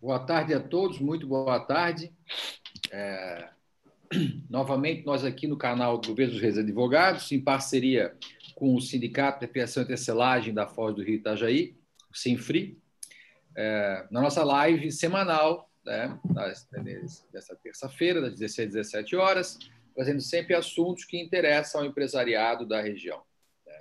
Boa 0.00 0.18
tarde 0.18 0.52
a 0.52 0.60
todos, 0.60 0.98
muito 0.98 1.26
boa 1.26 1.58
tarde. 1.58 2.12
É... 2.92 3.48
Novamente, 4.48 5.06
nós 5.06 5.24
aqui 5.24 5.46
no 5.46 5.56
canal 5.56 5.96
do 5.96 6.08
Governo 6.08 6.34
dos 6.34 6.42
Reis 6.42 6.58
Advogados, 6.58 7.32
em 7.32 7.40
parceria 7.40 8.14
com 8.54 8.74
o 8.74 8.80
Sindicato 8.80 9.40
de 9.40 9.48
Criação 9.50 9.82
e 9.82 9.86
Tecelagem 9.86 10.52
da 10.52 10.66
Foz 10.66 10.94
do 10.94 11.02
Rio 11.02 11.14
Itajaí, 11.14 11.74
o 12.10 12.16
Sinfri, 12.16 12.78
é... 13.56 14.06
na 14.10 14.20
nossa 14.20 14.44
live 14.44 14.92
semanal, 14.92 15.70
né, 15.82 16.18
dessa 17.32 17.56
terça-feira, 17.56 18.20
das 18.20 18.38
16 18.38 18.68
às 18.68 18.74
17 18.74 19.16
horas, 19.16 19.58
trazendo 19.94 20.20
sempre 20.20 20.54
assuntos 20.54 21.04
que 21.04 21.18
interessam 21.18 21.80
ao 21.80 21.86
empresariado 21.86 22.66
da 22.66 22.82
região, 22.82 23.22
né, 23.66 23.80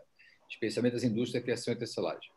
especialmente 0.49 0.95
as 0.95 1.03
indústrias 1.03 1.41
de 1.41 1.45
criação 1.45 1.73
e 1.73 1.77
tecelagem. 1.77 2.34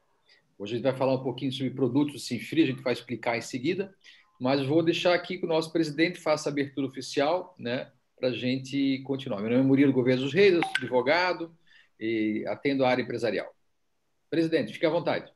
Hoje 0.59 0.73
a 0.73 0.77
gente 0.77 0.85
vai 0.85 0.97
falar 0.97 1.15
um 1.15 1.23
pouquinho 1.23 1.53
sobre 1.53 1.71
produtos 1.71 2.27
sem 2.27 2.41
frio, 2.41 2.65
a 2.65 2.67
gente 2.67 2.83
vai 2.83 2.93
explicar 2.93 3.39
em 3.39 3.41
seguida, 3.41 3.95
mas 4.41 4.67
vou 4.67 4.83
deixar 4.83 5.15
aqui 5.15 5.39
que 5.39 5.45
o 5.45 5.49
nosso 5.49 5.73
presidente 5.73 6.19
faça 6.19 6.49
a 6.49 6.53
abertura 6.53 6.89
oficial, 6.89 7.55
né, 7.57 7.93
para 8.19 8.31
a 8.31 8.33
gente 8.33 9.01
continuar. 9.05 9.41
Meu 9.41 9.51
nome 9.51 9.63
é 9.63 9.67
Murilo 9.67 9.93
Gouveia 9.93 10.17
dos 10.17 10.35
Reis, 10.35 10.55
eu 10.55 10.63
sou 10.63 10.73
advogado 10.79 11.57
e 12.01 12.45
atendo 12.49 12.85
a 12.85 12.91
área 12.91 13.03
empresarial. 13.03 13.47
Presidente, 14.29 14.73
fique 14.73 14.85
à 14.85 14.91
vontade. 14.91 15.33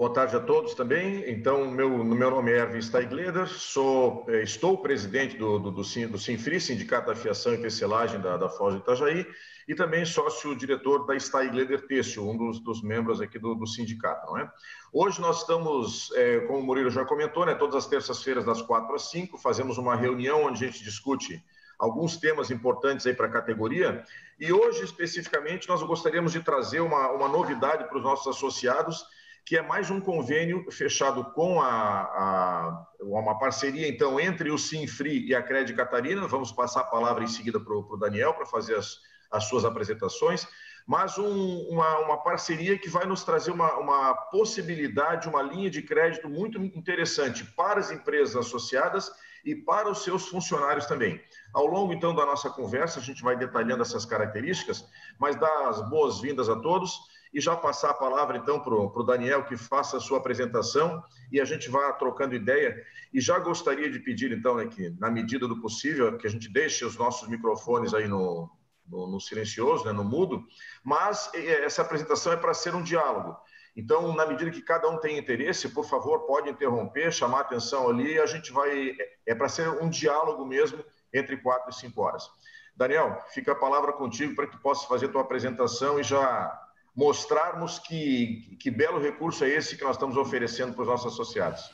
Boa 0.00 0.14
tarde 0.14 0.34
a 0.34 0.40
todos 0.40 0.72
também. 0.72 1.30
Então, 1.30 1.70
meu, 1.70 2.02
meu 2.02 2.30
nome 2.30 2.50
é 2.50 2.60
Erwin 2.60 2.80
Steigleder, 2.80 3.46
sou, 3.46 4.24
é, 4.28 4.42
estou 4.42 4.78
presidente 4.78 5.36
do, 5.36 5.58
do, 5.58 5.70
do, 5.70 5.82
do 5.82 6.18
Sinfri, 6.18 6.58
Sindicato 6.58 7.08
da 7.08 7.14
Fiação 7.14 7.52
e 7.52 7.58
Tecelagem 7.58 8.18
da, 8.18 8.38
da 8.38 8.48
Foz 8.48 8.74
do 8.74 8.80
Itajaí, 8.80 9.26
e 9.68 9.74
também 9.74 10.06
sócio-diretor 10.06 11.04
da 11.04 11.20
Steigleder 11.20 11.86
Têxtil, 11.86 12.26
um 12.26 12.34
dos, 12.34 12.60
dos, 12.60 12.82
membros 12.82 13.20
aqui 13.20 13.38
do, 13.38 13.54
do, 13.54 13.66
sindicato. 13.66 14.26
Não 14.26 14.38
é? 14.38 14.50
Hoje 14.90 15.20
nós 15.20 15.42
estamos, 15.42 16.10
é, 16.14 16.40
como 16.46 16.60
o 16.60 16.62
Murilo 16.62 16.88
já 16.88 17.04
comentou, 17.04 17.44
né, 17.44 17.54
todas 17.54 17.74
as 17.74 17.86
terças-feiras 17.86 18.46
das 18.46 18.62
quatro 18.62 18.94
às 18.94 19.10
cinco, 19.10 19.36
fazemos 19.36 19.76
uma 19.76 19.94
reunião 19.94 20.44
onde 20.44 20.64
a 20.64 20.66
gente 20.66 20.82
discute 20.82 21.44
alguns 21.78 22.16
temas 22.16 22.50
importantes 22.50 23.06
aí 23.06 23.12
para 23.12 23.26
a 23.26 23.30
categoria. 23.30 24.02
E 24.38 24.50
hoje, 24.50 24.82
especificamente, 24.82 25.68
nós 25.68 25.82
gostaríamos 25.82 26.32
de 26.32 26.40
trazer 26.40 26.80
uma, 26.80 27.10
uma 27.10 27.28
novidade 27.28 27.84
para 27.84 27.98
os 27.98 28.02
nossos 28.02 28.34
associados, 28.34 29.04
que 29.44 29.56
é 29.56 29.62
mais 29.62 29.90
um 29.90 30.00
convênio 30.00 30.64
fechado 30.70 31.24
com 31.32 31.60
a, 31.60 31.68
a, 31.68 32.86
uma 33.00 33.38
parceria, 33.38 33.88
então, 33.88 34.20
entre 34.20 34.50
o 34.50 34.58
Sinfri 34.58 35.26
e 35.26 35.34
a 35.34 35.42
Cred 35.42 35.72
Catarina. 35.74 36.26
Vamos 36.26 36.52
passar 36.52 36.82
a 36.82 36.84
palavra 36.84 37.24
em 37.24 37.28
seguida 37.28 37.58
para 37.58 37.74
o 37.74 37.96
Daniel 37.96 38.34
para 38.34 38.46
fazer 38.46 38.76
as, 38.76 38.98
as 39.30 39.44
suas 39.44 39.64
apresentações, 39.64 40.46
mas 40.86 41.18
um, 41.18 41.68
uma, 41.68 41.98
uma, 41.98 42.16
parceria 42.18 42.78
que 42.78 42.88
vai 42.88 43.06
nos 43.06 43.22
trazer 43.22 43.50
uma, 43.50 43.76
uma 43.78 44.14
possibilidade, 44.14 45.28
uma 45.28 45.42
linha 45.42 45.70
de 45.70 45.82
crédito 45.82 46.28
muito 46.28 46.58
interessante 46.58 47.44
para 47.44 47.80
as 47.80 47.90
empresas 47.90 48.36
associadas 48.36 49.10
e 49.44 49.54
para 49.54 49.90
os 49.90 50.04
seus 50.04 50.28
funcionários 50.28 50.86
também. 50.86 51.20
Ao 51.52 51.66
longo, 51.66 51.92
então, 51.92 52.14
da 52.14 52.26
nossa 52.26 52.50
conversa, 52.50 53.00
a 53.00 53.02
gente 53.02 53.22
vai 53.22 53.36
detalhando 53.36 53.82
essas 53.82 54.04
características, 54.04 54.86
mas 55.18 55.36
dar 55.36 55.68
as 55.68 55.88
boas-vindas 55.88 56.48
a 56.48 56.56
todos 56.56 57.00
e 57.32 57.40
já 57.40 57.56
passar 57.56 57.90
a 57.90 57.94
palavra 57.94 58.36
então 58.36 58.60
para 58.60 58.74
o 58.74 59.02
Daniel 59.02 59.44
que 59.44 59.56
faça 59.56 59.96
a 59.96 60.00
sua 60.00 60.18
apresentação 60.18 61.02
e 61.30 61.40
a 61.40 61.44
gente 61.44 61.70
vá 61.70 61.92
trocando 61.92 62.34
ideia. 62.34 62.84
E 63.12 63.20
já 63.20 63.38
gostaria 63.38 63.90
de 63.90 63.98
pedir 64.00 64.32
então 64.32 64.56
né, 64.56 64.66
que, 64.66 64.90
na 64.98 65.10
medida 65.10 65.46
do 65.46 65.60
possível, 65.60 66.16
que 66.16 66.26
a 66.26 66.30
gente 66.30 66.52
deixe 66.52 66.84
os 66.84 66.96
nossos 66.96 67.28
microfones 67.28 67.94
aí 67.94 68.08
no, 68.08 68.50
no, 68.86 69.06
no 69.06 69.20
silencioso, 69.20 69.84
né, 69.84 69.92
no 69.92 70.04
mudo, 70.04 70.44
mas 70.82 71.30
essa 71.34 71.82
apresentação 71.82 72.32
é 72.32 72.36
para 72.36 72.54
ser 72.54 72.74
um 72.74 72.82
diálogo. 72.82 73.36
Então, 73.76 74.14
na 74.14 74.26
medida 74.26 74.50
que 74.50 74.62
cada 74.62 74.88
um 74.88 74.98
tem 74.98 75.16
interesse, 75.16 75.68
por 75.68 75.84
favor, 75.84 76.26
pode 76.26 76.50
interromper, 76.50 77.12
chamar 77.12 77.40
atenção 77.40 77.88
ali, 77.88 78.18
a 78.18 78.26
gente 78.26 78.52
vai. 78.52 78.96
É 79.24 79.34
para 79.34 79.48
ser 79.48 79.68
um 79.68 79.88
diálogo 79.88 80.44
mesmo 80.44 80.84
entre 81.12 81.36
quatro 81.36 81.70
e 81.70 81.74
cinco 81.74 82.02
horas. 82.02 82.28
Daniel, 82.76 83.22
fica 83.28 83.52
a 83.52 83.54
palavra 83.54 83.92
contigo 83.92 84.34
para 84.34 84.46
que 84.46 84.56
possa 84.58 84.88
fazer 84.88 85.08
tua 85.08 85.20
apresentação 85.20 86.00
e 86.00 86.02
já 86.02 86.50
mostrarmos 86.94 87.78
que, 87.78 88.56
que 88.58 88.70
belo 88.70 89.00
recurso 89.00 89.44
é 89.44 89.48
esse 89.48 89.76
que 89.76 89.84
nós 89.84 89.96
estamos 89.96 90.16
oferecendo 90.16 90.72
para 90.72 90.82
os 90.82 90.88
nossos 90.88 91.12
associados. 91.12 91.70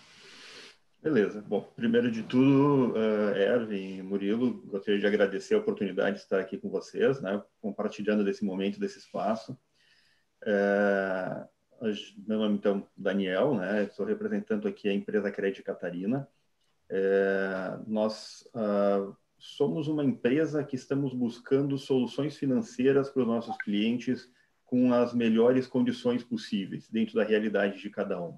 Beleza. 1.02 1.40
Bom, 1.40 1.62
primeiro 1.76 2.10
de 2.10 2.22
tudo, 2.24 2.92
uh, 2.94 3.36
Erwin 3.36 3.98
e 3.98 4.02
Murilo, 4.02 4.62
gostaria 4.66 4.98
de 4.98 5.06
agradecer 5.06 5.54
a 5.54 5.58
oportunidade 5.58 6.16
de 6.16 6.22
estar 6.22 6.40
aqui 6.40 6.58
com 6.58 6.68
vocês, 6.68 7.20
né, 7.20 7.40
compartilhando 7.60 8.24
desse 8.24 8.44
momento, 8.44 8.80
desse 8.80 8.98
espaço. 8.98 9.56
Uh, 10.42 11.46
meu 12.26 12.38
nome, 12.38 12.56
então, 12.56 12.88
Daniel, 12.96 13.54
né, 13.54 13.84
estou 13.84 14.04
representando 14.04 14.66
aqui 14.66 14.88
a 14.88 14.92
empresa 14.92 15.30
Crédito 15.30 15.64
Catarina. 15.64 16.26
Uh, 16.90 17.84
nós 17.86 18.44
somos 19.38 19.86
uma 19.86 20.04
empresa 20.04 20.64
que 20.64 20.74
estamos 20.74 21.12
buscando 21.12 21.78
soluções 21.78 22.36
financeiras 22.36 23.10
para 23.10 23.22
os 23.22 23.28
nossos 23.28 23.56
clientes 23.58 24.28
com 24.66 24.92
as 24.92 25.14
melhores 25.14 25.66
condições 25.66 26.22
possíveis, 26.24 26.90
dentro 26.90 27.14
da 27.14 27.24
realidade 27.24 27.80
de 27.80 27.88
cada 27.88 28.20
um. 28.20 28.36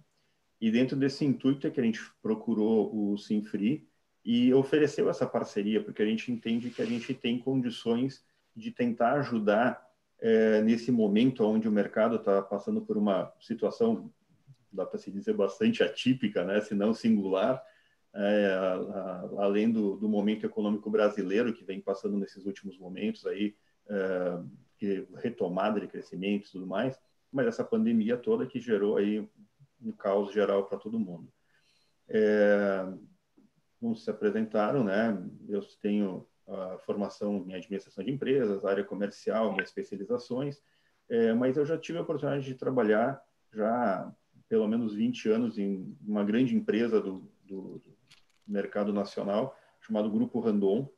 E 0.61 0.71
dentro 0.71 0.97
desse 0.97 1.25
intuito 1.25 1.67
é 1.67 1.71
que 1.71 1.81
a 1.81 1.85
gente 1.85 2.01
procurou 2.21 2.95
o 2.95 3.17
Simfree 3.17 3.89
e 4.25 4.53
ofereceu 4.53 5.09
essa 5.09 5.27
parceria, 5.27 5.83
porque 5.83 6.03
a 6.03 6.07
gente 6.07 6.31
entende 6.31 6.71
que 6.71 6.83
a 6.83 6.85
gente 6.85 7.15
tem 7.15 7.39
condições 7.39 8.25
de 8.55 8.71
tentar 8.71 9.15
ajudar 9.15 9.83
é, 10.21 10.61
nesse 10.63 10.91
momento 10.91 11.45
onde 11.45 11.69
o 11.69 11.73
mercado 11.73 12.17
está 12.17 12.43
passando 12.43 12.83
por 12.83 12.99
uma 12.99 13.33
situação, 13.41 14.13
dá 14.71 14.85
para 14.85 14.99
se 14.99 15.11
dizer, 15.11 15.33
bastante 15.35 15.83
atípica, 15.83 16.45
né, 16.45 16.61
se 16.61 16.75
não 16.75 16.93
singular, 16.93 17.63
é, 18.15 18.47
a, 18.53 18.75
a, 18.75 19.45
além 19.45 19.71
do, 19.71 19.97
do, 19.97 20.09
momento 20.09 20.45
econômico 20.45 20.91
brasileiro 20.91 21.53
que 21.53 21.65
vem 21.65 21.81
passando 21.81 22.17
nesses 22.17 22.45
últimos 22.45 22.77
momentos 22.77 23.25
aí, 23.27 23.55
é, 23.89 24.39
retomada 25.17 25.81
de 25.81 25.89
crescimento 25.89 26.49
e 26.49 26.53
tudo 26.53 26.67
mais, 26.67 26.99
mas 27.33 27.47
essa 27.47 27.65
pandemia 27.65 28.17
toda 28.17 28.47
que 28.47 28.61
gerou 28.61 28.97
aí 28.97 29.29
um 29.81 29.93
caos 29.93 30.33
geral 30.33 30.67
para 30.67 30.79
todo 30.79 30.99
mundo. 30.99 31.33
É, 32.09 32.87
se 33.97 34.11
apresentaram, 34.11 34.83
né? 34.83 35.17
Eu 35.49 35.63
tenho 35.81 36.27
a 36.47 36.79
formação 36.79 37.45
em 37.47 37.55
administração 37.55 38.03
de 38.03 38.11
empresas, 38.11 38.65
área 38.65 38.83
comercial, 38.83 39.53
minhas 39.53 39.69
especializações, 39.69 40.61
é, 41.09 41.33
mas 41.35 41.57
eu 41.57 41.65
já 41.65 41.77
tive 41.77 41.99
a 41.99 42.03
oportunidade 42.03 42.45
de 42.45 42.55
trabalhar 42.55 43.23
já 43.53 44.13
pelo 44.49 44.67
menos 44.67 44.95
20 44.95 45.29
anos 45.29 45.59
em 45.59 45.97
uma 46.07 46.25
grande 46.25 46.57
empresa 46.57 47.01
do, 47.01 47.31
do, 47.45 47.79
do 47.79 47.97
mercado 48.47 48.93
nacional 48.93 49.57
chamado 49.81 50.11
Grupo 50.11 50.41
Randon, 50.41 50.91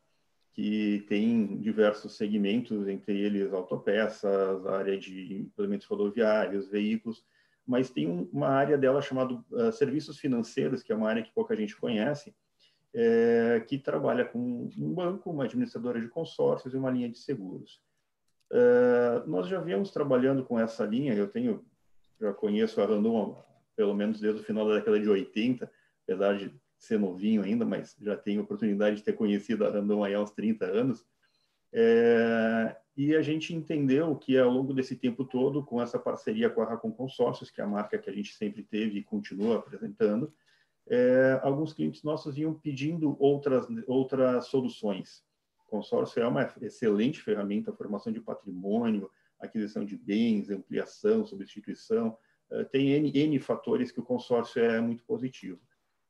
que 0.53 1.05
tem 1.09 1.59
diversos 1.61 2.17
segmentos, 2.17 2.89
entre 2.89 3.19
eles 3.19 3.53
autopeças, 3.53 4.67
área 4.67 4.99
de 4.99 5.35
implementos 5.35 5.87
rodoviários, 5.87 6.69
veículos, 6.69 7.25
mas 7.67 7.91
tem 7.91 8.29
uma 8.33 8.49
área 8.49 8.77
dela 8.77 9.01
chamada 9.01 9.35
uh, 9.35 9.73
serviços 9.73 10.19
financeiros, 10.19 10.83
que 10.83 10.93
é 10.93 10.97
uma 10.97 11.09
área 11.09 11.23
que 11.23 11.33
pouca 11.33 11.55
gente 11.55 11.77
conhece, 11.77 12.35
é, 12.93 13.65
que 13.69 13.79
trabalha 13.79 14.25
com 14.25 14.69
um 14.77 14.93
banco, 14.93 15.31
uma 15.31 15.45
administradora 15.45 16.01
de 16.01 16.09
consórcios 16.09 16.75
e 16.75 16.77
uma 16.77 16.91
linha 16.91 17.09
de 17.09 17.19
seguros. 17.19 17.81
Uh, 18.51 19.29
nós 19.29 19.47
já 19.47 19.61
viemos 19.61 19.93
trabalhando 19.93 20.45
com 20.45 20.59
essa 20.59 20.85
linha, 20.85 21.15
eu 21.15 21.29
tenho, 21.29 21.65
já 22.21 22.33
conheço 22.33 22.81
a 22.81 22.87
Randon 22.87 23.41
pelo 23.77 23.95
menos 23.95 24.21
desde 24.21 24.41
o 24.41 24.45
final 24.45 24.69
da 24.69 24.75
década 24.75 25.01
de 25.01 25.09
80, 25.09 25.71
apesar 26.03 26.37
de 26.37 26.53
ser 26.81 26.99
novinho 26.99 27.43
ainda, 27.43 27.65
mas 27.65 27.95
já 28.01 28.17
tenho 28.17 28.41
oportunidade 28.41 28.97
de 28.97 29.03
ter 29.03 29.13
conhecido 29.13 29.67
a 29.67 29.71
Randon 29.71 30.03
há 30.03 30.21
uns 30.21 30.31
30 30.31 30.65
anos. 30.65 31.07
É, 31.73 32.75
e 32.97 33.15
a 33.15 33.21
gente 33.21 33.55
entendeu 33.55 34.17
que 34.17 34.37
ao 34.39 34.51
longo 34.51 34.73
desse 34.73 34.97
tempo 34.97 35.25
todo, 35.25 35.63
com 35.63 35.81
essa 35.81 35.99
parceria 35.99 36.49
com 36.49 36.63
a 36.63 36.65
Racon 36.65 36.91
Consórcios, 36.91 37.51
que 37.51 37.61
é 37.61 37.65
a 37.65 37.69
marca 37.69 37.99
que 37.99 38.09
a 38.09 38.13
gente 38.13 38.35
sempre 38.35 38.63
teve 38.63 38.99
e 38.99 39.05
continua 39.05 39.59
apresentando, 39.59 40.33
é, 40.89 41.39
alguns 41.43 41.75
clientes 41.75 42.03
nossos 42.03 42.39
iam 42.39 42.55
pedindo 42.55 43.15
outras, 43.21 43.67
outras 43.87 44.47
soluções. 44.47 45.23
O 45.67 45.71
consórcio 45.71 46.23
é 46.23 46.27
uma 46.27 46.53
excelente 46.63 47.21
ferramenta, 47.21 47.75
formação 47.75 48.11
de 48.11 48.21
patrimônio, 48.23 49.11
aquisição 49.39 49.85
de 49.85 49.97
bens, 49.97 50.51
ampliação, 50.51 51.27
substituição, 51.27 52.17
é, 52.51 52.65
tem 52.65 52.89
N, 52.93 53.13
N 53.15 53.39
fatores 53.39 53.93
que 53.93 54.01
o 54.01 54.05
consórcio 54.05 54.65
é 54.65 54.81
muito 54.81 55.05
positivo 55.05 55.61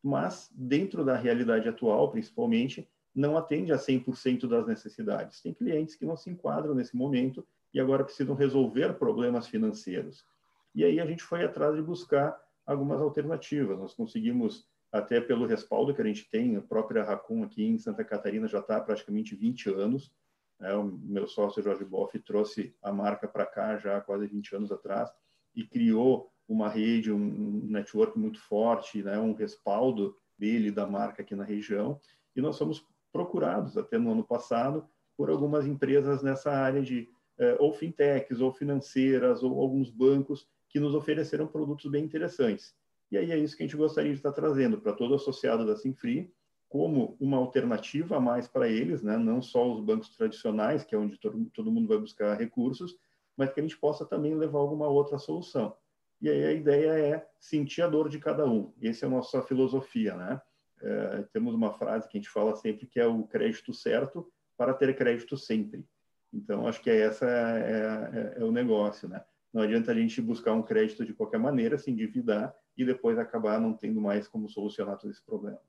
mas 0.03 0.51
dentro 0.55 1.05
da 1.05 1.17
realidade 1.17 1.69
atual, 1.69 2.11
principalmente, 2.11 2.89
não 3.15 3.37
atende 3.37 3.73
a 3.73 3.77
100% 3.77 4.49
das 4.49 4.67
necessidades. 4.67 5.41
Tem 5.41 5.53
clientes 5.53 5.95
que 5.95 6.07
não 6.07 6.17
se 6.17 6.31
enquadram 6.31 6.75
nesse 6.75 6.97
momento 6.97 7.47
e 7.73 7.81
agora 7.81 8.05
precisam 8.05 8.35
resolver 8.35 8.95
problemas 8.95 9.47
financeiros. 9.47 10.25
E 10.75 10.85
aí 10.85 11.01
a 11.01 11.07
gente 11.07 11.23
foi 11.23 11.45
atrás 11.45 11.75
de 11.75 11.83
buscar 11.83 12.41
algumas 12.65 13.01
alternativas. 13.01 13.79
Nós 13.79 13.95
conseguimos, 13.95 14.67
até 14.93 15.21
pelo 15.21 15.47
respaldo 15.47 15.95
que 15.95 16.01
a 16.01 16.05
gente 16.05 16.29
tem, 16.31 16.57
a 16.57 16.63
própria 16.63 17.03
Racon 17.03 17.43
aqui 17.43 17.65
em 17.65 17.79
Santa 17.79 18.05
Catarina 18.05 18.47
já 18.47 18.61
está 18.61 18.77
há 18.77 18.81
praticamente 18.81 19.35
20 19.35 19.71
anos. 19.71 20.13
Né? 20.59 20.73
O 20.75 20.85
meu 20.85 21.27
sócio 21.27 21.63
Jorge 21.63 21.85
Boff 21.85 22.17
trouxe 22.21 22.75
a 22.83 22.93
marca 22.93 23.27
para 23.27 23.47
cá 23.47 23.77
já 23.77 23.97
há 23.97 24.01
quase 24.01 24.27
20 24.27 24.57
anos 24.57 24.73
atrás 24.73 25.13
e 25.55 25.65
criou 25.65 26.33
uma 26.53 26.69
rede, 26.69 27.13
um 27.13 27.63
network 27.69 28.19
muito 28.19 28.41
forte, 28.41 29.03
né, 29.03 29.19
um 29.19 29.35
respaldo 29.35 30.17
dele, 30.39 30.71
da 30.71 30.87
marca 30.87 31.23
aqui 31.23 31.35
na 31.35 31.45
região. 31.45 32.01
E 32.35 32.41
nós 32.41 32.59
fomos 32.59 32.85
procurados, 33.13 33.77
até 33.77 33.99
no 33.99 34.13
ano 34.13 34.25
passado, 34.25 34.87
por 35.17 35.31
algumas 35.31 35.67
empresas 35.67 36.23
nessa 36.23 36.51
área 36.51 36.83
de 36.83 37.09
eh, 37.39 37.57
ou 37.59 37.73
fintechs, 37.73 38.41
ou 38.41 38.53
financeiras, 38.53 39.43
ou 39.43 39.61
alguns 39.61 39.91
bancos 39.91 40.49
que 40.69 40.81
nos 40.81 40.95
ofereceram 40.95 41.47
produtos 41.47 41.91
bem 41.91 42.05
interessantes. 42.05 42.75
E 43.11 43.19
aí 43.19 43.31
é 43.33 43.39
isso 43.39 43.57
que 43.57 43.63
a 43.63 43.67
gente 43.67 43.77
gostaria 43.77 44.13
de 44.13 44.19
estar 44.19 44.33
trazendo 44.33 44.81
para 44.81 44.93
todo 44.93 45.15
associado 45.15 45.67
da 45.67 45.77
Simfree, 45.77 46.33
como 46.69 47.17
uma 47.19 47.37
alternativa 47.37 48.17
a 48.17 48.21
mais 48.21 48.47
para 48.47 48.69
eles, 48.69 49.03
né? 49.03 49.17
não 49.17 49.43
só 49.43 49.73
os 49.73 49.81
bancos 49.81 50.09
tradicionais, 50.17 50.85
que 50.85 50.95
é 50.95 50.99
onde 50.99 51.19
todo, 51.19 51.45
todo 51.53 51.73
mundo 51.73 51.89
vai 51.89 51.99
buscar 51.99 52.39
recursos, 52.39 52.97
mas 53.37 53.53
que 53.53 53.59
a 53.59 53.63
gente 53.63 53.77
possa 53.77 54.07
também 54.07 54.37
levar 54.37 54.61
alguma 54.61 54.87
outra 54.87 55.19
solução. 55.19 55.75
E 56.21 56.29
aí 56.29 56.45
a 56.45 56.53
ideia 56.53 56.91
é 56.99 57.27
sentir 57.39 57.83
a 57.83 57.89
dor 57.89 58.09
de 58.09 58.19
cada 58.19 58.47
um. 58.47 58.73
Essa 58.83 59.07
é 59.07 59.09
a 59.09 59.11
nossa 59.11 59.43
filosofia, 59.43 60.15
né? 60.15 60.41
É, 60.83 61.25
temos 61.33 61.55
uma 61.55 61.73
frase 61.73 62.09
que 62.09 62.17
a 62.17 62.21
gente 62.21 62.31
fala 62.31 62.55
sempre 62.57 62.87
que 62.87 62.99
é 62.99 63.07
o 63.07 63.25
crédito 63.25 63.73
certo 63.73 64.31
para 64.57 64.75
ter 64.75 64.95
crédito 64.97 65.37
sempre. 65.37 65.85
Então, 66.33 66.67
acho 66.67 66.81
que 66.81 66.91
essa 66.91 67.27
é, 67.27 68.37
é, 68.37 68.41
é, 68.41 68.45
o 68.45 68.53
negócio, 68.53 69.09
né? 69.09 69.23
Não 69.53 69.63
adianta 69.63 69.91
a 69.91 69.95
gente 69.95 70.21
buscar 70.21 70.53
um 70.53 70.63
crédito 70.63 71.05
de 71.05 71.13
qualquer 71.13 71.39
maneira, 71.39 71.77
se 71.77 71.91
endividar 71.91 72.55
e 72.77 72.85
depois 72.85 73.19
acabar 73.19 73.61
não 73.61 73.73
tendo 73.73 74.01
mais 74.01 74.29
como 74.29 74.49
solucionar 74.49 74.97
todo 74.97 75.11
esse 75.11 75.25
problema. 75.25 75.61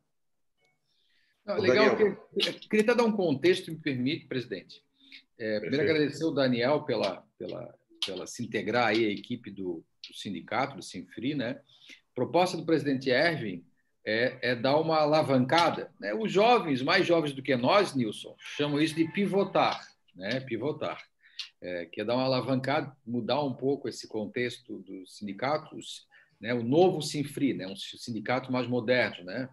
Não, 1.46 1.58
legal, 1.58 1.98
que, 1.98 2.68
queria 2.70 2.84
até 2.84 2.96
dar 2.96 3.04
um 3.04 3.12
contexto, 3.12 3.72
me 3.72 3.78
permite, 3.78 4.28
presidente. 4.28 4.84
É, 5.38 5.60
primeiro, 5.60 5.84
agradecer 5.84 6.24
o 6.24 6.32
Daniel 6.32 6.84
pela, 6.84 7.26
pela, 7.38 7.74
pela 8.06 8.28
se 8.28 8.44
integrar 8.44 8.88
aí 8.90 9.06
à 9.06 9.10
equipe 9.10 9.50
do, 9.50 9.84
do 9.84 9.86
sindicato, 10.14 10.76
do 10.76 10.84
Sinfri, 10.84 11.36
né? 11.36 11.60
Proposta 12.14 12.58
do 12.58 12.66
presidente 12.66 13.10
Erwin 13.10 13.64
é, 14.06 14.38
é, 14.42 14.56
dar 14.56 14.78
uma 14.78 14.98
alavancada. 14.98 15.92
Né? 16.00 16.14
Os 16.14 16.32
jovens, 16.32 16.82
mais 16.82 17.06
jovens 17.06 17.34
do 17.34 17.42
que 17.42 17.56
nós, 17.56 17.96
Nilson, 17.96 18.36
chamam 18.38 18.82
isso 18.82 18.96
de 18.96 19.08
pivotar, 19.12 19.80
né? 20.16 20.40
Pivotar. 20.40 21.02
É, 21.62 21.86
que 21.86 22.02
é 22.02 22.06
dar 22.06 22.16
uma 22.16 22.24
alavancada, 22.24 22.96
mudar 23.06 23.44
um 23.44 23.54
pouco 23.54 23.88
esse 23.88 24.08
contexto 24.08 24.80
dos 24.80 25.18
sindicatos, 25.18 26.08
né? 26.40 26.54
O 26.54 26.64
novo 26.64 27.02
Sinfri, 27.02 27.54
né? 27.54 27.68
Um 27.68 27.76
sindicato 27.76 28.52
mais 28.52 28.68
moderno, 28.68 29.24
né? 29.24 29.50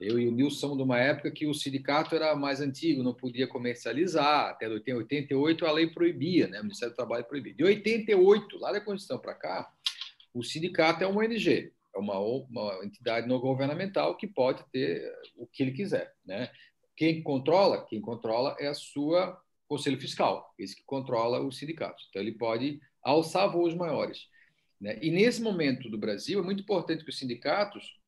Eu 0.00 0.18
e 0.18 0.26
o 0.26 0.32
Nilson 0.32 0.58
somos 0.58 0.76
de 0.78 0.82
uma 0.82 0.98
época 0.98 1.30
que 1.30 1.46
o 1.46 1.52
sindicato 1.52 2.14
era 2.14 2.34
mais 2.34 2.60
antigo, 2.60 3.02
não 3.02 3.12
podia 3.12 3.46
comercializar. 3.46 4.48
Até 4.48 4.66
88 4.66 5.66
a 5.66 5.72
lei 5.72 5.88
proibia, 5.88 6.48
né? 6.48 6.58
o 6.60 6.62
Ministério 6.62 6.94
do 6.94 6.96
Trabalho 6.96 7.24
proibia. 7.26 7.52
De 7.52 7.62
88, 7.62 8.58
lá 8.58 8.72
da 8.72 8.80
Constituição 8.80 9.18
para 9.18 9.34
cá, 9.34 9.70
o 10.32 10.42
sindicato 10.42 11.04
é 11.04 11.06
uma 11.06 11.22
ONG, 11.22 11.70
é 11.94 11.98
uma, 11.98 12.18
uma 12.18 12.80
entidade 12.82 13.28
não 13.28 13.38
governamental 13.38 14.16
que 14.16 14.26
pode 14.26 14.64
ter 14.72 15.12
o 15.36 15.46
que 15.46 15.62
ele 15.62 15.72
quiser. 15.72 16.14
Né? 16.24 16.50
Quem 16.96 17.22
controla, 17.22 17.84
quem 17.84 18.00
controla 18.00 18.56
é 18.58 18.68
a 18.68 18.74
sua 18.74 19.38
conselho 19.68 20.00
fiscal, 20.00 20.52
esse 20.58 20.74
que 20.74 20.82
controla 20.82 21.40
o 21.40 21.52
sindicato. 21.52 22.02
Então 22.08 22.22
ele 22.22 22.32
pode 22.32 22.80
alçar 23.02 23.52
voos 23.52 23.74
maiores. 23.74 24.28
Né? 24.80 24.98
E 25.02 25.10
nesse 25.10 25.42
momento 25.42 25.90
do 25.90 25.98
Brasil 25.98 26.40
é 26.40 26.42
muito 26.42 26.62
importante 26.62 27.04
que 27.04 27.10
os 27.10 27.18
sindicatos 27.18 27.99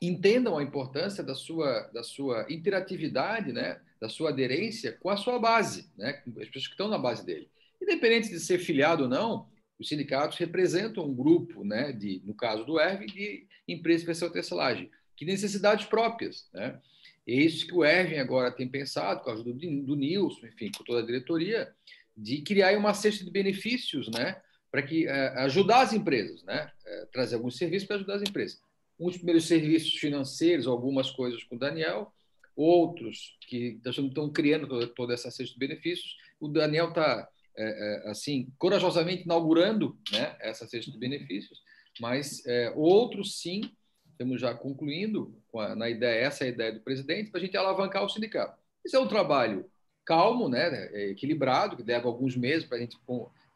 entendam 0.00 0.58
a 0.58 0.62
importância 0.62 1.22
da 1.22 1.34
sua, 1.34 1.82
da 1.92 2.02
sua 2.02 2.46
interatividade, 2.50 3.52
né, 3.52 3.80
da 4.00 4.08
sua 4.08 4.30
aderência 4.30 4.92
com 4.92 5.08
a 5.08 5.16
sua 5.16 5.38
base, 5.38 5.90
né, 5.96 6.22
as 6.26 6.46
pessoas 6.46 6.66
que 6.66 6.72
estão 6.72 6.88
na 6.88 6.98
base 6.98 7.24
dele. 7.24 7.48
Independente 7.80 8.28
de 8.28 8.40
ser 8.40 8.58
filiado 8.58 9.04
ou 9.04 9.08
não, 9.08 9.48
os 9.78 9.88
sindicatos 9.88 10.38
representam 10.38 11.04
um 11.04 11.14
grupo, 11.14 11.64
né, 11.64 11.92
de, 11.92 12.22
no 12.24 12.34
caso 12.34 12.64
do 12.64 12.80
ERV, 12.80 13.06
de 13.06 13.46
empresas 13.68 14.02
de 14.02 14.10
especial 14.10 14.30
tecelagem, 14.30 14.90
que 15.16 15.24
necessidades 15.24 15.86
próprias. 15.86 16.48
Né? 16.52 16.78
É 17.26 17.34
isso 17.34 17.66
que 17.66 17.74
o 17.74 17.84
Ervin 17.84 18.16
agora 18.16 18.50
tem 18.50 18.68
pensado, 18.68 19.22
com 19.22 19.30
a 19.30 19.34
ajuda 19.34 19.52
do, 19.52 19.82
do 19.82 19.96
Nilson, 19.96 20.46
enfim, 20.46 20.70
com 20.76 20.84
toda 20.84 21.00
a 21.00 21.06
diretoria, 21.06 21.72
de 22.16 22.40
criar 22.40 22.76
uma 22.78 22.94
cesta 22.94 23.24
de 23.24 23.30
benefícios, 23.30 24.08
né, 24.08 24.40
para 24.70 24.82
que 24.82 25.06
uh, 25.06 25.38
ajudar 25.40 25.82
as 25.82 25.92
empresas, 25.92 26.42
né, 26.44 26.70
uh, 26.86 27.06
trazer 27.12 27.36
alguns 27.36 27.56
serviços 27.56 27.86
para 27.86 27.96
ajudar 27.96 28.14
as 28.16 28.22
empresas 28.22 28.65
uns 28.98 29.16
primeiros 29.16 29.46
serviços 29.46 29.94
financeiros, 29.94 30.66
algumas 30.66 31.10
coisas 31.10 31.42
com 31.44 31.56
o 31.56 31.58
Daniel, 31.58 32.12
outros 32.56 33.36
que 33.42 33.78
estão 33.84 34.30
criando 34.30 34.66
toda, 34.66 34.86
toda 34.86 35.14
essa 35.14 35.30
cesta 35.30 35.52
de 35.52 35.58
benefícios. 35.58 36.16
O 36.40 36.48
Daniel 36.48 36.88
está, 36.88 37.28
é, 37.56 38.06
é, 38.06 38.10
assim, 38.10 38.48
corajosamente 38.58 39.24
inaugurando 39.24 39.98
né, 40.10 40.36
essa 40.40 40.66
cesta 40.66 40.90
de 40.90 40.98
benefícios, 40.98 41.62
mas 42.00 42.44
é, 42.46 42.72
outros, 42.74 43.40
sim, 43.40 43.70
estamos 44.10 44.40
já 44.40 44.54
concluindo 44.54 45.38
a, 45.54 45.74
na 45.74 45.90
ideia, 45.90 46.24
essa 46.24 46.44
é 46.44 46.46
a 46.46 46.50
ideia 46.50 46.72
do 46.72 46.80
presidente, 46.80 47.30
para 47.30 47.40
a 47.40 47.44
gente 47.44 47.56
alavancar 47.56 48.02
o 48.04 48.08
sindicato. 48.08 48.58
Esse 48.84 48.96
é 48.96 49.00
um 49.00 49.08
trabalho 49.08 49.70
calmo, 50.04 50.48
né, 50.48 50.88
é 50.92 51.10
equilibrado, 51.10 51.76
que 51.76 51.82
leva 51.82 52.08
alguns 52.08 52.36
meses 52.36 52.66
para 52.66 52.78
a 52.78 52.80
gente 52.80 52.96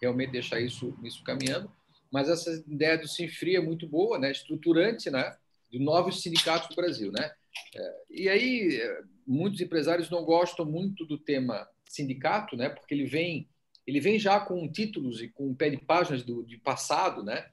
realmente 0.00 0.32
deixar 0.32 0.60
isso, 0.60 0.98
isso 1.02 1.22
caminhando, 1.22 1.70
mas 2.10 2.28
essa 2.28 2.50
ideia 2.66 2.98
do 2.98 3.08
Sinfri 3.08 3.56
é 3.56 3.60
muito 3.60 3.86
boa, 3.86 4.18
né? 4.18 4.30
estruturante 4.30 5.10
né? 5.10 5.36
de 5.70 5.78
novos 5.78 6.22
sindicatos 6.22 6.68
do 6.68 6.74
Brasil. 6.74 7.12
Né? 7.12 7.30
É, 7.74 7.94
e 8.10 8.28
aí, 8.28 8.80
é, 8.80 9.02
muitos 9.26 9.60
empresários 9.60 10.10
não 10.10 10.24
gostam 10.24 10.64
muito 10.64 11.06
do 11.06 11.18
tema 11.18 11.68
sindicato, 11.88 12.56
né? 12.56 12.68
porque 12.68 12.94
ele 12.94 13.06
vem, 13.06 13.48
ele 13.86 14.00
vem 14.00 14.18
já 14.18 14.40
com 14.40 14.70
títulos 14.70 15.22
e 15.22 15.28
com 15.28 15.54
pé 15.54 15.70
de 15.70 15.78
páginas 15.78 16.24
do, 16.24 16.42
de 16.42 16.58
passado, 16.58 17.22
né? 17.22 17.48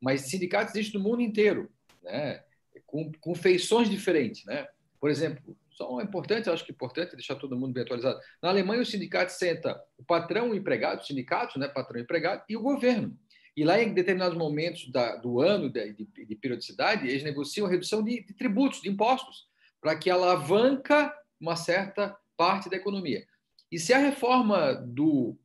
mas 0.00 0.22
sindicatos 0.22 0.74
existem 0.74 1.00
no 1.00 1.08
mundo 1.08 1.20
inteiro, 1.20 1.70
né? 2.02 2.42
com, 2.86 3.12
com 3.20 3.34
feições 3.34 3.90
diferentes. 3.90 4.44
Né? 4.44 4.66
Por 4.98 5.10
exemplo, 5.10 5.56
só 5.78 6.00
é 6.00 6.02
importante, 6.02 6.50
acho 6.50 6.64
que 6.64 6.72
é 6.72 6.74
importante 6.74 7.14
deixar 7.14 7.36
todo 7.36 7.56
mundo 7.56 7.72
bem 7.72 7.84
atualizado. 7.84 8.18
Na 8.42 8.48
Alemanha, 8.48 8.82
o 8.82 8.86
sindicato 8.86 9.30
senta 9.30 9.80
o 9.96 10.02
patrão, 10.02 10.50
o 10.50 10.54
empregado, 10.56 11.00
o 11.00 11.04
sindicato, 11.04 11.56
né, 11.56 11.68
patrão 11.68 12.00
empregado, 12.00 12.42
e 12.48 12.56
o 12.56 12.60
governo. 12.60 13.16
E 13.58 13.64
lá, 13.64 13.82
em 13.82 13.92
determinados 13.92 14.38
momentos 14.38 14.88
da, 14.88 15.16
do 15.16 15.40
ano 15.40 15.68
de, 15.68 15.92
de, 15.92 16.26
de, 16.26 16.36
periodicidade, 16.36 17.08
eles 17.08 17.24
negociam 17.24 17.66
a 17.66 17.68
redução 17.68 18.04
de, 18.04 18.22
de 18.22 18.32
tributos, 18.32 18.80
de 18.80 18.88
impostos, 18.88 19.48
para 19.80 19.96
que 19.96 20.08
alavanca 20.08 21.12
uma 21.40 21.56
certa 21.56 22.16
parte 22.36 22.70
da 22.70 22.76
economia. 22.76 23.26
E 23.68 23.76
se 23.76 23.92
a 23.92 23.98
reforma 23.98 24.74
do 24.74 25.36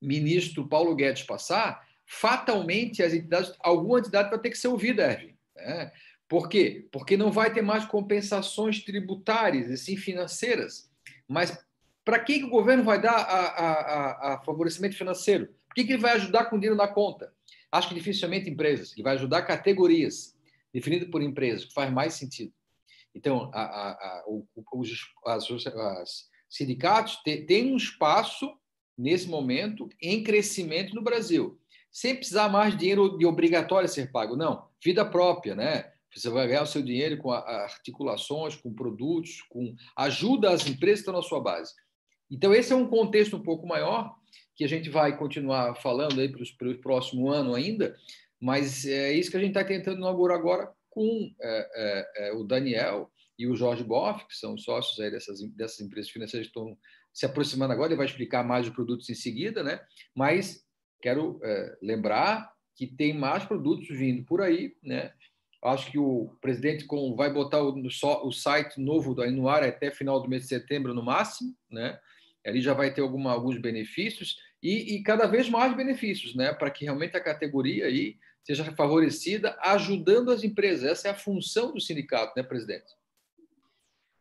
ministro 0.00 0.66
Paulo 0.66 0.96
Guedes 0.96 1.22
passar, 1.22 1.86
fatalmente 2.04 3.04
as 3.04 3.12
entidades, 3.12 3.54
alguma 3.60 4.00
entidade 4.00 4.28
vai 4.28 4.40
ter 4.40 4.50
que 4.50 4.58
ser 4.58 4.66
ouvida, 4.66 5.12
Erwin. 5.12 5.36
Né? 5.54 5.92
Por 6.26 6.48
quê? 6.48 6.88
Porque 6.90 7.16
não 7.16 7.30
vai 7.30 7.52
ter 7.52 7.62
mais 7.62 7.84
compensações 7.84 8.82
tributárias, 8.82 9.70
e 9.70 9.76
sim 9.76 9.96
financeiras. 9.96 10.90
Mas 11.28 11.56
para 12.04 12.18
quem 12.18 12.42
o 12.42 12.50
governo 12.50 12.82
vai 12.82 13.00
dar 13.00 13.14
a, 13.14 13.46
a, 13.46 13.72
a, 13.72 14.34
a 14.34 14.40
favorecimento 14.40 14.96
financeiro? 14.96 15.54
Por 15.72 15.76
que, 15.76 15.84
que 15.84 15.92
ele 15.94 16.02
vai 16.02 16.12
ajudar 16.12 16.44
com 16.44 16.58
dinheiro 16.58 16.76
na 16.76 16.86
conta? 16.86 17.32
Acho 17.72 17.88
que 17.88 17.94
dificilmente 17.94 18.50
empresas. 18.50 18.92
Ele 18.92 19.02
vai 19.02 19.14
ajudar 19.14 19.40
categorias 19.40 20.36
definidas 20.70 21.08
por 21.08 21.22
empresas, 21.22 21.64
que 21.64 21.72
faz 21.72 21.90
mais 21.90 22.12
sentido. 22.12 22.52
Então, 23.14 23.50
a, 23.54 23.62
a, 23.62 23.90
a, 23.92 24.24
os 24.74 24.90
as, 25.24 25.50
as 25.50 26.28
sindicatos 26.48 27.22
têm 27.22 27.72
um 27.72 27.76
espaço, 27.78 28.52
nesse 28.98 29.26
momento, 29.26 29.88
em 30.00 30.22
crescimento 30.22 30.94
no 30.94 31.00
Brasil. 31.00 31.58
Sem 31.90 32.16
precisar 32.16 32.50
mais 32.50 32.76
dinheiro 32.76 33.16
de 33.16 33.24
obrigatório 33.24 33.88
ser 33.88 34.12
pago. 34.12 34.36
Não, 34.36 34.68
vida 34.84 35.06
própria, 35.06 35.54
né? 35.54 35.90
Você 36.14 36.28
vai 36.28 36.46
ganhar 36.46 36.62
o 36.62 36.66
seu 36.66 36.82
dinheiro 36.82 37.16
com 37.16 37.32
articulações, 37.32 38.54
com 38.56 38.74
produtos, 38.74 39.40
com 39.48 39.74
ajuda 39.96 40.50
às 40.50 40.66
empresas 40.66 40.98
que 41.00 41.08
estão 41.08 41.14
na 41.14 41.22
sua 41.22 41.40
base. 41.40 41.72
Então, 42.30 42.52
esse 42.52 42.74
é 42.74 42.76
um 42.76 42.86
contexto 42.86 43.38
um 43.38 43.42
pouco 43.42 43.66
maior 43.66 44.14
que 44.54 44.64
a 44.64 44.68
gente 44.68 44.90
vai 44.90 45.16
continuar 45.16 45.74
falando 45.76 46.20
aí 46.20 46.28
para 46.28 46.68
o 46.68 46.78
próximo 46.78 47.28
ano 47.30 47.54
ainda, 47.54 47.96
mas 48.40 48.84
é 48.84 49.12
isso 49.12 49.30
que 49.30 49.36
a 49.36 49.40
gente 49.40 49.50
está 49.50 49.64
tentando 49.64 49.98
inaugurar 49.98 50.38
agora 50.38 50.70
com 50.90 51.32
é, 51.40 51.70
é, 51.74 52.28
é, 52.28 52.32
o 52.32 52.44
Daniel 52.44 53.10
e 53.38 53.46
o 53.46 53.56
Jorge 53.56 53.82
Boff, 53.82 54.26
que 54.26 54.36
são 54.36 54.58
sócios 54.58 55.00
aí 55.00 55.10
dessas, 55.10 55.40
dessas 55.54 55.80
empresas 55.80 56.10
financeiras 56.10 56.48
que 56.48 56.58
estão 56.58 56.76
se 57.12 57.24
aproximando 57.24 57.72
agora, 57.72 57.88
ele 57.88 57.96
vai 57.96 58.06
explicar 58.06 58.42
mais 58.42 58.66
os 58.66 58.74
produtos 58.74 59.08
em 59.08 59.14
seguida, 59.14 59.62
né? 59.62 59.80
mas 60.14 60.64
quero 61.00 61.40
é, 61.42 61.78
lembrar 61.82 62.52
que 62.76 62.86
tem 62.86 63.12
mais 63.12 63.44
produtos 63.44 63.88
vindo 63.88 64.24
por 64.24 64.40
aí, 64.40 64.74
né? 64.82 65.12
Acho 65.62 65.90
que 65.90 65.98
o 65.98 66.36
presidente 66.40 66.86
vai 67.16 67.32
botar 67.32 67.62
o, 67.62 67.80
o 68.24 68.32
site 68.32 68.80
novo 68.80 69.14
no 69.14 69.48
ar 69.48 69.62
até 69.62 69.90
final 69.92 70.20
do 70.20 70.28
mês 70.28 70.42
de 70.42 70.48
setembro 70.48 70.94
no 70.94 71.04
máximo, 71.04 71.54
né? 71.70 72.00
Ali 72.44 72.60
já 72.60 72.74
vai 72.74 72.92
ter 72.92 73.00
alguma, 73.00 73.32
alguns 73.32 73.58
benefícios 73.58 74.36
e, 74.62 74.96
e, 74.96 75.02
cada 75.02 75.26
vez 75.26 75.48
mais 75.48 75.76
benefícios, 75.76 76.34
né? 76.34 76.52
Para 76.52 76.70
que 76.70 76.84
realmente 76.84 77.16
a 77.16 77.20
categoria 77.20 77.86
aí 77.86 78.16
seja 78.44 78.64
favorecida, 78.72 79.56
ajudando 79.60 80.30
as 80.30 80.44
empresas. 80.44 80.84
Essa 80.84 81.08
é 81.08 81.10
a 81.10 81.16
função 81.16 81.72
do 81.72 81.80
sindicato, 81.80 82.32
né, 82.36 82.42
presidente? 82.42 82.86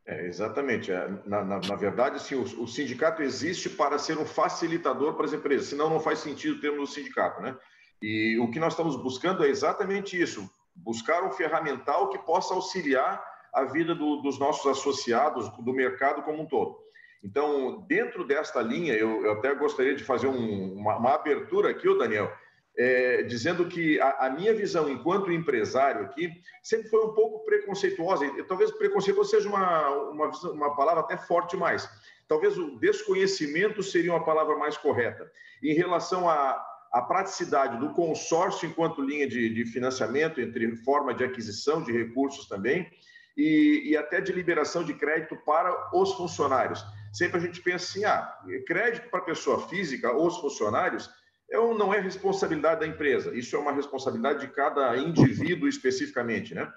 É, 0.05 0.25
exatamente. 0.25 0.91
É, 0.91 1.07
na, 1.25 1.43
na, 1.43 1.59
na, 1.59 1.75
verdade, 1.75 2.21
sim, 2.21 2.35
o, 2.35 2.41
o, 2.41 2.67
sindicato 2.67 3.21
existe 3.21 3.69
para 3.69 3.97
ser 3.99 4.17
um 4.17 4.25
facilitador 4.25 5.15
para 5.15 5.25
as 5.25 5.33
empresas, 5.33 5.67
senão 5.67 5.89
não 5.89 5.99
faz 5.99 6.19
sentido 6.19 6.59
termos 6.59 6.89
o 6.89 6.93
sindicato, 6.93 7.41
né? 7.41 7.55
E 8.01 8.37
o 8.39 8.49
que 8.49 8.59
nós 8.59 8.73
estamos 8.73 8.95
buscando 8.95 9.45
é 9.45 9.47
exatamente 9.47 10.19
isso: 10.19 10.49
buscar 10.75 11.23
um 11.23 11.31
ferramental 11.31 12.09
que 12.09 12.17
possa 12.17 12.53
auxiliar 12.53 13.23
a 13.53 13.65
vida 13.65 13.93
do, 13.93 14.17
dos 14.17 14.39
nossos 14.39 14.65
associados, 14.65 15.49
do 15.59 15.73
mercado 15.73 16.23
como 16.23 16.41
um 16.41 16.47
todo. 16.47 16.77
Então, 17.23 17.85
dentro 17.87 18.25
desta 18.25 18.61
linha, 18.61 18.93
eu, 18.93 19.23
eu 19.23 19.33
até 19.33 19.53
gostaria 19.53 19.95
de 19.95 20.03
fazer 20.03 20.27
um, 20.27 20.73
uma, 20.73 20.97
uma, 20.97 21.13
abertura 21.13 21.69
aqui, 21.69 21.87
o 21.87 21.97
Daniel, 21.97 22.31
é, 22.77 23.23
dizendo 23.23 23.67
que 23.67 23.99
a, 23.99 24.25
a, 24.25 24.29
minha 24.29 24.53
visão 24.53 24.89
enquanto 24.89 25.31
empresário 25.31 26.05
aqui 26.05 26.31
sempre 26.63 26.89
foi 26.89 27.05
um 27.05 27.13
pouco 27.13 27.45
preconceituosa, 27.45 28.25
e 28.25 28.43
talvez 28.43 28.71
preconceituoso 28.71 29.29
seja 29.29 29.47
uma, 29.47 29.89
uma, 30.09 30.29
uma 30.29 30.75
palavra 30.75 31.01
até 31.01 31.15
forte 31.15 31.51
demais. 31.51 31.87
Talvez 32.27 32.57
o 32.57 32.79
desconhecimento 32.79 33.83
seria 33.83 34.13
uma 34.13 34.25
palavra 34.25 34.57
mais 34.57 34.77
correta. 34.77 35.31
Em 35.61 35.73
relação 35.73 36.27
à, 36.27 36.65
à 36.91 37.01
praticidade 37.01 37.77
do 37.77 37.93
consórcio 37.93 38.67
enquanto 38.67 39.01
linha 39.01 39.27
de, 39.27 39.53
de 39.53 39.65
financiamento, 39.65 40.41
entre 40.41 40.75
forma 40.77 41.13
de 41.13 41.23
aquisição 41.23 41.83
de 41.83 41.91
recursos 41.91 42.47
também, 42.47 42.89
e, 43.37 43.91
e, 43.91 43.97
até 43.97 44.19
de 44.19 44.31
liberação 44.31 44.83
de 44.83 44.93
crédito 44.93 45.35
para 45.45 45.89
os 45.93 46.13
funcionários. 46.13 46.83
Sempre 47.11 47.37
a 47.37 47.41
gente 47.41 47.61
pensa 47.61 47.85
assim, 47.85 48.05
ah, 48.05 48.37
crédito 48.65 49.09
para 49.09 49.21
pessoa 49.21 49.67
física, 49.67 50.15
os 50.15 50.37
funcionários, 50.37 51.09
é 51.49 51.57
não 51.57 51.93
é 51.93 51.99
responsabilidade 51.99 52.79
da 52.79 52.87
empresa, 52.87 53.35
isso 53.35 53.55
é 53.55 53.59
uma 53.59 53.73
responsabilidade 53.73 54.39
de 54.39 54.53
cada 54.53 54.95
indivíduo 54.95 55.67
especificamente, 55.67 56.55
né? 56.55 56.71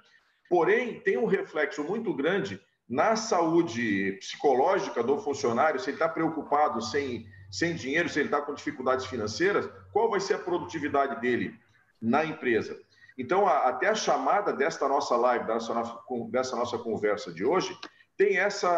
Porém, 0.48 1.00
tem 1.00 1.16
um 1.16 1.26
reflexo 1.26 1.84
muito 1.84 2.12
grande 2.12 2.60
na 2.88 3.16
saúde 3.16 4.12
psicológica 4.18 5.02
do 5.02 5.18
funcionário, 5.18 5.80
se 5.80 5.90
ele 5.90 5.96
está 5.96 6.08
preocupado 6.08 6.82
sem, 6.82 7.26
sem 7.50 7.74
dinheiro, 7.74 8.08
se 8.08 8.18
ele 8.18 8.28
está 8.28 8.42
com 8.42 8.52
dificuldades 8.52 9.06
financeiras, 9.06 9.68
qual 9.92 10.10
vai 10.10 10.20
ser 10.20 10.34
a 10.34 10.38
produtividade 10.38 11.20
dele 11.20 11.54
na 12.00 12.24
empresa? 12.24 12.78
Então, 13.16 13.46
a, 13.46 13.68
até 13.68 13.88
a 13.88 13.94
chamada 13.94 14.52
desta 14.52 14.88
nossa 14.88 15.16
live, 15.16 15.46
dessa 15.46 15.72
nossa, 15.72 15.98
dessa 16.30 16.56
nossa 16.56 16.76
conversa 16.78 17.32
de 17.32 17.44
hoje, 17.44 17.78
tem 18.16 18.38
essa, 18.38 18.70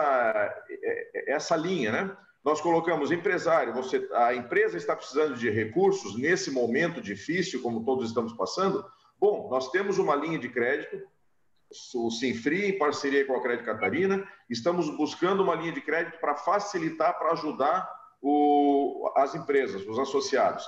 é, 0.69 1.11
é, 1.15 1.33
essa 1.33 1.57
linha, 1.57 1.93
né? 1.93 2.17
Nós 2.45 2.61
colocamos 2.61 3.11
empresário, 3.11 3.75
você, 3.75 4.09
a 4.13 4.33
empresa 4.33 4.77
está 4.77 4.95
precisando 4.95 5.35
de 5.35 5.51
recursos 5.51 6.17
nesse 6.17 6.51
momento 6.51 7.01
difícil, 7.01 7.61
como 7.61 7.85
todos 7.85 8.09
estamos 8.09 8.33
passando. 8.35 8.85
Bom, 9.19 9.49
nós 9.51 9.71
temos 9.73 9.99
uma 9.99 10.15
linha 10.15 10.39
de 10.39 10.49
crédito, 10.49 11.03
o 11.95 12.11
Sinfri, 12.11 12.67
em 12.67 12.79
parceria 12.79 13.27
com 13.27 13.35
a 13.35 13.43
Crédito 13.43 13.67
Catarina, 13.67 14.25
estamos 14.49 14.89
buscando 14.97 15.43
uma 15.43 15.57
linha 15.57 15.73
de 15.73 15.81
crédito 15.81 16.21
para 16.21 16.37
facilitar, 16.37 17.19
para 17.19 17.33
ajudar 17.33 17.91
o, 18.23 19.11
as 19.17 19.35
empresas, 19.35 19.85
os 19.87 19.99
associados, 19.99 20.65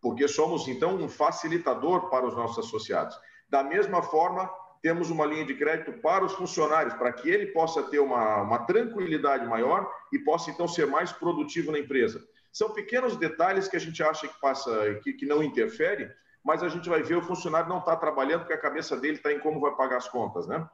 porque 0.00 0.26
somos, 0.26 0.66
então, 0.66 0.96
um 0.96 1.08
facilitador 1.08 2.08
para 2.08 2.26
os 2.26 2.34
nossos 2.34 2.66
associados. 2.66 3.18
Da 3.50 3.62
mesma 3.62 4.02
forma, 4.02 4.50
temos 4.82 5.10
uma 5.10 5.26
linha 5.26 5.44
de 5.44 5.54
crédito 5.54 5.92
para 6.00 6.24
os 6.24 6.32
funcionários, 6.32 6.94
para 6.94 7.12
que 7.12 7.28
ele 7.28 7.46
possa 7.46 7.82
ter 7.84 7.98
uma, 7.98 8.42
uma 8.42 8.60
tranquilidade 8.60 9.46
maior 9.46 9.90
e 10.12 10.18
possa, 10.18 10.50
então, 10.50 10.68
ser 10.68 10.86
mais 10.86 11.12
produtivo 11.12 11.72
na 11.72 11.78
empresa. 11.78 12.22
São 12.52 12.70
pequenos 12.70 13.16
detalhes 13.16 13.68
que 13.68 13.76
a 13.76 13.80
gente 13.80 14.02
acha 14.02 14.26
que 14.26 14.40
passa, 14.40 14.94
que, 15.02 15.12
que 15.12 15.26
não 15.26 15.42
interfere, 15.42 16.10
mas 16.44 16.62
a 16.62 16.68
gente 16.68 16.88
vai 16.88 17.02
ver 17.02 17.16
o 17.16 17.22
funcionário 17.22 17.68
não 17.68 17.78
está 17.78 17.94
trabalhando 17.96 18.40
porque 18.40 18.54
a 18.54 18.60
cabeça 18.60 18.96
dele 18.96 19.16
está 19.16 19.32
em 19.32 19.38
como 19.38 19.60
vai 19.60 19.74
pagar 19.74 19.98
as 19.98 20.08
contas, 20.08 20.46
né? 20.46 20.66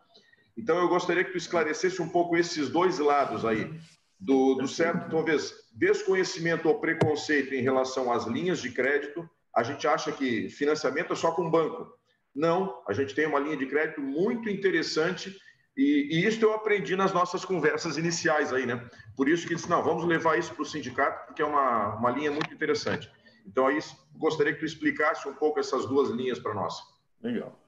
Então, 0.56 0.78
eu 0.78 0.88
gostaria 0.88 1.24
que 1.24 1.32
tu 1.32 1.38
esclarecesse 1.38 2.00
um 2.00 2.08
pouco 2.08 2.36
esses 2.36 2.68
dois 2.68 2.98
lados 2.98 3.44
aí, 3.44 3.72
do, 4.20 4.54
do 4.54 4.68
certo, 4.68 5.10
talvez, 5.10 5.52
desconhecimento 5.74 6.68
ou 6.68 6.78
preconceito 6.78 7.54
em 7.54 7.60
relação 7.60 8.12
às 8.12 8.24
linhas 8.24 8.60
de 8.60 8.70
crédito. 8.70 9.28
A 9.54 9.62
gente 9.62 9.86
acha 9.86 10.12
que 10.12 10.48
financiamento 10.48 11.12
é 11.12 11.16
só 11.16 11.32
com 11.32 11.50
banco. 11.50 11.92
Não, 12.34 12.82
a 12.88 12.92
gente 12.92 13.14
tem 13.14 13.26
uma 13.26 13.38
linha 13.38 13.56
de 13.56 13.66
crédito 13.66 14.00
muito 14.00 14.48
interessante 14.48 15.38
e, 15.76 16.08
e, 16.10 16.26
isso 16.26 16.44
eu 16.44 16.54
aprendi 16.54 16.94
nas 16.94 17.12
nossas 17.12 17.44
conversas 17.44 17.96
iniciais 17.96 18.52
aí, 18.52 18.64
né? 18.64 18.88
Por 19.16 19.28
isso 19.28 19.46
que 19.46 19.54
disse, 19.54 19.68
não, 19.68 19.82
vamos 19.82 20.04
levar 20.04 20.38
isso 20.38 20.54
para 20.54 20.62
o 20.62 20.66
sindicato, 20.66 21.26
porque 21.26 21.42
é 21.42 21.44
uma, 21.44 21.96
uma 21.96 22.10
linha 22.10 22.30
muito 22.30 22.52
interessante. 22.54 23.10
Então, 23.44 23.66
aí 23.66 23.78
gostaria 24.16 24.52
que 24.52 24.60
tu 24.60 24.64
explicasse 24.64 25.28
um 25.28 25.34
pouco 25.34 25.58
essas 25.58 25.86
duas 25.86 26.10
linhas 26.10 26.38
para 26.38 26.54
nós. 26.54 26.74
Legal. 27.20 27.58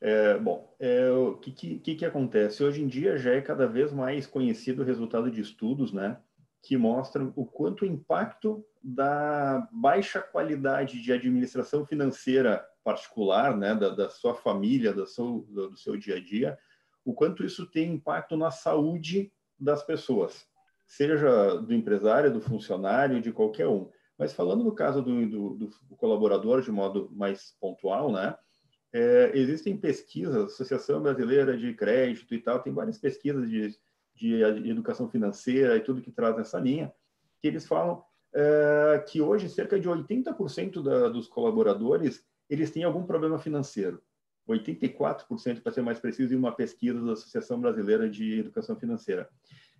É, 0.00 0.36
bom, 0.38 0.74
é, 0.78 1.10
o 1.10 1.36
que, 1.36 1.78
que, 1.78 1.94
que 1.94 2.04
acontece? 2.04 2.62
Hoje 2.62 2.82
em 2.82 2.86
dia 2.86 3.16
já 3.16 3.32
é 3.32 3.40
cada 3.40 3.66
vez 3.66 3.92
mais 3.92 4.26
conhecido 4.26 4.82
o 4.82 4.84
resultado 4.84 5.30
de 5.30 5.40
estudos, 5.40 5.92
né? 5.92 6.18
Que 6.62 6.76
mostram 6.76 7.32
o 7.34 7.46
quanto 7.46 7.82
o 7.82 7.88
impacto 7.88 8.64
da 8.82 9.66
baixa 9.72 10.20
qualidade 10.20 11.00
de 11.00 11.12
administração 11.12 11.86
financeira 11.86 12.64
particular, 12.86 13.56
né, 13.56 13.74
da, 13.74 13.88
da 13.88 14.08
sua 14.08 14.32
família, 14.32 14.92
do 14.92 15.04
seu, 15.08 15.44
do 15.50 15.76
seu 15.76 15.96
dia 15.96 16.14
a 16.14 16.20
dia, 16.20 16.56
o 17.04 17.12
quanto 17.12 17.44
isso 17.44 17.66
tem 17.66 17.94
impacto 17.94 18.36
na 18.36 18.52
saúde 18.52 19.32
das 19.58 19.82
pessoas, 19.82 20.46
seja 20.86 21.56
do 21.56 21.74
empresário, 21.74 22.32
do 22.32 22.40
funcionário, 22.40 23.20
de 23.20 23.32
qualquer 23.32 23.66
um. 23.66 23.90
Mas 24.16 24.32
falando 24.32 24.62
no 24.62 24.72
caso 24.72 25.02
do, 25.02 25.28
do, 25.28 25.54
do 25.82 25.96
colaborador 25.96 26.62
de 26.62 26.70
modo 26.70 27.10
mais 27.12 27.56
pontual, 27.60 28.12
né, 28.12 28.36
é, 28.92 29.32
existem 29.34 29.76
pesquisas, 29.76 30.52
Associação 30.52 31.02
Brasileira 31.02 31.58
de 31.58 31.74
Crédito 31.74 32.32
e 32.36 32.38
tal, 32.38 32.62
tem 32.62 32.72
várias 32.72 32.98
pesquisas 32.98 33.50
de, 33.50 33.76
de 34.14 34.70
educação 34.70 35.10
financeira 35.10 35.76
e 35.76 35.80
tudo 35.80 36.00
que 36.00 36.12
traz 36.12 36.36
nessa 36.36 36.60
linha, 36.60 36.94
que 37.42 37.48
eles 37.48 37.66
falam 37.66 38.04
é, 38.32 39.04
que 39.08 39.20
hoje 39.20 39.48
cerca 39.48 39.76
de 39.80 39.88
80% 39.88 40.84
da, 40.84 41.08
dos 41.08 41.26
colaboradores 41.26 42.24
eles 42.48 42.70
têm 42.70 42.84
algum 42.84 43.04
problema 43.04 43.38
financeiro. 43.38 44.02
84%, 44.48 45.60
para 45.60 45.72
ser 45.72 45.82
mais 45.82 45.98
preciso, 45.98 46.32
em 46.32 46.36
uma 46.36 46.52
pesquisa 46.52 47.04
da 47.04 47.12
Associação 47.12 47.60
Brasileira 47.60 48.08
de 48.08 48.38
Educação 48.38 48.76
Financeira. 48.76 49.28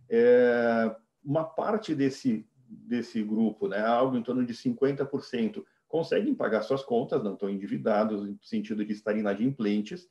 É, 0.09 0.95
uma 1.25 1.45
parte 1.45 1.95
desse, 1.95 2.47
desse 2.69 3.23
grupo, 3.23 3.69
né, 3.69 3.81
algo 3.81 4.17
em 4.17 4.23
torno 4.23 4.45
de 4.45 4.53
50%, 4.53 5.65
conseguem 5.87 6.35
pagar 6.35 6.63
suas 6.63 6.83
contas, 6.83 7.23
não 7.23 7.35
estão 7.35 7.49
endividados, 7.49 8.23
no 8.23 8.39
sentido 8.43 8.85
de 8.85 8.93
estarem 8.93 9.21
inadimplentes, 9.21 10.09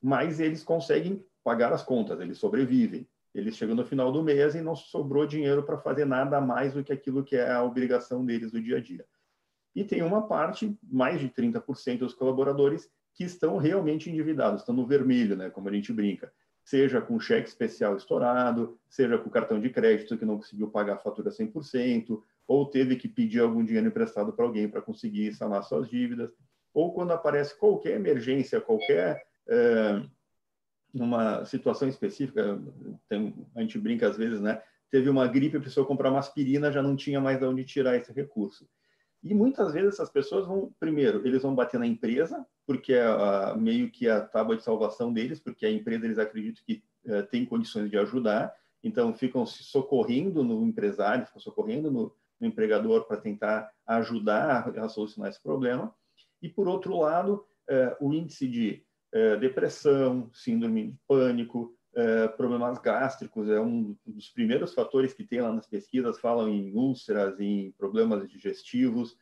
mas 0.00 0.40
eles 0.40 0.62
conseguem 0.62 1.24
pagar 1.44 1.72
as 1.72 1.82
contas, 1.82 2.20
eles 2.20 2.38
sobrevivem. 2.38 3.06
Eles 3.34 3.56
chegam 3.56 3.76
no 3.76 3.84
final 3.84 4.10
do 4.10 4.22
mês 4.22 4.54
e 4.54 4.60
não 4.60 4.74
sobrou 4.74 5.26
dinheiro 5.26 5.62
para 5.62 5.78
fazer 5.78 6.04
nada 6.04 6.40
mais 6.40 6.72
do 6.72 6.82
que 6.82 6.92
aquilo 6.92 7.22
que 7.22 7.36
é 7.36 7.52
a 7.52 7.62
obrigação 7.62 8.24
deles 8.24 8.50
do 8.50 8.60
dia 8.60 8.78
a 8.78 8.80
dia. 8.80 9.04
E 9.78 9.84
tem 9.84 10.02
uma 10.02 10.26
parte, 10.26 10.76
mais 10.82 11.20
de 11.20 11.28
30% 11.28 11.98
dos 11.98 12.12
colaboradores, 12.12 12.90
que 13.14 13.22
estão 13.22 13.58
realmente 13.58 14.10
endividados, 14.10 14.62
estão 14.62 14.74
no 14.74 14.84
vermelho, 14.84 15.36
né, 15.36 15.50
como 15.50 15.68
a 15.68 15.72
gente 15.72 15.92
brinca. 15.92 16.32
Seja 16.64 17.00
com 17.00 17.20
cheque 17.20 17.48
especial 17.48 17.96
estourado, 17.96 18.76
seja 18.88 19.16
com 19.16 19.30
cartão 19.30 19.60
de 19.60 19.70
crédito 19.70 20.18
que 20.18 20.24
não 20.24 20.36
conseguiu 20.38 20.68
pagar 20.68 20.94
a 20.94 20.98
fatura 20.98 21.30
100%, 21.30 22.20
ou 22.48 22.66
teve 22.66 22.96
que 22.96 23.06
pedir 23.06 23.38
algum 23.38 23.64
dinheiro 23.64 23.86
emprestado 23.86 24.32
para 24.32 24.44
alguém 24.44 24.68
para 24.68 24.82
conseguir 24.82 25.32
sanar 25.32 25.62
suas 25.62 25.88
dívidas, 25.88 26.32
ou 26.74 26.92
quando 26.92 27.12
aparece 27.12 27.56
qualquer 27.56 27.92
emergência, 27.92 28.60
qualquer 28.60 29.24
é, 29.46 30.02
numa 30.92 31.44
situação 31.44 31.86
específica, 31.86 32.60
tem, 33.08 33.32
a 33.54 33.60
gente 33.60 33.78
brinca 33.78 34.08
às 34.08 34.16
vezes, 34.16 34.40
né? 34.40 34.60
Teve 34.90 35.08
uma 35.08 35.28
gripe, 35.28 35.60
precisou 35.60 35.86
comprar 35.86 36.10
uma 36.10 36.18
aspirina, 36.18 36.72
já 36.72 36.82
não 36.82 36.96
tinha 36.96 37.20
mais 37.20 37.38
de 37.38 37.44
onde 37.44 37.64
tirar 37.64 37.94
esse 37.94 38.12
recurso. 38.12 38.68
E 39.22 39.34
muitas 39.34 39.72
vezes 39.72 39.94
essas 39.94 40.10
pessoas 40.10 40.46
vão, 40.46 40.72
primeiro, 40.78 41.26
eles 41.26 41.42
vão 41.42 41.54
bater 41.54 41.78
na 41.78 41.86
empresa, 41.86 42.46
porque 42.66 42.92
é 42.92 43.04
a, 43.04 43.54
meio 43.56 43.90
que 43.90 44.08
a 44.08 44.20
tábua 44.20 44.56
de 44.56 44.62
salvação 44.62 45.12
deles, 45.12 45.40
porque 45.40 45.66
a 45.66 45.70
empresa 45.70 46.04
eles 46.04 46.18
acreditam 46.18 46.62
que 46.64 46.82
é, 47.06 47.22
tem 47.22 47.44
condições 47.44 47.90
de 47.90 47.98
ajudar, 47.98 48.54
então 48.82 49.12
ficam 49.14 49.44
se 49.44 49.64
socorrendo 49.64 50.44
no 50.44 50.64
empresário, 50.64 51.26
ficam 51.26 51.40
socorrendo 51.40 51.90
no, 51.90 52.14
no 52.40 52.46
empregador 52.46 53.06
para 53.06 53.16
tentar 53.16 53.70
ajudar 53.86 54.68
a, 54.76 54.84
a, 54.84 54.88
solucionar 54.88 55.30
esse 55.30 55.42
problema. 55.42 55.92
E 56.40 56.48
por 56.48 56.68
outro 56.68 56.98
lado, 56.98 57.44
é, 57.68 57.96
o 58.00 58.12
índice 58.12 58.46
de 58.46 58.84
é, 59.12 59.36
depressão, 59.36 60.30
síndrome 60.32 60.92
de 60.92 60.98
pânico, 61.08 61.74
é, 61.98 62.28
problemas 62.28 62.78
gástricos 62.78 63.50
é 63.50 63.60
um 63.60 63.96
dos 64.06 64.28
primeiros 64.28 64.72
fatores 64.72 65.12
que 65.12 65.24
tem 65.24 65.40
lá 65.40 65.52
nas 65.52 65.66
pesquisas, 65.66 66.20
falam 66.20 66.48
em 66.48 66.72
úlceras, 66.72 67.40
em 67.40 67.72
problemas 67.72 68.28
digestivos. 68.30 69.16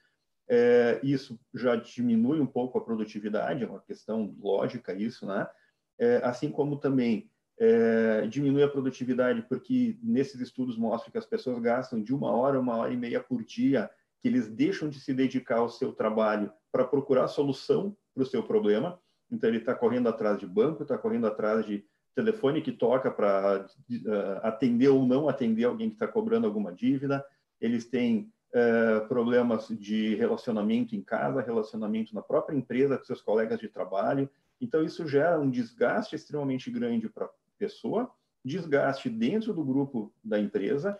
É, 0.47 1.01
isso 1.03 1.41
já 1.55 1.75
diminui 1.75 2.39
um 2.39 2.47
pouco 2.47 2.77
a 2.77 2.85
produtividade, 2.85 3.65
é 3.65 3.67
uma 3.67 3.81
questão 3.81 4.37
lógica 4.39 4.93
isso, 4.93 5.27
né? 5.27 5.49
É, 5.99 6.21
assim 6.23 6.51
como 6.51 6.77
também 6.77 7.31
diminui 8.29 8.63
a 8.63 8.69
produtividade, 8.69 9.41
porque 9.49 9.99
nesses 10.03 10.39
estudos 10.43 10.77
mostram 10.77 11.11
que 11.11 11.17
as 11.17 11.25
pessoas 11.25 11.59
gastam 11.59 12.03
de 12.03 12.15
uma 12.15 12.31
hora, 12.31 12.61
uma 12.61 12.77
hora 12.77 12.93
e 12.93 12.97
meia 12.99 13.19
por 13.19 13.43
dia, 13.43 13.91
que 14.21 14.29
eles 14.29 14.47
deixam 14.47 14.91
de 14.91 15.01
se 15.01 15.15
dedicar 15.15 15.61
ao 15.61 15.71
seu 15.71 15.95
trabalho 15.95 16.53
para 16.71 16.85
procurar 16.85 17.29
solução 17.29 17.97
para 18.13 18.25
o 18.25 18.27
seu 18.27 18.43
problema. 18.43 19.01
Então, 19.31 19.49
ele 19.49 19.57
está 19.57 19.75
correndo 19.75 20.07
atrás 20.07 20.39
de 20.39 20.47
banco, 20.47 20.83
está 20.83 20.99
correndo 20.99 21.27
atrás 21.27 21.65
de 21.65 21.83
telefone 22.17 22.63
que 22.63 22.73
toca 22.73 23.11
para 23.11 23.67
uh, 23.67 24.41
atender 24.43 24.89
ou 24.89 25.07
não 25.07 25.29
atender 25.29 25.65
alguém 25.65 25.91
que 25.91 25.97
está 25.97 26.09
cobrando 26.09 26.47
alguma 26.47 26.73
dívida. 26.73 27.25
Eles 27.61 27.85
têm 27.85 28.33
é, 28.53 29.01
problemas 29.01 29.69
de 29.69 30.15
relacionamento 30.15 30.97
em 30.97 31.03
casa, 31.03 31.43
relacionamento 31.43 32.15
na 32.15 32.23
própria 32.23 32.57
empresa 32.57 32.97
com 32.97 33.05
seus 33.05 33.21
colegas 33.21 33.61
de 33.61 33.69
trabalho. 33.69 34.31
Então, 34.59 34.83
isso 34.83 35.07
gera 35.07 35.39
um 35.39 35.51
desgaste 35.51 36.17
extremamente 36.17 36.71
grande 36.71 37.09
para 37.09 37.27
a 37.27 37.31
pessoa, 37.59 38.11
desgaste 38.43 39.11
dentro 39.11 39.53
do 39.53 39.63
grupo 39.63 40.11
da 40.25 40.39
empresa. 40.39 40.99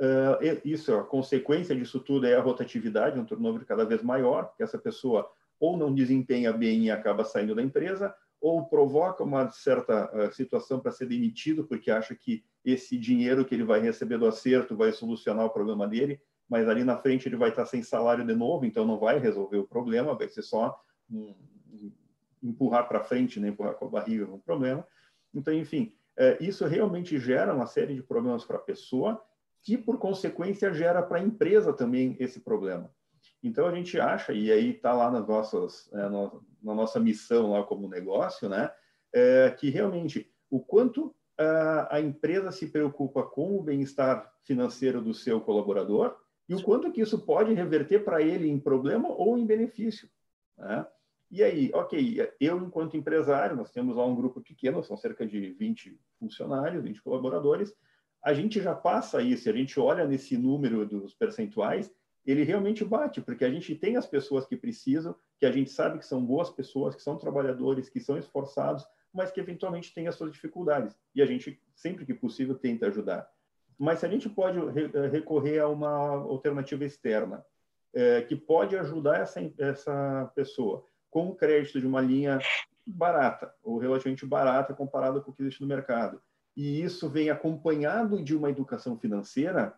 Uh, 0.00 0.60
isso, 0.64 0.94
a 0.94 1.04
consequência 1.04 1.76
disso 1.76 2.00
tudo 2.00 2.26
é 2.26 2.36
a 2.36 2.40
rotatividade, 2.40 3.18
um 3.18 3.24
turnover 3.24 3.66
cada 3.66 3.84
vez 3.84 4.02
maior, 4.02 4.54
que 4.56 4.62
essa 4.62 4.78
pessoa 4.78 5.30
ou 5.60 5.76
não 5.76 5.94
desempenha 5.94 6.52
bem 6.52 6.86
e 6.86 6.90
acaba 6.90 7.24
saindo 7.24 7.54
da 7.54 7.62
empresa, 7.62 8.14
ou 8.44 8.62
provoca 8.62 9.24
uma 9.24 9.50
certa 9.50 10.10
uh, 10.14 10.30
situação 10.30 10.78
para 10.78 10.92
ser 10.92 11.06
demitido, 11.06 11.64
porque 11.64 11.90
acha 11.90 12.14
que 12.14 12.44
esse 12.62 12.98
dinheiro 12.98 13.42
que 13.42 13.54
ele 13.54 13.64
vai 13.64 13.80
receber 13.80 14.18
do 14.18 14.26
acerto 14.26 14.76
vai 14.76 14.92
solucionar 14.92 15.46
o 15.46 15.50
problema 15.50 15.88
dele, 15.88 16.20
mas 16.46 16.68
ali 16.68 16.84
na 16.84 16.94
frente 16.94 17.26
ele 17.26 17.38
vai 17.38 17.48
estar 17.48 17.64
sem 17.64 17.82
salário 17.82 18.22
de 18.22 18.34
novo, 18.34 18.66
então 18.66 18.84
não 18.84 18.98
vai 18.98 19.18
resolver 19.18 19.56
o 19.56 19.66
problema, 19.66 20.14
vai 20.14 20.28
ser 20.28 20.42
só 20.42 20.78
um, 21.10 21.34
empurrar 22.42 22.86
para 22.86 23.02
frente, 23.02 23.40
né, 23.40 23.48
empurrar 23.48 23.76
com 23.76 23.86
a 23.86 23.88
barriga 23.88 24.26
um 24.26 24.38
problema. 24.38 24.86
Então, 25.32 25.54
enfim, 25.54 25.94
uh, 26.18 26.36
isso 26.38 26.66
realmente 26.66 27.18
gera 27.18 27.54
uma 27.54 27.66
série 27.66 27.94
de 27.94 28.02
problemas 28.02 28.44
para 28.44 28.58
a 28.58 28.60
pessoa, 28.60 29.24
que 29.62 29.78
por 29.78 29.98
consequência 29.98 30.70
gera 30.74 31.02
para 31.02 31.16
a 31.16 31.22
empresa 31.22 31.72
também 31.72 32.14
esse 32.20 32.40
problema. 32.40 32.92
Então 33.44 33.66
a 33.66 33.74
gente 33.74 34.00
acha, 34.00 34.32
e 34.32 34.50
aí 34.50 34.70
está 34.70 34.94
lá 34.94 35.10
nas 35.10 35.28
nossas, 35.28 35.92
é, 35.92 36.08
no, 36.08 36.42
na 36.62 36.74
nossa 36.74 36.98
missão 36.98 37.50
lá 37.50 37.62
como 37.62 37.86
negócio, 37.86 38.48
né, 38.48 38.72
é, 39.12 39.50
que 39.50 39.68
realmente 39.68 40.32
o 40.50 40.58
quanto 40.58 41.14
a, 41.38 41.96
a 41.96 42.00
empresa 42.00 42.50
se 42.50 42.68
preocupa 42.68 43.22
com 43.22 43.58
o 43.58 43.62
bem-estar 43.62 44.32
financeiro 44.42 45.02
do 45.02 45.12
seu 45.12 45.42
colaborador 45.42 46.16
e 46.48 46.54
o 46.54 46.62
quanto 46.62 46.90
que 46.90 47.02
isso 47.02 47.18
pode 47.18 47.52
reverter 47.52 48.02
para 48.02 48.22
ele 48.22 48.48
em 48.48 48.58
problema 48.58 49.08
ou 49.10 49.36
em 49.36 49.44
benefício. 49.44 50.08
Né? 50.56 50.86
E 51.30 51.42
aí, 51.42 51.70
ok, 51.74 52.26
eu 52.40 52.58
enquanto 52.58 52.96
empresário, 52.96 53.56
nós 53.56 53.70
temos 53.70 53.94
lá 53.96 54.06
um 54.06 54.16
grupo 54.16 54.40
pequeno, 54.40 54.82
são 54.82 54.96
cerca 54.96 55.26
de 55.26 55.50
20 55.50 56.00
funcionários, 56.18 56.82
20 56.82 57.02
colaboradores, 57.02 57.74
a 58.22 58.32
gente 58.32 58.62
já 58.62 58.74
passa 58.74 59.20
isso, 59.20 59.50
a 59.50 59.52
gente 59.52 59.78
olha 59.78 60.06
nesse 60.06 60.38
número 60.38 60.86
dos 60.86 61.12
percentuais 61.14 61.92
ele 62.26 62.42
realmente 62.42 62.84
bate, 62.84 63.20
porque 63.20 63.44
a 63.44 63.50
gente 63.50 63.74
tem 63.74 63.96
as 63.96 64.06
pessoas 64.06 64.46
que 64.46 64.56
precisam, 64.56 65.14
que 65.38 65.46
a 65.46 65.52
gente 65.52 65.70
sabe 65.70 65.98
que 65.98 66.06
são 66.06 66.24
boas 66.24 66.50
pessoas, 66.50 66.94
que 66.94 67.02
são 67.02 67.16
trabalhadores, 67.16 67.88
que 67.88 68.00
são 68.00 68.16
esforçados, 68.16 68.86
mas 69.12 69.30
que 69.30 69.40
eventualmente 69.40 69.92
têm 69.94 70.08
as 70.08 70.14
suas 70.16 70.32
dificuldades. 70.32 70.96
E 71.14 71.22
a 71.22 71.26
gente, 71.26 71.60
sempre 71.74 72.04
que 72.04 72.14
possível, 72.14 72.54
tenta 72.54 72.86
ajudar. 72.86 73.28
Mas 73.78 74.00
se 74.00 74.06
a 74.06 74.08
gente 74.08 74.28
pode 74.28 74.58
eh, 74.58 75.06
recorrer 75.08 75.58
a 75.58 75.68
uma 75.68 75.90
alternativa 75.90 76.84
externa, 76.84 77.44
é, 77.92 78.22
que 78.22 78.34
pode 78.34 78.76
ajudar 78.76 79.20
essa, 79.20 79.40
essa 79.58 80.32
pessoa 80.34 80.84
com 81.10 81.28
o 81.28 81.34
crédito 81.34 81.80
de 81.80 81.86
uma 81.86 82.00
linha 82.00 82.40
barata, 82.84 83.54
ou 83.62 83.78
relativamente 83.78 84.26
barata 84.26 84.74
comparado 84.74 85.22
com 85.22 85.30
o 85.30 85.34
que 85.34 85.42
existe 85.42 85.60
no 85.60 85.68
mercado, 85.68 86.20
e 86.56 86.82
isso 86.82 87.08
vem 87.08 87.30
acompanhado 87.30 88.22
de 88.22 88.34
uma 88.34 88.50
educação 88.50 88.98
financeira, 88.98 89.74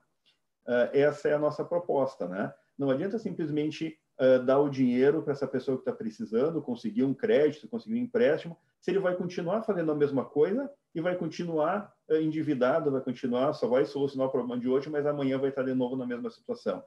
uh, 0.67 0.91
essa 0.93 1.29
é 1.29 1.35
a 1.35 1.39
nossa 1.39 1.65
proposta, 1.65 2.29
né? 2.29 2.53
Não 2.79 2.91
adianta 2.91 3.19
simplesmente 3.19 3.99
uh, 4.21 4.45
dar 4.45 4.59
o 4.59 4.69
dinheiro 4.69 5.23
para 5.23 5.33
essa 5.33 5.47
pessoa 5.47 5.77
que 5.77 5.83
está 5.83 5.93
precisando, 5.93 6.61
conseguir 6.61 7.05
um 7.05 7.15
crédito, 7.15 7.69
conseguir 7.69 7.95
um 7.95 8.03
empréstimo, 8.03 8.57
se 8.81 8.91
ele 8.91 8.99
vai 8.99 9.17
continuar 9.17 9.63
fazendo 9.63 9.91
a 9.91 9.95
mesma 9.95 10.25
coisa 10.25 10.71
e 10.95 11.01
vai 11.01 11.17
continuar 11.17 11.93
uh, 12.09 12.17
endividado, 12.17 12.91
vai 12.91 13.01
continuar, 13.01 13.53
só 13.55 13.67
vai 13.67 13.85
solucionar 13.85 14.29
o 14.29 14.31
problema 14.31 14.61
de 14.61 14.69
hoje, 14.69 14.91
mas 14.91 15.07
amanhã 15.07 15.39
vai 15.39 15.51
estar 15.51 15.63
de 15.63 15.75
novo 15.75 15.97
na 15.97 16.07
mesma 16.07 16.31
situação. 16.31 16.85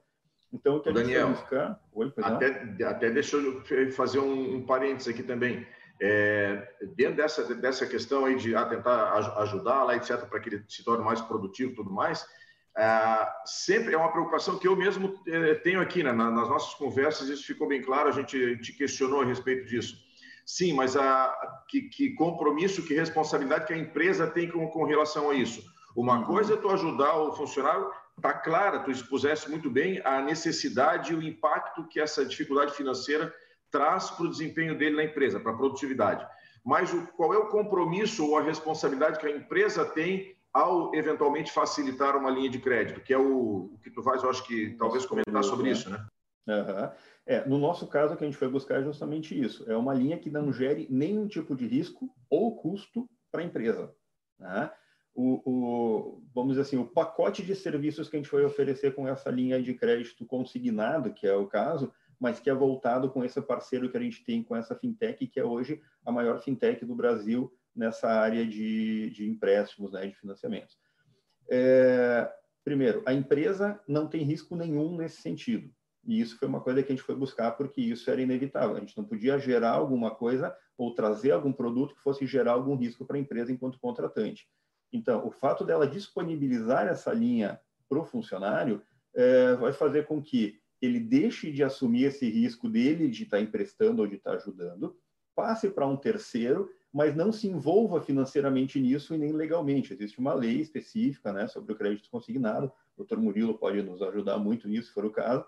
Então, 0.52 0.76
o 0.76 0.80
que 0.80 0.88
a 0.88 0.92
gente 0.92 1.02
Daniel, 1.02 1.26
vai 1.28 1.34
buscar... 1.36 1.80
Oi, 1.92 2.12
até, 2.22 2.84
até 2.84 3.10
deixa 3.10 3.36
eu 3.36 3.62
fazer 3.92 4.18
um, 4.18 4.56
um 4.56 4.66
parênteses 4.66 5.08
aqui 5.08 5.22
também. 5.22 5.64
É, 6.02 6.66
dentro 6.96 7.16
dessa, 7.16 7.54
dessa 7.54 7.86
questão 7.86 8.24
aí 8.24 8.34
de 8.34 8.56
ah, 8.56 8.64
tentar 8.64 9.12
ajudar 9.42 9.84
lá, 9.84 9.94
etc., 9.94 10.26
para 10.28 10.40
que 10.40 10.48
ele 10.48 10.64
se 10.66 10.82
torne 10.82 11.04
mais 11.04 11.20
produtivo 11.20 11.72
e 11.72 11.74
tudo 11.74 11.90
mais, 11.90 12.26
é, 12.80 13.28
sempre 13.44 13.92
é 13.92 13.98
uma 13.98 14.10
preocupação 14.10 14.58
que 14.58 14.66
eu 14.66 14.74
mesmo 14.74 15.20
é, 15.26 15.54
tenho 15.56 15.82
aqui, 15.82 16.02
né? 16.02 16.12
nas 16.12 16.48
nossas 16.48 16.72
conversas, 16.74 17.28
isso 17.28 17.44
ficou 17.44 17.68
bem 17.68 17.82
claro, 17.82 18.08
a 18.08 18.12
gente 18.12 18.56
te 18.56 18.72
questionou 18.72 19.20
a 19.20 19.24
respeito 19.26 19.68
disso. 19.68 19.98
Sim, 20.46 20.72
mas 20.72 20.96
a, 20.96 21.62
que, 21.68 21.82
que 21.82 22.14
compromisso, 22.14 22.82
que 22.82 22.94
responsabilidade 22.94 23.66
que 23.66 23.74
a 23.74 23.78
empresa 23.78 24.26
tem 24.26 24.50
com, 24.50 24.66
com 24.68 24.84
relação 24.84 25.28
a 25.28 25.34
isso? 25.34 25.62
Uma 25.94 26.20
uhum. 26.20 26.24
coisa 26.24 26.54
é 26.54 26.56
tu 26.56 26.70
ajudar 26.70 27.16
o 27.16 27.32
funcionário, 27.34 27.90
está 28.16 28.32
clara, 28.32 28.78
tu 28.78 28.90
expuseste 28.90 29.50
muito 29.50 29.68
bem 29.68 30.00
a 30.02 30.22
necessidade 30.22 31.12
e 31.12 31.16
o 31.16 31.22
impacto 31.22 31.86
que 31.86 32.00
essa 32.00 32.24
dificuldade 32.24 32.72
financeira 32.72 33.30
traz 33.70 34.10
para 34.10 34.24
o 34.24 34.30
desempenho 34.30 34.76
dele 34.76 34.96
na 34.96 35.04
empresa, 35.04 35.38
para 35.38 35.52
a 35.52 35.56
produtividade. 35.56 36.26
Mas 36.64 36.94
o, 36.94 37.06
qual 37.08 37.34
é 37.34 37.36
o 37.36 37.48
compromisso 37.48 38.26
ou 38.26 38.38
a 38.38 38.42
responsabilidade 38.42 39.18
que 39.18 39.26
a 39.26 39.36
empresa 39.36 39.84
tem 39.84 40.34
ao 40.52 40.94
eventualmente 40.94 41.52
facilitar 41.52 42.16
uma 42.16 42.30
linha 42.30 42.50
de 42.50 42.58
crédito, 42.58 43.00
que 43.00 43.12
é 43.12 43.18
o, 43.18 43.72
o 43.72 43.78
que 43.82 43.90
tu 43.90 44.02
faz, 44.02 44.22
eu 44.22 44.30
acho 44.30 44.44
que 44.46 44.74
talvez 44.78 45.06
comentar 45.06 45.44
sobre 45.44 45.70
isso, 45.70 45.88
né? 45.90 46.04
Uhum. 46.48 46.90
É, 47.26 47.46
no 47.46 47.58
nosso 47.58 47.86
caso, 47.86 48.14
o 48.14 48.16
que 48.16 48.24
a 48.24 48.26
gente 48.26 48.38
foi 48.38 48.48
buscar 48.48 48.80
é 48.80 48.84
justamente 48.84 49.38
isso. 49.38 49.70
É 49.70 49.76
uma 49.76 49.94
linha 49.94 50.18
que 50.18 50.30
não 50.30 50.52
gere 50.52 50.88
nenhum 50.90 51.28
tipo 51.28 51.54
de 51.54 51.66
risco 51.66 52.12
ou 52.28 52.56
custo 52.56 53.08
para 53.30 53.42
a 53.42 53.44
empresa. 53.44 53.94
Né? 54.38 54.70
O, 55.14 55.42
o, 55.44 56.22
vamos 56.34 56.52
dizer 56.52 56.62
assim, 56.62 56.78
o 56.78 56.86
pacote 56.86 57.42
de 57.42 57.54
serviços 57.54 58.08
que 58.08 58.16
a 58.16 58.18
gente 58.18 58.28
foi 58.28 58.44
oferecer 58.44 58.94
com 58.94 59.06
essa 59.06 59.30
linha 59.30 59.62
de 59.62 59.74
crédito 59.74 60.24
consignado, 60.24 61.12
que 61.12 61.26
é 61.26 61.34
o 61.34 61.46
caso, 61.46 61.92
mas 62.18 62.40
que 62.40 62.50
é 62.50 62.54
voltado 62.54 63.10
com 63.10 63.24
esse 63.24 63.40
parceiro 63.40 63.90
que 63.90 63.96
a 63.96 64.00
gente 64.00 64.24
tem 64.24 64.42
com 64.42 64.56
essa 64.56 64.74
fintech, 64.74 65.26
que 65.26 65.38
é 65.38 65.44
hoje 65.44 65.80
a 66.04 66.10
maior 66.10 66.40
fintech 66.40 66.84
do 66.84 66.94
Brasil, 66.94 67.52
nessa 67.74 68.08
área 68.08 68.46
de, 68.46 69.10
de 69.10 69.28
empréstimos, 69.28 69.92
né, 69.92 70.06
de 70.06 70.14
financiamentos. 70.14 70.78
É, 71.50 72.30
primeiro, 72.64 73.02
a 73.06 73.12
empresa 73.12 73.80
não 73.88 74.06
tem 74.06 74.22
risco 74.22 74.56
nenhum 74.56 74.96
nesse 74.96 75.20
sentido. 75.20 75.70
E 76.04 76.20
isso 76.20 76.38
foi 76.38 76.48
uma 76.48 76.60
coisa 76.60 76.82
que 76.82 76.92
a 76.92 76.96
gente 76.96 77.04
foi 77.04 77.14
buscar 77.14 77.52
porque 77.52 77.80
isso 77.80 78.10
era 78.10 78.22
inevitável. 78.22 78.76
A 78.76 78.80
gente 78.80 78.96
não 78.96 79.04
podia 79.04 79.38
gerar 79.38 79.72
alguma 79.72 80.14
coisa 80.14 80.56
ou 80.76 80.94
trazer 80.94 81.32
algum 81.32 81.52
produto 81.52 81.94
que 81.94 82.02
fosse 82.02 82.26
gerar 82.26 82.52
algum 82.52 82.74
risco 82.74 83.04
para 83.04 83.16
a 83.16 83.20
empresa 83.20 83.52
enquanto 83.52 83.78
contratante. 83.78 84.48
Então, 84.92 85.26
o 85.26 85.30
fato 85.30 85.64
dela 85.64 85.86
disponibilizar 85.86 86.86
essa 86.86 87.12
linha 87.12 87.60
para 87.88 87.98
o 87.98 88.04
funcionário 88.04 88.82
é, 89.14 89.54
vai 89.56 89.72
fazer 89.72 90.06
com 90.06 90.22
que 90.22 90.58
ele 90.80 90.98
deixe 90.98 91.50
de 91.52 91.62
assumir 91.62 92.04
esse 92.04 92.28
risco 92.28 92.68
dele 92.68 93.08
de 93.08 93.24
estar 93.24 93.40
emprestando 93.40 94.00
ou 94.00 94.08
de 94.08 94.16
estar 94.16 94.32
ajudando, 94.32 94.96
passe 95.34 95.68
para 95.68 95.86
um 95.86 95.96
terceiro 95.96 96.70
mas 96.92 97.14
não 97.14 97.30
se 97.32 97.46
envolva 97.46 98.00
financeiramente 98.00 98.80
nisso 98.80 99.14
e 99.14 99.18
nem 99.18 99.32
legalmente. 99.32 99.92
Existe 99.92 100.18
uma 100.18 100.34
lei 100.34 100.60
específica 100.60 101.32
né, 101.32 101.46
sobre 101.46 101.72
o 101.72 101.76
crédito 101.76 102.10
consignado, 102.10 102.66
o 102.94 102.98
doutor 102.98 103.18
Murilo 103.18 103.56
pode 103.56 103.82
nos 103.82 104.02
ajudar 104.02 104.38
muito 104.38 104.68
nisso, 104.68 104.88
se 104.88 104.94
for 104.94 105.04
o 105.04 105.10
caso, 105.10 105.44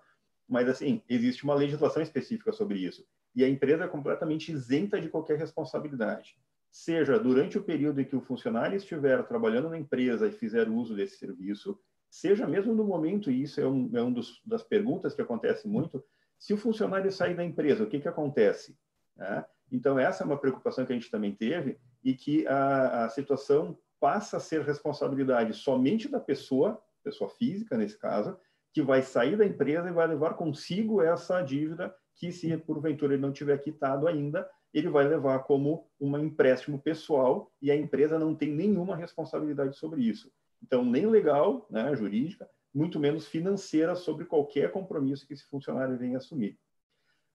mas, 0.48 0.68
assim, 0.68 1.02
existe 1.09 1.44
uma 1.44 1.55
legislação 1.55 2.02
específica 2.02 2.52
sobre 2.52 2.78
isso. 2.78 3.07
E 3.35 3.44
a 3.44 3.48
empresa 3.48 3.85
é 3.85 3.88
completamente 3.88 4.52
isenta 4.52 5.00
de 5.00 5.09
qualquer 5.09 5.38
responsabilidade. 5.38 6.37
Seja 6.70 7.18
durante 7.18 7.59
o 7.59 7.62
período 7.62 8.00
em 8.00 8.05
que 8.05 8.16
o 8.16 8.20
funcionário 8.20 8.76
estiver 8.76 9.22
trabalhando 9.26 9.68
na 9.68 9.78
empresa 9.78 10.26
e 10.26 10.33
fizer 10.33 10.68
uso 10.68 10.94
desse 10.94 11.18
serviço, 11.18 11.78
seja 12.11 12.46
mesmo 12.46 12.74
no 12.74 12.85
momento, 12.85 13.31
e 13.31 13.42
isso 13.42 13.61
é 13.61 13.66
um, 13.66 13.90
é 13.94 14.02
um 14.02 14.14
das 14.44 14.62
perguntas 14.62 15.14
que 15.14 15.22
acontece 15.22 15.66
muito, 15.66 16.05
se 16.38 16.52
o 16.52 16.59
funcionário 16.59 17.11
sair 17.11 17.35
da 17.35 17.44
empresa, 17.44 17.85
o 17.85 17.87
que, 17.87 18.00
que 18.00 18.09
acontece? 18.09 18.76
É, 19.18 19.44
então, 19.72 19.98
essa 19.98 20.22
é 20.22 20.26
uma 20.26 20.37
preocupação 20.37 20.85
que 20.85 20.92
a 20.92 20.94
gente 20.94 21.11
também 21.11 21.35
teve 21.35 21.78
e 22.04 22.12
que 22.12 22.46
a, 22.46 23.04
a 23.04 23.08
situação 23.08 23.78
passa 23.98 24.37
a 24.37 24.40
ser 24.40 24.62
responsabilidade 24.62 25.54
somente 25.54 26.08
da 26.08 26.20
pessoa, 26.20 26.80
pessoa 27.02 27.30
física 27.30 27.76
nesse 27.76 27.98
caso, 27.98 28.37
que 28.72 28.82
vai 28.82 29.00
sair 29.02 29.37
da 29.37 29.46
empresa 29.46 29.88
e 29.88 29.92
vai 29.92 30.06
levar 30.06 30.35
consigo 30.35 31.00
essa 31.00 31.40
dívida 31.40 31.94
que, 32.16 32.30
se 32.30 32.54
porventura 32.58 33.14
ele 33.14 33.22
não 33.22 33.32
tiver 33.32 33.58
quitado 33.58 34.06
ainda, 34.06 34.48
ele 34.74 34.88
vai 34.88 35.06
levar 35.06 35.40
como 35.40 35.88
um 36.00 36.18
empréstimo 36.18 36.78
pessoal 36.78 37.50
e 37.61 37.70
a 37.70 37.76
empresa 37.76 38.18
não 38.18 38.35
tem 38.35 38.52
nenhuma 38.52 38.94
responsabilidade 38.94 39.76
sobre 39.76 40.02
isso. 40.02 40.30
Então, 40.62 40.85
nem 40.85 41.06
legal, 41.06 41.66
né, 41.70 41.94
jurídica, 41.96 42.48
muito 42.74 43.00
menos 43.00 43.26
financeira 43.26 43.94
sobre 43.94 44.24
qualquer 44.24 44.70
compromisso 44.70 45.26
que 45.26 45.35
esse 45.35 45.44
funcionário 45.44 45.98
venha 45.98 46.18
assumir. 46.18 46.58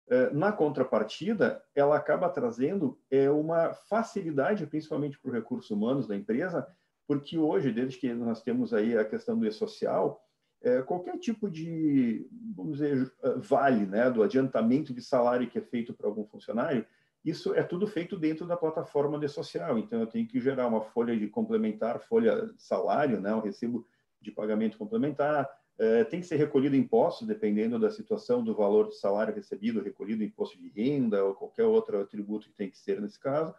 Eh, 0.10 0.30
na 0.32 0.54
contrapartida, 0.54 1.62
ela 1.76 1.98
acaba 1.98 2.30
trazendo 2.30 2.98
é, 3.12 3.30
uma 3.30 3.74
facilidade, 3.74 4.65
principalmente 4.65 5.20
para 5.20 5.30
os 5.30 5.36
recursos 5.36 5.70
humanos 5.70 6.08
da 6.08 6.15
empresa, 6.15 6.65
porque 7.06 7.38
hoje, 7.38 7.72
desde 7.72 7.98
que 7.98 8.13
nós 8.13 8.41
temos 8.41 8.74
aí 8.74 8.98
a 8.98 9.04
questão 9.04 9.38
do 9.38 9.46
e-social, 9.46 10.22
é, 10.62 10.82
qualquer 10.82 11.17
tipo 11.17 11.50
de, 11.50 12.26
vamos 12.56 12.78
dizer, 12.78 13.12
vale, 13.38 13.86
né, 13.86 14.10
do 14.10 14.24
adiantamento 14.24 14.93
de 14.93 15.02
salário 15.02 15.50
que 15.50 15.58
é 15.58 15.62
feito 15.62 15.93
para 15.93 16.08
algum 16.08 16.26
funcionário, 16.26 16.86
isso 17.24 17.54
é 17.54 17.62
tudo 17.62 17.86
feito 17.86 18.17
dentro 18.17 18.48
da 18.48 18.56
plataforma 18.56 19.20
de 19.20 19.28
social. 19.28 19.78
Então, 19.78 20.00
eu 20.00 20.08
tenho 20.08 20.26
que 20.26 20.39
gerar 20.39 20.67
uma 20.67 20.82
folha 20.82 21.17
de 21.17 21.28
complementar, 21.28 22.00
folha 22.00 22.50
salário, 22.58 23.20
né, 23.20 23.36
um 23.36 23.41
recibo 23.41 23.86
de 24.22 24.32
pagamento 24.32 24.78
complementar, 24.78 25.50
é, 25.80 26.04
tem 26.04 26.20
que 26.20 26.26
ser 26.26 26.38
recolhido 26.38 26.76
impostos, 26.76 27.28
dependendo 27.28 27.78
da 27.78 27.92
situação 27.92 28.44
do 28.44 28.56
valor 28.56 28.88
do 28.88 28.94
salário 28.94 29.34
recebido, 29.34 29.82
recolhido 29.82 30.24
imposto 30.24 30.58
de 30.58 30.70
renda 30.70 31.24
ou 31.24 31.36
qualquer 31.36 31.66
outro 31.66 32.04
tributo 32.06 32.48
que 32.48 32.56
tem 32.56 32.70
que 32.70 32.78
ser 32.78 33.00
nesse 33.00 33.20
caso. 33.20 33.54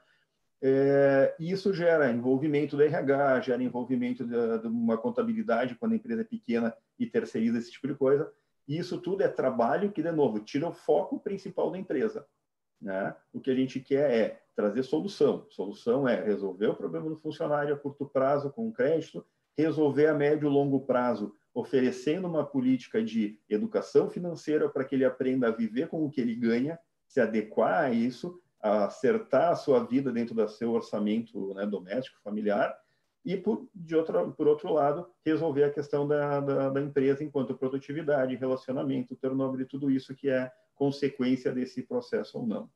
É, 0.61 1.37
isso 1.39 1.73
gera 1.73 2.11
envolvimento 2.11 2.77
do 2.77 2.83
RH, 2.83 3.43
gera 3.43 3.63
envolvimento 3.63 4.25
de, 4.25 4.59
de, 4.59 4.67
uma 4.67 4.99
contabilidade 4.99 5.77
quando 5.77 5.93
a 5.93 5.97
empresa 5.97 6.23
é 6.23 6.25
pequena 6.25 6.75
e 6.99 7.07
terceiriza 7.07 7.59
esse 7.59 7.71
tipo 7.71 7.87
de 7.87 7.95
coisa. 7.95 8.31
E 8.67 8.77
isso 8.77 9.01
tudo 9.01 9.23
é 9.23 9.29
trabalho 9.29 9.93
que, 9.93 10.03
de 10.03 10.11
novo, 10.11 10.41
tira 10.41 10.67
o 10.69 10.73
foco 10.73 11.21
principal 11.21 11.71
da 11.71 11.79
empresa. 11.79 12.27
Né? 12.83 13.15
O 13.33 13.41
que 13.41 13.51
a 13.51 13.55
gente 13.55 13.79
quer 13.79 14.13
é 14.13 14.43
trazer 14.57 14.83
solução. 14.83 15.47
Solução 15.51 16.09
é 16.09 16.21
resolver 16.21 16.67
o 16.67 16.75
problema 16.75 17.09
do 17.09 17.17
funcionário 17.17 17.75
a 17.75 17.79
curto 17.79 18.07
prazo 18.07 18.51
com 18.51 18.73
crédito, 18.73 19.25
resolver 19.57 20.09
a 20.09 20.15
médio 20.15 20.49
e 20.49 20.53
longo 20.53 20.81
prazo 20.81 21.33
oferecendo 21.59 22.29
uma 22.29 22.47
política 22.47 23.03
de 23.03 23.37
educação 23.49 24.09
financeira 24.09 24.69
para 24.69 24.85
que 24.85 24.95
ele 24.95 25.05
aprenda 25.05 25.49
a 25.49 25.51
viver 25.51 25.89
com 25.89 26.05
o 26.05 26.09
que 26.09 26.21
ele 26.21 26.37
ganha, 26.37 26.79
se 27.09 27.21
adequar 27.21 27.85
a 27.87 27.91
isso, 27.91 28.41
a 28.63 28.85
acertar 28.85 29.51
a 29.51 29.57
sua 29.57 29.85
vida 29.85 30.13
dentro 30.13 30.37
do 30.37 30.49
seu 30.49 30.71
orçamento 30.71 31.53
né, 31.55 31.67
doméstico, 31.67 32.21
familiar, 32.23 32.79
e, 33.25 33.37
por, 33.37 33.69
de 33.75 33.97
outra, 33.97 34.25
por 34.29 34.47
outro 34.47 34.73
lado, 34.73 35.11
resolver 35.27 35.65
a 35.65 35.71
questão 35.71 36.07
da, 36.07 36.39
da, 36.39 36.71
da 36.71 36.81
empresa 36.81 37.25
enquanto 37.25 37.59
produtividade, 37.59 38.37
relacionamento, 38.37 39.17
turnover 39.17 39.63
e 39.63 39.69
tudo 39.69 39.91
isso 39.91 40.15
que 40.15 40.31
é 40.31 40.49
consequência 40.77 41.51
desse 41.51 41.83
processo 41.83 42.39
ou 42.39 42.47
não. 42.47 42.71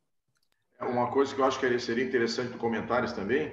Uma 0.80 1.12
coisa 1.12 1.32
que 1.32 1.40
eu 1.40 1.44
acho 1.44 1.60
que 1.60 1.78
seria 1.78 2.04
interessante 2.04 2.58
comentários 2.58 3.12
também 3.12 3.52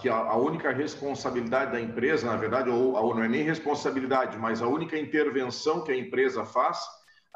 que 0.00 0.08
a, 0.08 0.16
a, 0.16 0.36
única 0.36 0.72
responsabilidade 0.72 1.70
da 1.70 1.80
empresa, 1.80 2.26
na 2.26 2.36
verdade, 2.36 2.68
ou, 2.68 2.94
ou, 2.94 3.14
não 3.14 3.22
é 3.22 3.28
nem 3.28 3.44
responsabilidade, 3.44 4.36
mas 4.36 4.60
a 4.60 4.66
única 4.66 4.98
intervenção 4.98 5.84
que 5.84 5.92
a 5.92 5.96
empresa 5.96 6.44
faz 6.44 6.80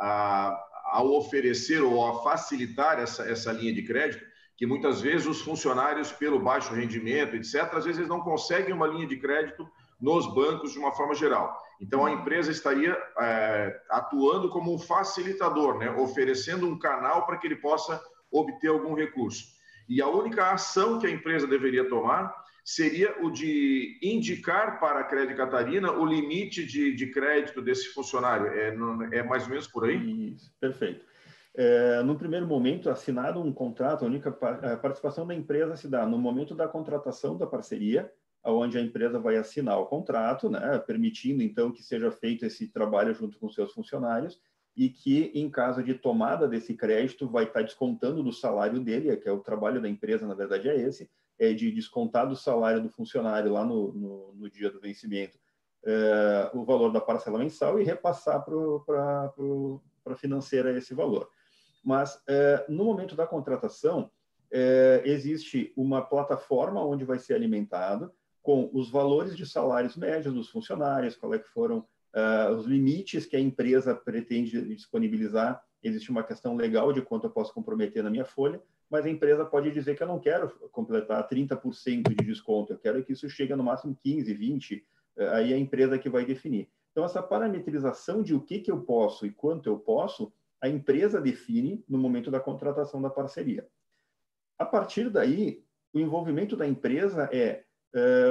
ah, 0.00 0.58
ao 0.86 1.12
oferecer 1.12 1.80
ou 1.80 2.04
a 2.04 2.22
facilitar 2.24 2.98
essa, 2.98 3.22
essa 3.22 3.52
linha 3.52 3.72
de 3.72 3.82
crédito, 3.82 4.24
que 4.56 4.66
muitas 4.66 5.00
vezes 5.00 5.26
os 5.26 5.40
funcionários, 5.40 6.10
pelo 6.10 6.40
baixo 6.40 6.74
rendimento, 6.74 7.36
etc., 7.36 7.72
às 7.74 7.84
vezes 7.84 8.08
não 8.08 8.20
conseguem 8.20 8.74
uma 8.74 8.88
linha 8.88 9.06
de 9.06 9.16
crédito 9.16 9.68
nos 10.00 10.26
bancos 10.34 10.72
de 10.72 10.78
uma 10.80 10.92
forma 10.92 11.14
geral. 11.14 11.56
Então, 11.80 12.04
a 12.04 12.10
empresa 12.10 12.50
estaria 12.50 12.96
é, 13.20 13.80
atuando 13.90 14.48
como 14.48 14.74
um 14.74 14.78
facilitador, 14.78 15.78
né? 15.78 15.90
oferecendo 15.90 16.66
um 16.66 16.78
canal 16.78 17.24
para 17.24 17.38
que 17.38 17.46
ele 17.46 17.56
possa 17.56 18.02
obter 18.30 18.68
algum 18.68 18.94
recurso. 18.94 19.53
E 19.88 20.00
a 20.00 20.08
única 20.08 20.52
ação 20.52 20.98
que 20.98 21.06
a 21.06 21.10
empresa 21.10 21.46
deveria 21.46 21.88
tomar 21.88 22.34
seria 22.64 23.22
o 23.22 23.30
de 23.30 23.98
indicar 24.02 24.80
para 24.80 25.00
a 25.00 25.04
Crédito 25.04 25.36
Catarina 25.36 25.92
o 25.92 26.06
limite 26.06 26.64
de, 26.64 26.94
de 26.94 27.08
crédito 27.08 27.60
desse 27.60 27.88
funcionário. 27.88 28.46
É, 28.46 28.74
é, 29.18 29.22
mais 29.22 29.44
ou 29.44 29.50
menos 29.50 29.66
por 29.66 29.84
aí? 29.84 30.32
Isso, 30.32 30.50
perfeito. 30.58 31.04
É, 31.56 32.02
no 32.02 32.16
primeiro 32.16 32.46
momento, 32.46 32.90
assinado 32.90 33.40
um 33.40 33.52
contrato, 33.52 34.04
a 34.04 34.08
única 34.08 34.32
participação 34.32 35.26
da 35.26 35.34
empresa 35.34 35.76
se 35.76 35.86
dá 35.86 36.04
no 36.04 36.18
momento 36.18 36.54
da 36.54 36.66
contratação 36.66 37.36
da 37.36 37.46
parceria, 37.46 38.10
onde 38.42 38.76
a 38.76 38.80
empresa 38.80 39.18
vai 39.18 39.36
assinar 39.36 39.78
o 39.78 39.86
contrato, 39.86 40.50
né, 40.50 40.78
permitindo 40.86 41.42
então 41.42 41.70
que 41.70 41.82
seja 41.82 42.10
feito 42.10 42.44
esse 42.44 42.68
trabalho 42.68 43.14
junto 43.14 43.38
com 43.38 43.48
seus 43.48 43.72
funcionários, 43.72 44.40
e 44.76 44.88
que, 44.88 45.30
em 45.34 45.48
caso 45.48 45.82
de 45.82 45.94
tomada 45.94 46.48
desse 46.48 46.74
crédito, 46.74 47.28
vai 47.28 47.44
estar 47.44 47.62
descontando 47.62 48.22
do 48.22 48.32
salário 48.32 48.80
dele, 48.80 49.16
que 49.16 49.28
é 49.28 49.32
o 49.32 49.40
trabalho 49.40 49.80
da 49.80 49.88
empresa, 49.88 50.26
na 50.26 50.34
verdade, 50.34 50.68
é 50.68 50.76
esse, 50.76 51.08
é 51.38 51.52
de 51.52 51.70
descontar 51.70 52.28
do 52.28 52.36
salário 52.36 52.82
do 52.82 52.88
funcionário 52.88 53.52
lá 53.52 53.64
no, 53.64 53.92
no, 53.92 54.34
no 54.34 54.50
dia 54.50 54.70
do 54.70 54.80
vencimento 54.80 55.38
é, 55.84 56.50
o 56.54 56.64
valor 56.64 56.90
da 56.90 57.00
parcela 57.00 57.38
mensal 57.38 57.78
e 57.78 57.84
repassar 57.84 58.44
para 58.44 59.32
a 60.06 60.16
financeira 60.16 60.76
esse 60.76 60.94
valor. 60.94 61.28
Mas, 61.84 62.20
é, 62.26 62.64
no 62.68 62.84
momento 62.84 63.14
da 63.14 63.26
contratação, 63.26 64.10
é, 64.50 65.02
existe 65.04 65.72
uma 65.76 66.00
plataforma 66.00 66.84
onde 66.84 67.04
vai 67.04 67.18
ser 67.18 67.34
alimentado 67.34 68.12
com 68.42 68.70
os 68.72 68.90
valores 68.90 69.36
de 69.36 69.46
salários 69.46 69.96
médios 69.96 70.34
dos 70.34 70.48
funcionários, 70.48 71.16
qual 71.16 71.34
é 71.34 71.38
que 71.38 71.48
foram 71.48 71.86
uh, 72.14 72.54
os 72.54 72.66
limites 72.66 73.26
que 73.26 73.36
a 73.36 73.40
empresa 73.40 73.94
pretende 73.94 74.74
disponibilizar. 74.74 75.62
Existe 75.82 76.10
uma 76.10 76.22
questão 76.22 76.56
legal 76.56 76.92
de 76.92 77.02
quanto 77.02 77.26
eu 77.26 77.30
posso 77.30 77.52
comprometer 77.52 78.02
na 78.02 78.10
minha 78.10 78.24
folha, 78.24 78.62
mas 78.88 79.04
a 79.04 79.10
empresa 79.10 79.44
pode 79.44 79.70
dizer 79.70 79.96
que 79.96 80.02
eu 80.02 80.06
não 80.06 80.18
quero 80.20 80.48
completar 80.70 81.28
30% 81.28 82.08
de 82.08 82.24
desconto, 82.24 82.72
eu 82.72 82.78
quero 82.78 83.04
que 83.04 83.12
isso 83.12 83.28
chegue 83.28 83.54
no 83.54 83.64
máximo 83.64 83.96
15, 84.02 84.32
20, 84.32 84.76
uh, 84.76 85.22
aí 85.32 85.52
é 85.52 85.56
a 85.56 85.58
empresa 85.58 85.98
que 85.98 86.08
vai 86.08 86.24
definir. 86.24 86.70
Então, 86.92 87.04
essa 87.04 87.22
parametrização 87.22 88.22
de 88.22 88.34
o 88.34 88.40
que, 88.40 88.60
que 88.60 88.70
eu 88.70 88.80
posso 88.82 89.26
e 89.26 89.30
quanto 89.32 89.68
eu 89.68 89.76
posso, 89.76 90.32
a 90.60 90.68
empresa 90.68 91.20
define 91.20 91.84
no 91.88 91.98
momento 91.98 92.30
da 92.30 92.38
contratação 92.38 93.02
da 93.02 93.10
parceria. 93.10 93.66
A 94.56 94.64
partir 94.64 95.10
daí, 95.10 95.64
o 95.92 95.98
envolvimento 95.98 96.56
da 96.56 96.66
empresa 96.66 97.28
é 97.32 97.64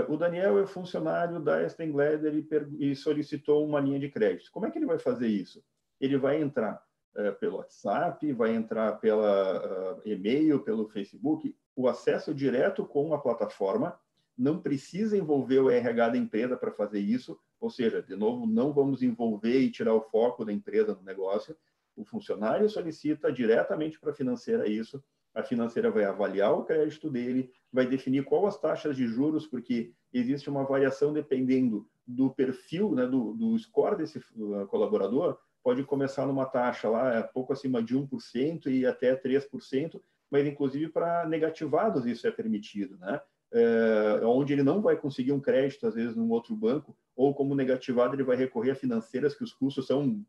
o 0.09 0.17
Daniel 0.17 0.59
é 0.59 0.67
funcionário 0.67 1.39
da 1.39 1.63
Estée 1.63 1.89
Lauder 1.91 2.33
e, 2.35 2.91
e, 2.91 2.95
solicitou 2.95 3.65
uma 3.65 3.79
linha 3.79 3.99
de 3.99 4.09
crédito. 4.09 4.51
Como 4.51 4.65
é 4.65 4.71
que 4.71 4.77
ele 4.77 4.85
vai 4.85 4.99
fazer 4.99 5.27
isso? 5.27 5.63
Ele 6.01 6.17
vai 6.17 6.41
entrar 6.41 6.83
uh, 7.15 7.33
pelo 7.39 7.57
WhatsApp, 7.57 8.31
vai 8.33 8.53
entrar 8.53 8.99
pela 8.99 9.95
uh, 9.95 10.01
e-mail, 10.03 10.59
pelo 10.59 10.89
Facebook, 10.89 11.55
o 11.75 11.87
acesso 11.87 12.33
direto 12.33 12.85
com 12.85 13.13
a 13.13 13.17
plataforma. 13.17 13.97
Não 14.37 14.59
precisa 14.59 15.17
envolver 15.17 15.59
o 15.59 15.69
RH 15.69 16.09
da 16.09 16.17
empresa 16.17 16.57
para 16.57 16.71
fazer 16.71 16.99
isso, 16.99 17.39
ou 17.59 17.69
seja, 17.69 18.01
de 18.01 18.15
novo, 18.15 18.45
não 18.45 18.73
vamos 18.73 19.01
envolver 19.01 19.59
e 19.59 19.71
tirar 19.71 19.93
o 19.93 20.01
foco 20.01 20.43
da 20.43 20.51
empresa 20.51 20.93
no 20.93 21.03
negócio. 21.03 21.55
O 21.95 22.03
funcionário 22.03 22.67
solicita 22.69 23.31
diretamente 23.31 23.99
para 23.99 24.11
a 24.11 24.15
financeira 24.15 24.67
isso, 24.67 25.01
a 25.33 25.43
financeira 25.43 25.89
vai 25.89 26.03
avaliar 26.03 26.53
o 26.53 26.63
crédito 26.63 27.09
dele, 27.09 27.51
vai 27.71 27.87
definir 27.87 28.23
qual 28.23 28.45
as 28.45 28.59
taxas 28.59 28.95
de 28.95 29.07
juros, 29.07 29.47
porque 29.47 29.91
existe 30.13 30.49
uma 30.49 30.63
variação 30.63 31.11
dependendo 31.11 31.87
do 32.05 32.29
perfil, 32.29 32.93
né, 32.93 33.05
do, 33.07 33.33
do 33.33 33.57
score 33.57 33.95
desse 33.97 34.19
uh, 34.19 34.67
colaborador, 34.67 35.37
pode 35.63 35.83
começar 35.83 36.25
numa 36.27 36.45
taxa 36.45 36.89
lá 36.89 37.15
é 37.15 37.23
pouco 37.23 37.53
acima 37.53 37.81
de 37.81 37.97
1% 37.97 38.67
e 38.67 38.85
até 38.85 39.15
3%, 39.15 40.01
mas 40.29 40.45
inclusive 40.45 40.89
para 40.89 41.25
negativados 41.25 42.05
isso 42.05 42.27
é 42.27 42.31
permitido, 42.31 42.97
né? 42.97 43.21
É, 43.55 44.25
onde 44.25 44.51
ele 44.51 44.63
não 44.63 44.81
vai 44.81 44.97
conseguir 44.97 45.31
um 45.31 45.39
crédito, 45.39 45.85
às 45.85 45.93
vezes, 45.93 46.15
num 46.15 46.31
outro 46.31 46.55
banco, 46.55 46.97
ou 47.15 47.35
como 47.35 47.53
negativado, 47.53 48.15
ele 48.15 48.23
vai 48.23 48.35
recorrer 48.35 48.71
a 48.71 48.75
financeiras 48.75 49.35
que 49.35 49.43
os 49.43 49.53
custos 49.53 49.85
são 49.85 50.25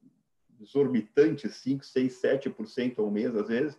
exorbitantes, 0.60 1.56
5, 1.56 1.82
6, 1.86 2.20
7% 2.20 2.98
ao 2.98 3.10
mês, 3.10 3.34
às 3.34 3.48
vezes, 3.48 3.78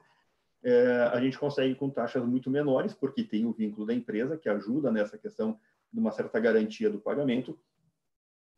é, 0.65 1.11
a 1.13 1.21
gente 1.21 1.37
consegue 1.37 1.75
com 1.75 1.91
taxas 1.91 2.25
muito 2.25 2.49
menores, 2.49 2.91
porque 2.91 3.23
tem 3.23 3.45
o 3.45 3.53
vínculo 3.53 3.85
da 3.85 3.93
empresa, 3.93 4.35
que 4.35 4.49
ajuda 4.49 4.91
nessa 4.91 5.15
questão 5.15 5.59
de 5.93 5.99
uma 5.99 6.11
certa 6.11 6.39
garantia 6.39 6.89
do 6.89 6.99
pagamento, 6.99 7.57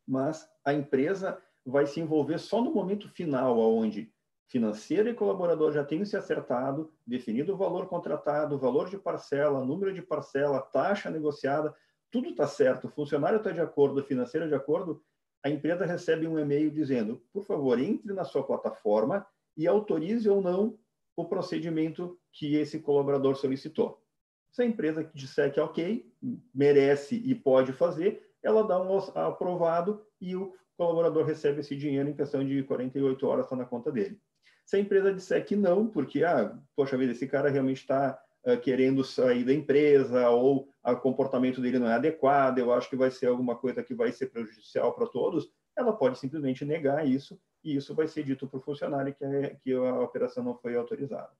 mas 0.06 0.48
a 0.64 0.72
empresa 0.72 1.38
vai 1.66 1.86
se 1.86 2.00
envolver 2.00 2.38
só 2.38 2.62
no 2.62 2.72
momento 2.72 3.10
final, 3.10 3.58
onde 3.58 4.10
financeiro 4.46 5.10
e 5.10 5.14
colaborador 5.14 5.70
já 5.70 5.84
tenham 5.84 6.06
se 6.06 6.16
acertado, 6.16 6.90
definido 7.06 7.52
o 7.52 7.58
valor 7.58 7.86
contratado, 7.86 8.58
valor 8.58 8.88
de 8.88 8.96
parcela, 8.96 9.62
número 9.62 9.92
de 9.92 10.00
parcela, 10.00 10.62
taxa 10.62 11.10
negociada, 11.10 11.74
tudo 12.10 12.30
está 12.30 12.46
certo, 12.46 12.86
o 12.86 12.90
funcionário 12.90 13.36
está 13.36 13.50
de 13.50 13.60
acordo, 13.60 14.00
o 14.00 14.04
financeiro 14.04 14.48
de 14.48 14.54
acordo, 14.54 15.04
a 15.44 15.50
empresa 15.50 15.84
recebe 15.84 16.26
um 16.26 16.38
e-mail 16.38 16.70
dizendo, 16.70 17.22
por 17.34 17.44
favor, 17.44 17.78
entre 17.78 18.14
na 18.14 18.24
sua 18.24 18.42
plataforma 18.42 19.26
e 19.54 19.66
autorize 19.66 20.26
ou 20.26 20.40
não 20.40 20.78
o 21.18 21.24
procedimento 21.24 22.16
que 22.32 22.54
esse 22.54 22.78
colaborador 22.78 23.34
solicitou. 23.34 24.00
Se 24.52 24.62
a 24.62 24.64
empresa 24.64 25.10
disser 25.12 25.52
que 25.52 25.58
é 25.58 25.62
ok, 25.62 26.08
merece 26.54 27.16
e 27.16 27.34
pode 27.34 27.72
fazer, 27.72 28.24
ela 28.40 28.62
dá 28.62 28.80
um 28.80 28.96
aprovado 29.16 30.06
e 30.20 30.36
o 30.36 30.54
colaborador 30.76 31.24
recebe 31.24 31.58
esse 31.58 31.74
dinheiro 31.74 32.08
em 32.08 32.14
questão 32.14 32.46
de 32.46 32.62
48 32.62 33.26
horas 33.26 33.46
está 33.46 33.56
na 33.56 33.64
conta 33.64 33.90
dele. 33.90 34.20
Se 34.64 34.76
a 34.76 34.78
empresa 34.78 35.12
disser 35.12 35.44
que 35.44 35.56
não, 35.56 35.88
porque, 35.88 36.22
ah, 36.22 36.56
poxa 36.76 36.96
vida, 36.96 37.10
esse 37.10 37.26
cara 37.26 37.50
realmente 37.50 37.78
está 37.78 38.16
uh, 38.46 38.56
querendo 38.60 39.02
sair 39.02 39.44
da 39.44 39.52
empresa 39.52 40.30
ou 40.30 40.72
o 40.84 40.96
comportamento 40.98 41.60
dele 41.60 41.80
não 41.80 41.88
é 41.88 41.94
adequado, 41.94 42.58
eu 42.58 42.72
acho 42.72 42.88
que 42.88 42.96
vai 42.96 43.10
ser 43.10 43.26
alguma 43.26 43.56
coisa 43.56 43.82
que 43.82 43.92
vai 43.92 44.12
ser 44.12 44.26
prejudicial 44.26 44.94
para 44.94 45.08
todos, 45.08 45.50
ela 45.76 45.92
pode 45.92 46.16
simplesmente 46.16 46.64
negar 46.64 47.04
isso 47.04 47.36
e 47.62 47.76
isso 47.76 47.94
vai 47.94 48.06
ser 48.06 48.22
dito 48.24 48.46
para 48.46 48.58
o 48.58 48.62
funcionário 48.62 49.14
que, 49.14 49.24
é, 49.24 49.56
que 49.62 49.72
a 49.72 50.00
operação 50.00 50.44
não 50.44 50.54
foi 50.54 50.76
autorizada. 50.76 51.30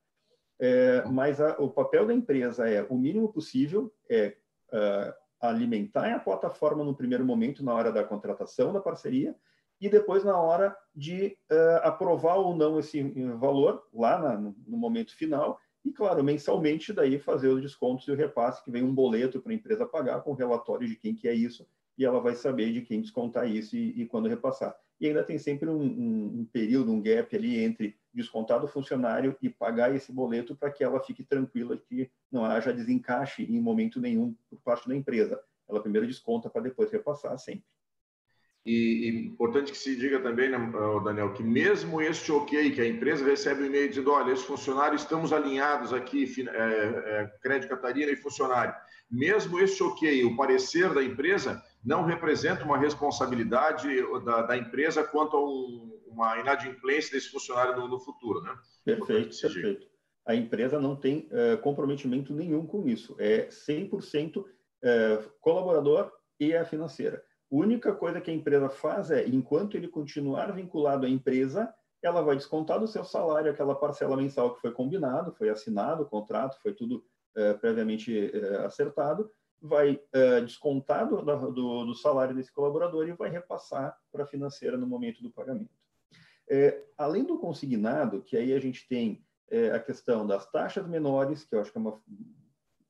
É, 0.61 1.05
mas 1.05 1.41
a, 1.41 1.57
o 1.59 1.71
papel 1.71 2.07
da 2.07 2.15
empresa 2.15 2.69
é, 2.69 2.83
o 2.89 2.97
mínimo 2.97 3.33
possível, 3.33 3.93
é 4.11 4.37
uh, 4.73 5.15
alimentar 5.41 6.13
a 6.15 6.19
plataforma 6.19 6.83
no 6.83 6.97
primeiro 6.97 7.25
momento, 7.25 7.65
na 7.65 7.73
hora 7.73 7.93
da 7.93 8.03
contratação 8.03 8.73
da 8.73 8.81
parceria, 8.81 9.37
e 9.81 9.89
depois 9.89 10.25
na 10.25 10.37
hora 10.37 10.77
de 10.95 11.39
uh, 11.51 11.87
aprovar 11.87 12.37
ou 12.37 12.57
não 12.57 12.79
esse 12.79 13.01
valor, 13.37 13.87
lá 13.95 14.19
na, 14.19 14.37
no 14.37 14.77
momento 14.77 15.15
final, 15.17 15.61
e, 15.85 15.93
claro, 15.93 16.25
mensalmente, 16.25 16.93
daí 16.93 17.19
fazer 17.19 17.49
os 17.49 17.63
descontos 17.63 18.07
e 18.09 18.11
o 18.11 18.17
repasse, 18.17 18.63
que 18.65 18.71
vem 18.71 18.83
um 18.83 18.95
boleto 18.95 19.41
para 19.41 19.53
a 19.53 19.55
empresa 19.55 19.87
pagar 19.87 20.23
com 20.23 20.33
relatório 20.33 20.89
de 20.89 20.97
quem 20.97 21.15
que 21.15 21.29
é 21.29 21.33
isso, 21.33 21.67
e 21.99 22.05
ela 22.05 22.21
vai 22.21 22.37
saber 22.37 22.73
de 22.73 22.81
quem 22.81 23.01
descontar 23.01 23.51
isso 23.51 23.77
e, 23.77 24.03
e 24.03 24.07
quando 24.07 24.29
repassar. 24.29 24.75
e 25.01 25.09
ainda 25.09 25.25
tem 25.25 25.39
sempre 25.39 25.69
um, 25.69 25.83
um, 25.83 26.41
um 26.41 26.49
período, 26.53 26.93
um 26.93 27.03
gap 27.03 27.35
ali 27.37 27.59
entre 27.59 27.97
descontar 28.15 28.61
do 28.61 28.69
funcionário 28.69 29.37
e 29.43 29.51
pagar 29.51 29.95
esse 29.95 30.13
boleto 30.13 30.57
para 30.57 30.71
que 30.71 30.83
ela 30.83 31.01
fique 31.01 31.25
tranquila 31.25 31.77
que 31.77 32.11
não 32.31 32.45
haja 32.45 32.73
desencaixe 32.73 33.43
em 33.43 33.61
momento 33.61 34.01
nenhum 34.01 34.35
por 34.49 34.61
parte 34.61 34.89
da 34.89 34.95
empresa. 34.95 35.41
Ela 35.69 35.83
primeiro 35.83 36.07
desconta 36.07 36.49
para 36.49 36.63
depois 36.63 36.91
repassar 36.91 37.37
sempre. 37.39 37.65
E, 38.67 39.09
e, 39.09 39.27
importante 39.29 39.73
que 39.73 39.79
se 39.79 39.97
diga 39.97 40.21
também, 40.21 40.51
né, 40.51 40.59
Daniel, 41.03 41.33
que 41.33 41.43
mesmo 41.43 42.03
este 42.03 42.31
ok, 42.31 42.71
que 42.71 42.81
a 42.81 42.87
empresa 42.87 43.25
recebe 43.25 43.63
um 43.63 43.67
e-mail 43.67 43.89
dizendo, 43.89 44.11
olha, 44.11 44.33
esse 44.33 44.45
funcionário, 44.45 44.95
estamos 44.95 45.33
alinhados 45.33 45.93
aqui, 45.93 46.27
é, 46.39 46.53
é, 46.53 47.33
crédito 47.41 47.71
Catarina 47.71 48.13
e 48.13 48.17
funcionário. 48.17 48.75
Mesmo 49.11 49.59
este 49.59 49.83
ok, 49.83 50.25
o 50.25 50.37
parecer 50.37 50.93
da 50.93 51.03
empresa, 51.03 51.63
não 51.85 52.05
representa 52.05 52.65
uma 52.65 52.79
responsabilidade 52.79 53.89
da, 54.25 54.43
da 54.43 54.57
empresa 54.57 55.05
quanto 55.05 55.37
a 55.37 55.45
um, 55.45 56.01
uma 56.07 56.39
inadimplência 56.39 57.13
desse 57.13 57.31
funcionário 57.31 57.77
no, 57.77 57.89
no 57.89 58.01
futuro, 58.01 58.43
né? 58.43 58.57
Perfeito, 58.85 59.41
perfeito. 59.41 59.87
A 60.27 60.35
empresa 60.35 60.79
não 60.79 60.95
tem 60.95 61.29
uh, 61.33 61.57
comprometimento 61.59 62.35
nenhum 62.35 62.67
com 62.67 62.87
isso. 62.87 63.17
É 63.19 63.49
100% 63.49 64.39
uh, 64.39 64.45
colaborador 65.41 66.13
e 66.39 66.55
a 66.55 66.65
financeira. 66.65 67.23
A 67.51 67.57
única 67.57 67.95
coisa 67.95 68.21
que 68.21 68.31
a 68.31 68.35
empresa 68.35 68.69
faz 68.69 69.11
é, 69.11 69.27
enquanto 69.27 69.77
ele 69.77 69.89
continuar 69.89 70.53
vinculado 70.53 71.07
à 71.07 71.09
empresa, 71.09 71.73
ela 72.03 72.23
vai 72.23 72.37
descontar 72.37 72.79
do 72.79 72.87
seu 72.87 73.05
salário 73.05 73.51
aquela 73.51 73.75
parcela 73.75 74.17
mensal 74.17 74.55
que 74.55 74.61
foi 74.61 74.71
combinado, 74.71 75.33
foi 75.33 75.49
assinado 75.49 76.03
o 76.03 76.07
contrato, 76.07 76.61
foi 76.63 76.73
tudo 76.73 77.05
uh, 77.37 77.59
previamente 77.59 78.31
uh, 78.35 78.67
acertado, 78.67 79.31
vai 79.61 79.95
uh, 79.95 80.45
descontar 80.45 81.09
do, 81.09 81.21
do, 81.53 81.85
do, 81.85 81.95
salário 81.95 82.35
desse 82.35 82.53
colaborador 82.53 83.09
e 83.09 83.13
vai 83.13 83.29
repassar 83.29 83.97
para 84.13 84.25
a 84.25 84.27
financeira 84.27 84.77
no 84.77 84.87
momento 84.87 85.23
do 85.23 85.31
pagamento. 85.31 85.71
É, 86.49 86.83
além 86.97 87.25
do 87.25 87.39
consignado, 87.39 88.23
que 88.23 88.37
aí 88.37 88.53
a 88.53 88.61
gente 88.61 88.87
tem 88.89 89.25
é, 89.51 89.71
a 89.71 89.81
questão 89.81 90.27
das 90.27 90.51
taxas 90.51 90.87
menores, 90.87 91.45
que 91.45 91.55
eu 91.55 91.61
acho 91.61 91.71
que 91.71 91.79
é 91.79 91.81
uma 91.81 92.01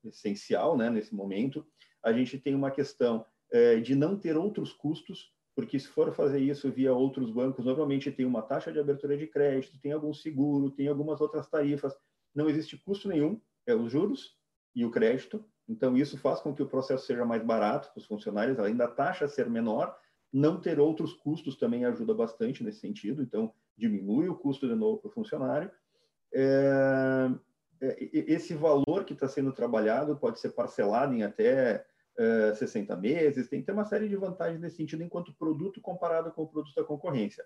essencial 0.04 0.76
né, 0.76 0.90
nesse 0.90 1.14
momento, 1.14 1.66
a 2.02 2.12
gente 2.12 2.38
tem 2.38 2.54
uma 2.54 2.70
questão 2.70 3.24
é, 3.50 3.76
de 3.80 3.94
não 3.94 4.16
ter 4.16 4.36
outros 4.36 4.72
custos, 4.72 5.32
porque 5.56 5.78
se 5.78 5.88
for 5.88 6.12
fazer 6.12 6.38
isso 6.38 6.70
via 6.70 6.94
outros 6.94 7.30
bancos, 7.30 7.64
normalmente 7.64 8.12
tem 8.12 8.24
uma 8.24 8.42
taxa 8.42 8.72
de 8.72 8.78
abertura 8.78 9.16
de 9.16 9.26
crédito, 9.26 9.80
tem 9.80 9.92
algum 9.92 10.14
seguro, 10.14 10.70
tem 10.70 10.86
algumas 10.86 11.20
outras 11.20 11.48
tarifas, 11.48 11.96
não 12.34 12.48
existe 12.48 12.76
custo 12.76 13.08
nenhum, 13.08 13.40
é 13.66 13.74
os 13.74 13.90
juros 13.90 14.36
e 14.74 14.84
o 14.84 14.90
crédito, 14.90 15.44
então 15.68 15.96
isso 15.96 16.16
faz 16.18 16.40
com 16.40 16.54
que 16.54 16.62
o 16.62 16.68
processo 16.68 17.06
seja 17.06 17.24
mais 17.24 17.42
barato 17.42 17.90
para 17.92 17.98
os 17.98 18.06
funcionários, 18.06 18.58
além 18.58 18.76
da 18.76 18.88
taxa 18.88 19.28
ser 19.28 19.50
menor, 19.50 19.96
não 20.32 20.60
ter 20.60 20.80
outros 20.80 21.12
custos 21.14 21.56
também 21.56 21.84
ajuda 21.84 22.14
bastante 22.14 22.64
nesse 22.64 22.80
sentido, 22.80 23.22
então 23.22 23.52
diminui 23.76 24.28
o 24.28 24.36
custo 24.36 24.66
de 24.66 24.74
novo 24.74 24.98
para 24.98 25.08
o 25.08 25.12
funcionário. 25.12 25.70
É, 26.32 27.30
é, 27.80 27.96
esse 28.12 28.54
valor 28.54 29.04
que 29.04 29.12
está 29.12 29.28
sendo 29.28 29.52
trabalhado 29.52 30.16
pode 30.16 30.40
ser 30.40 30.50
parcelado 30.50 31.14
em 31.14 31.22
até 31.22 31.84
60 32.56 32.92
eh, 32.92 32.96
meses, 32.96 33.48
tem, 33.48 33.62
tem 33.62 33.74
uma 33.74 33.84
série 33.84 34.08
de 34.08 34.16
vantagens 34.16 34.60
nesse 34.60 34.76
sentido, 34.76 35.04
enquanto 35.04 35.32
produto 35.34 35.80
comparado 35.80 36.32
com 36.32 36.42
o 36.42 36.48
produto 36.48 36.74
da 36.74 36.82
concorrência. 36.82 37.44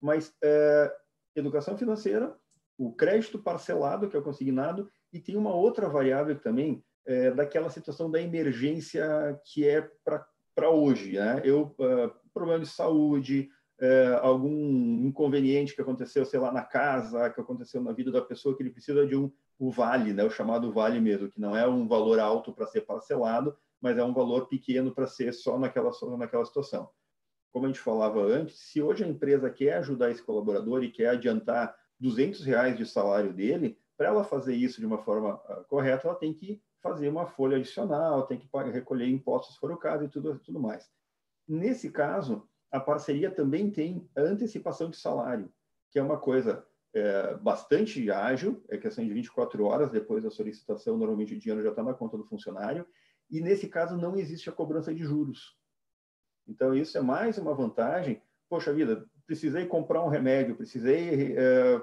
Mas 0.00 0.32
é, 0.42 0.96
educação 1.34 1.76
financeira, 1.76 2.36
o 2.78 2.92
crédito 2.92 3.38
parcelado, 3.38 4.08
que 4.08 4.16
é 4.16 4.18
o 4.20 4.22
consignado, 4.22 4.88
e 5.12 5.18
tem 5.18 5.36
uma 5.36 5.52
outra 5.52 5.88
variável 5.88 6.38
também, 6.38 6.84
é, 7.06 7.30
daquela 7.30 7.70
situação 7.70 8.10
da 8.10 8.20
emergência 8.20 9.40
que 9.44 9.66
é 9.68 9.88
para 10.54 10.70
hoje. 10.70 11.12
Né? 11.12 11.42
Eu, 11.44 11.74
uh, 11.78 12.12
problema 12.32 12.60
de 12.60 12.68
saúde, 12.68 13.50
uh, 13.80 14.18
algum 14.20 15.06
inconveniente 15.06 15.74
que 15.74 15.82
aconteceu, 15.82 16.24
sei 16.24 16.40
lá, 16.40 16.52
na 16.52 16.62
casa, 16.62 17.30
que 17.30 17.40
aconteceu 17.40 17.82
na 17.82 17.92
vida 17.92 18.10
da 18.10 18.22
pessoa, 18.22 18.56
que 18.56 18.62
ele 18.62 18.70
precisa 18.70 19.06
de 19.06 19.16
um 19.16 19.30
o 19.58 19.70
vale, 19.70 20.12
né? 20.12 20.24
o 20.24 20.30
chamado 20.30 20.72
vale 20.72 20.98
mesmo, 21.00 21.28
que 21.28 21.40
não 21.40 21.56
é 21.56 21.66
um 21.68 21.86
valor 21.86 22.18
alto 22.18 22.52
para 22.52 22.66
ser 22.66 22.80
parcelado, 22.80 23.56
mas 23.80 23.96
é 23.96 24.02
um 24.02 24.12
valor 24.12 24.48
pequeno 24.48 24.92
para 24.92 25.06
ser 25.06 25.32
só 25.32 25.56
naquela, 25.56 25.92
só 25.92 26.16
naquela 26.16 26.44
situação. 26.44 26.90
Como 27.52 27.66
a 27.66 27.68
gente 27.68 27.78
falava 27.78 28.20
antes, 28.20 28.58
se 28.58 28.82
hoje 28.82 29.04
a 29.04 29.06
empresa 29.06 29.48
quer 29.50 29.74
ajudar 29.74 30.10
esse 30.10 30.22
colaborador 30.22 30.82
e 30.82 30.90
quer 30.90 31.10
adiantar 31.10 31.76
200 32.00 32.44
reais 32.44 32.76
de 32.76 32.84
salário 32.84 33.32
dele, 33.32 33.78
para 33.96 34.08
ela 34.08 34.24
fazer 34.24 34.56
isso 34.56 34.80
de 34.80 34.86
uma 34.86 34.98
forma 34.98 35.34
uh, 35.34 35.64
correta, 35.68 36.08
ela 36.08 36.16
tem 36.16 36.32
que 36.32 36.60
fazer 36.82 37.08
uma 37.08 37.26
folha 37.26 37.56
adicional, 37.56 38.26
tem 38.26 38.38
que 38.38 38.48
recolher 38.72 39.08
impostos 39.08 39.54
se 39.54 39.60
for 39.60 39.70
o 39.70 39.76
caso 39.76 40.04
e 40.04 40.08
tudo, 40.08 40.38
tudo 40.40 40.60
mais. 40.60 40.90
Nesse 41.46 41.90
caso, 41.90 42.48
a 42.70 42.80
parceria 42.80 43.30
também 43.30 43.70
tem 43.70 44.08
antecipação 44.16 44.90
de 44.90 44.96
salário, 44.96 45.52
que 45.90 45.98
é 45.98 46.02
uma 46.02 46.18
coisa 46.18 46.66
é, 46.94 47.34
bastante 47.36 48.10
ágil, 48.10 48.62
é 48.68 48.76
questão 48.76 49.04
de 49.04 49.12
24 49.12 49.64
horas 49.64 49.90
depois 49.90 50.22
da 50.24 50.30
solicitação, 50.30 50.98
normalmente 50.98 51.34
o 51.34 51.38
dinheiro 51.38 51.62
já 51.62 51.70
está 51.70 51.82
na 51.82 51.94
conta 51.94 52.16
do 52.16 52.24
funcionário, 52.24 52.86
e 53.30 53.40
nesse 53.40 53.68
caso 53.68 53.96
não 53.96 54.16
existe 54.16 54.48
a 54.50 54.52
cobrança 54.52 54.92
de 54.92 55.02
juros. 55.02 55.56
Então, 56.46 56.74
isso 56.74 56.98
é 56.98 57.00
mais 57.00 57.38
uma 57.38 57.54
vantagem. 57.54 58.20
Poxa 58.48 58.72
vida, 58.72 59.06
precisei 59.26 59.66
comprar 59.66 60.04
um 60.04 60.08
remédio, 60.08 60.56
precisei 60.56 61.34
é, 61.36 61.80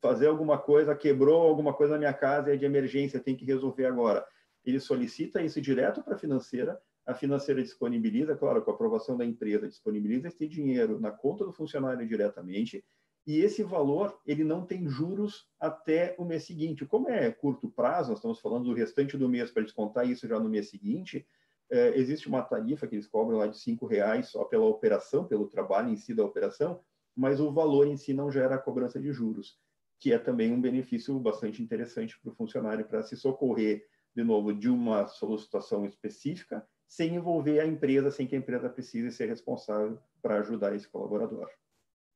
fazer 0.00 0.28
alguma 0.28 0.56
coisa, 0.56 0.94
quebrou 0.94 1.42
alguma 1.42 1.74
coisa 1.74 1.94
na 1.94 1.98
minha 1.98 2.14
casa, 2.14 2.54
é 2.54 2.56
de 2.56 2.64
emergência, 2.64 3.20
tem 3.20 3.36
que 3.36 3.44
resolver 3.44 3.86
agora. 3.86 4.24
Ele 4.66 4.80
solicita 4.80 5.40
isso 5.40 5.60
direto 5.60 6.02
para 6.02 6.16
a 6.16 6.18
financeira, 6.18 6.78
a 7.06 7.14
financeira 7.14 7.62
disponibiliza, 7.62 8.34
claro, 8.34 8.62
com 8.62 8.72
a 8.72 8.74
aprovação 8.74 9.16
da 9.16 9.24
empresa, 9.24 9.68
disponibiliza 9.68 10.26
esse 10.26 10.46
dinheiro 10.48 11.00
na 11.00 11.12
conta 11.12 11.44
do 11.44 11.52
funcionário 11.52 12.06
diretamente, 12.06 12.84
e 13.24 13.38
esse 13.38 13.62
valor 13.62 14.20
ele 14.26 14.42
não 14.42 14.66
tem 14.66 14.88
juros 14.88 15.48
até 15.58 16.16
o 16.18 16.24
mês 16.24 16.44
seguinte. 16.44 16.84
Como 16.84 17.08
é 17.08 17.30
curto 17.30 17.70
prazo, 17.70 18.10
nós 18.10 18.18
estamos 18.18 18.40
falando 18.40 18.64
do 18.64 18.74
restante 18.74 19.16
do 19.16 19.28
mês 19.28 19.52
para 19.52 19.62
descontar 19.62 20.08
isso 20.08 20.26
já 20.26 20.38
no 20.38 20.48
mês 20.48 20.68
seguinte, 20.68 21.26
é, 21.70 21.96
existe 21.96 22.28
uma 22.28 22.42
tarifa 22.42 22.86
que 22.86 22.94
eles 22.94 23.06
cobram 23.06 23.38
lá 23.38 23.46
de 23.46 23.58
cinco 23.58 23.86
reais 23.86 24.28
só 24.28 24.44
pela 24.44 24.64
operação, 24.64 25.26
pelo 25.26 25.48
trabalho 25.48 25.90
em 25.90 25.96
si 25.96 26.14
da 26.14 26.24
operação, 26.24 26.80
mas 27.16 27.40
o 27.40 27.52
valor 27.52 27.86
em 27.86 27.96
si 27.96 28.12
não 28.12 28.30
gera 28.30 28.56
a 28.56 28.58
cobrança 28.58 29.00
de 29.00 29.12
juros, 29.12 29.58
que 29.98 30.12
é 30.12 30.18
também 30.18 30.52
um 30.52 30.60
benefício 30.60 31.18
bastante 31.18 31.62
interessante 31.62 32.18
para 32.20 32.30
o 32.30 32.34
funcionário 32.34 32.84
para 32.84 33.02
se 33.02 33.16
socorrer 33.16 33.84
de 34.16 34.24
novo 34.24 34.54
de 34.54 34.70
uma 34.70 35.06
solicitação 35.06 35.84
específica, 35.84 36.66
sem 36.88 37.16
envolver 37.16 37.60
a 37.60 37.66
empresa, 37.66 38.10
sem 38.10 38.26
que 38.26 38.34
a 38.34 38.38
empresa 38.38 38.70
precise 38.70 39.14
ser 39.14 39.26
responsável 39.26 39.98
para 40.22 40.38
ajudar 40.38 40.74
esse 40.74 40.88
colaborador. 40.88 41.50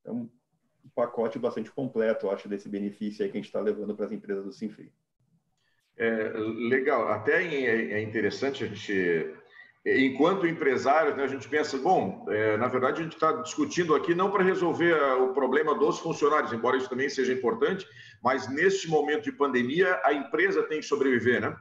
Então, 0.00 0.30
um 0.82 0.88
pacote 0.94 1.38
bastante 1.38 1.70
completo, 1.70 2.24
eu 2.24 2.30
acho, 2.30 2.48
desse 2.48 2.70
benefício 2.70 3.22
aí 3.22 3.30
que 3.30 3.36
a 3.36 3.40
gente 3.40 3.48
está 3.48 3.60
levando 3.60 3.94
para 3.94 4.06
as 4.06 4.12
empresas 4.12 4.44
do 4.44 4.52
Sinfree. 4.52 4.90
É, 5.98 6.32
legal, 6.70 7.08
até 7.08 7.44
é, 7.44 7.92
é 7.92 8.00
interessante 8.00 8.64
a 8.64 8.66
gente, 8.66 9.34
enquanto 9.84 10.46
empresário, 10.46 11.14
né, 11.14 11.24
a 11.24 11.28
gente 11.28 11.46
pensa, 11.46 11.76
bom, 11.76 12.24
é, 12.30 12.56
na 12.56 12.68
verdade 12.68 13.00
a 13.00 13.04
gente 13.04 13.12
está 13.12 13.32
discutindo 13.42 13.94
aqui 13.94 14.14
não 14.14 14.30
para 14.30 14.42
resolver 14.42 14.94
o 15.20 15.34
problema 15.34 15.78
dos 15.78 15.98
funcionários, 15.98 16.54
embora 16.54 16.78
isso 16.78 16.88
também 16.88 17.10
seja 17.10 17.34
importante, 17.34 17.86
mas 18.22 18.48
neste 18.48 18.88
momento 18.88 19.24
de 19.24 19.32
pandemia 19.32 20.00
a 20.02 20.14
empresa 20.14 20.62
tem 20.62 20.80
que 20.80 20.86
sobreviver, 20.86 21.42
né? 21.42 21.54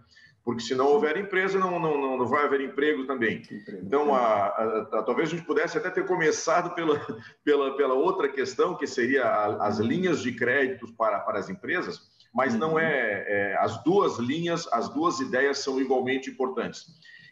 Porque 0.50 0.64
se 0.64 0.74
não 0.74 0.88
houver 0.88 1.16
empresa, 1.16 1.60
não, 1.60 1.80
não, 1.80 2.18
não 2.18 2.26
vai 2.26 2.44
haver 2.44 2.60
emprego 2.60 3.06
também. 3.06 3.44
Então, 3.84 4.16
a, 4.16 4.48
a, 4.48 4.80
a, 4.94 5.04
talvez 5.04 5.30
a 5.30 5.36
gente 5.36 5.46
pudesse 5.46 5.78
até 5.78 5.92
ter 5.92 6.08
começado 6.08 6.74
pela, 6.74 7.00
pela, 7.46 7.78
pela 7.78 7.94
outra 7.94 8.28
questão, 8.28 8.76
que 8.76 8.88
seria 8.88 9.30
as 9.62 9.78
linhas 9.78 10.24
de 10.24 10.32
créditos 10.32 10.90
para, 10.90 11.20
para 11.20 11.38
as 11.38 11.52
empresas, 11.52 12.00
mas 12.34 12.56
não 12.56 12.72
uhum. 12.72 12.80
é, 12.80 13.26
é, 13.28 13.58
as 13.60 13.84
duas 13.84 14.18
linhas, 14.18 14.68
as 14.74 14.90
duas 14.90 15.20
ideias 15.20 15.60
são 15.60 15.80
igualmente 15.80 16.32
importantes. 16.32 16.88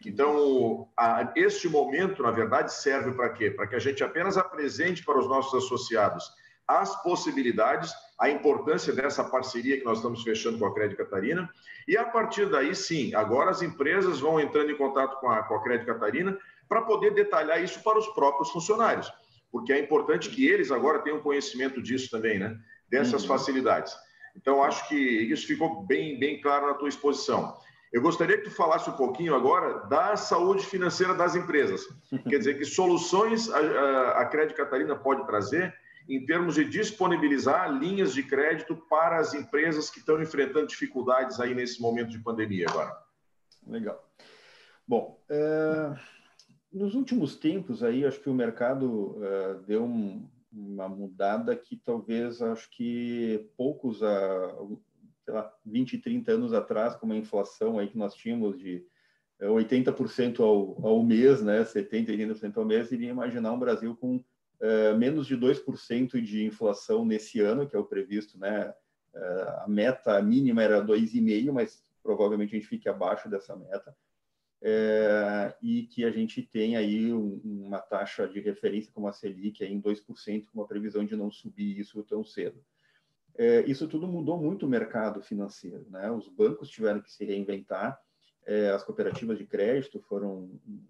Então, 0.06 0.88
a, 0.96 1.32
este 1.34 1.68
momento, 1.68 2.22
na 2.22 2.30
verdade, 2.30 2.72
serve 2.72 3.10
para 3.16 3.30
quê? 3.30 3.50
Para 3.50 3.66
que 3.66 3.74
a 3.74 3.80
gente 3.80 4.04
apenas 4.04 4.36
apresente 4.36 5.04
para 5.04 5.18
os 5.18 5.26
nossos 5.26 5.64
associados 5.64 6.24
as 6.68 7.02
possibilidades, 7.02 7.90
a 8.20 8.28
importância 8.28 8.92
dessa 8.92 9.24
parceria 9.24 9.78
que 9.78 9.84
nós 9.84 9.98
estamos 9.98 10.22
fechando 10.22 10.58
com 10.58 10.66
a 10.66 10.74
Crédito 10.74 10.98
Catarina. 10.98 11.48
E 11.86 11.96
a 11.96 12.04
partir 12.04 12.46
daí, 12.50 12.74
sim, 12.74 13.14
agora 13.14 13.50
as 13.50 13.62
empresas 13.62 14.20
vão 14.20 14.38
entrando 14.38 14.70
em 14.70 14.76
contato 14.76 15.18
com 15.18 15.30
a, 15.30 15.42
com 15.42 15.54
a 15.54 15.62
Crédito 15.62 15.86
Catarina 15.86 16.38
para 16.68 16.82
poder 16.82 17.14
detalhar 17.14 17.62
isso 17.62 17.82
para 17.82 17.98
os 17.98 18.06
próprios 18.08 18.50
funcionários, 18.50 19.10
porque 19.50 19.72
é 19.72 19.80
importante 19.80 20.28
que 20.28 20.46
eles 20.46 20.70
agora 20.70 20.98
tenham 20.98 21.20
conhecimento 21.20 21.82
disso 21.82 22.10
também, 22.10 22.38
né? 22.38 22.54
Dessas 22.90 23.22
uhum. 23.22 23.28
facilidades. 23.28 23.96
Então, 24.36 24.62
acho 24.62 24.86
que 24.88 24.94
isso 24.94 25.46
ficou 25.46 25.82
bem, 25.84 26.18
bem 26.18 26.40
claro 26.40 26.66
na 26.66 26.74
tua 26.74 26.88
exposição. 26.88 27.56
Eu 27.90 28.02
gostaria 28.02 28.36
que 28.36 28.44
tu 28.44 28.50
falasse 28.50 28.90
um 28.90 28.92
pouquinho 28.92 29.34
agora 29.34 29.86
da 29.86 30.14
saúde 30.16 30.64
financeira 30.66 31.14
das 31.14 31.34
empresas. 31.34 31.82
Quer 32.28 32.38
dizer, 32.38 32.58
que 32.58 32.64
soluções 32.66 33.50
a, 33.50 33.58
a, 33.58 34.20
a 34.20 34.26
Crédito 34.26 34.56
Catarina 34.56 34.94
pode 34.94 35.26
trazer 35.26 35.74
em 36.08 36.24
termos 36.24 36.54
de 36.54 36.64
disponibilizar 36.64 37.70
linhas 37.70 38.14
de 38.14 38.22
crédito 38.22 38.74
para 38.88 39.18
as 39.18 39.34
empresas 39.34 39.90
que 39.90 39.98
estão 39.98 40.20
enfrentando 40.22 40.66
dificuldades 40.66 41.38
aí 41.38 41.54
nesse 41.54 41.82
momento 41.82 42.08
de 42.08 42.18
pandemia 42.18 42.66
agora. 42.68 42.96
Legal. 43.66 44.02
Bom, 44.86 45.22
é, 45.28 45.94
nos 46.72 46.94
últimos 46.94 47.36
tempos 47.36 47.82
aí, 47.82 48.06
acho 48.06 48.20
que 48.20 48.30
o 48.30 48.34
mercado 48.34 49.18
é, 49.22 49.54
deu 49.66 49.84
um, 49.84 50.26
uma 50.50 50.88
mudada 50.88 51.54
que 51.54 51.76
talvez 51.76 52.40
acho 52.40 52.70
que 52.70 53.50
poucos, 53.54 54.02
a, 54.02 54.56
sei 55.24 55.34
lá, 55.34 55.52
20, 55.66 55.98
30 55.98 56.32
anos 56.32 56.52
atrás, 56.54 56.96
com 56.96 57.04
uma 57.04 57.16
inflação 57.16 57.78
aí 57.78 57.88
que 57.88 57.98
nós 57.98 58.14
tínhamos 58.14 58.58
de 58.58 58.82
80% 59.42 60.40
ao, 60.40 60.86
ao 60.86 61.02
mês, 61.02 61.42
né, 61.42 61.62
70%, 61.62 62.06
80% 62.06 62.56
ao 62.56 62.64
mês, 62.64 62.90
iria 62.90 63.10
imaginar 63.10 63.52
um 63.52 63.58
Brasil 63.58 63.94
com 63.94 64.24
uh, 64.60 64.96
menos 64.96 65.26
de 65.26 65.36
2% 65.36 66.20
de 66.20 66.44
inflação 66.44 67.04
nesse 67.04 67.40
ano, 67.40 67.68
que 67.68 67.76
é 67.76 67.78
o 67.78 67.84
previsto, 67.84 68.38
né, 68.38 68.72
uh, 69.14 69.64
a 69.64 69.66
meta 69.68 70.20
mínima 70.22 70.62
era 70.62 70.84
2,5%, 70.84 71.52
mas 71.52 71.84
provavelmente 72.02 72.54
a 72.54 72.58
gente 72.58 72.68
fique 72.68 72.88
abaixo 72.88 73.28
dessa 73.28 73.54
meta 73.56 73.94
é, 74.60 75.54
e 75.62 75.84
que 75.84 76.04
a 76.04 76.10
gente 76.10 76.42
tem 76.42 76.76
aí 76.76 77.12
um, 77.12 77.40
uma 77.44 77.78
taxa 77.78 78.26
de 78.26 78.40
referência 78.40 78.92
como 78.92 79.06
a 79.06 79.12
Selic 79.12 79.62
aí 79.62 79.72
em 79.72 79.80
2%, 79.80 80.46
com 80.46 80.58
uma 80.58 80.66
previsão 80.66 81.04
de 81.04 81.16
não 81.16 81.30
subir 81.30 81.78
isso 81.78 82.02
tão 82.02 82.24
cedo. 82.24 82.62
É, 83.36 83.64
isso 83.66 83.86
tudo 83.86 84.08
mudou 84.08 84.40
muito 84.40 84.66
o 84.66 84.68
mercado 84.68 85.22
financeiro, 85.22 85.86
né? 85.90 86.10
Os 86.10 86.28
bancos 86.28 86.68
tiveram 86.68 87.00
que 87.00 87.12
se 87.12 87.24
reinventar, 87.24 88.00
é, 88.44 88.70
as 88.70 88.82
cooperativas 88.82 89.38
de 89.38 89.46
crédito 89.46 90.00
foram 90.00 90.50
um 90.66 90.82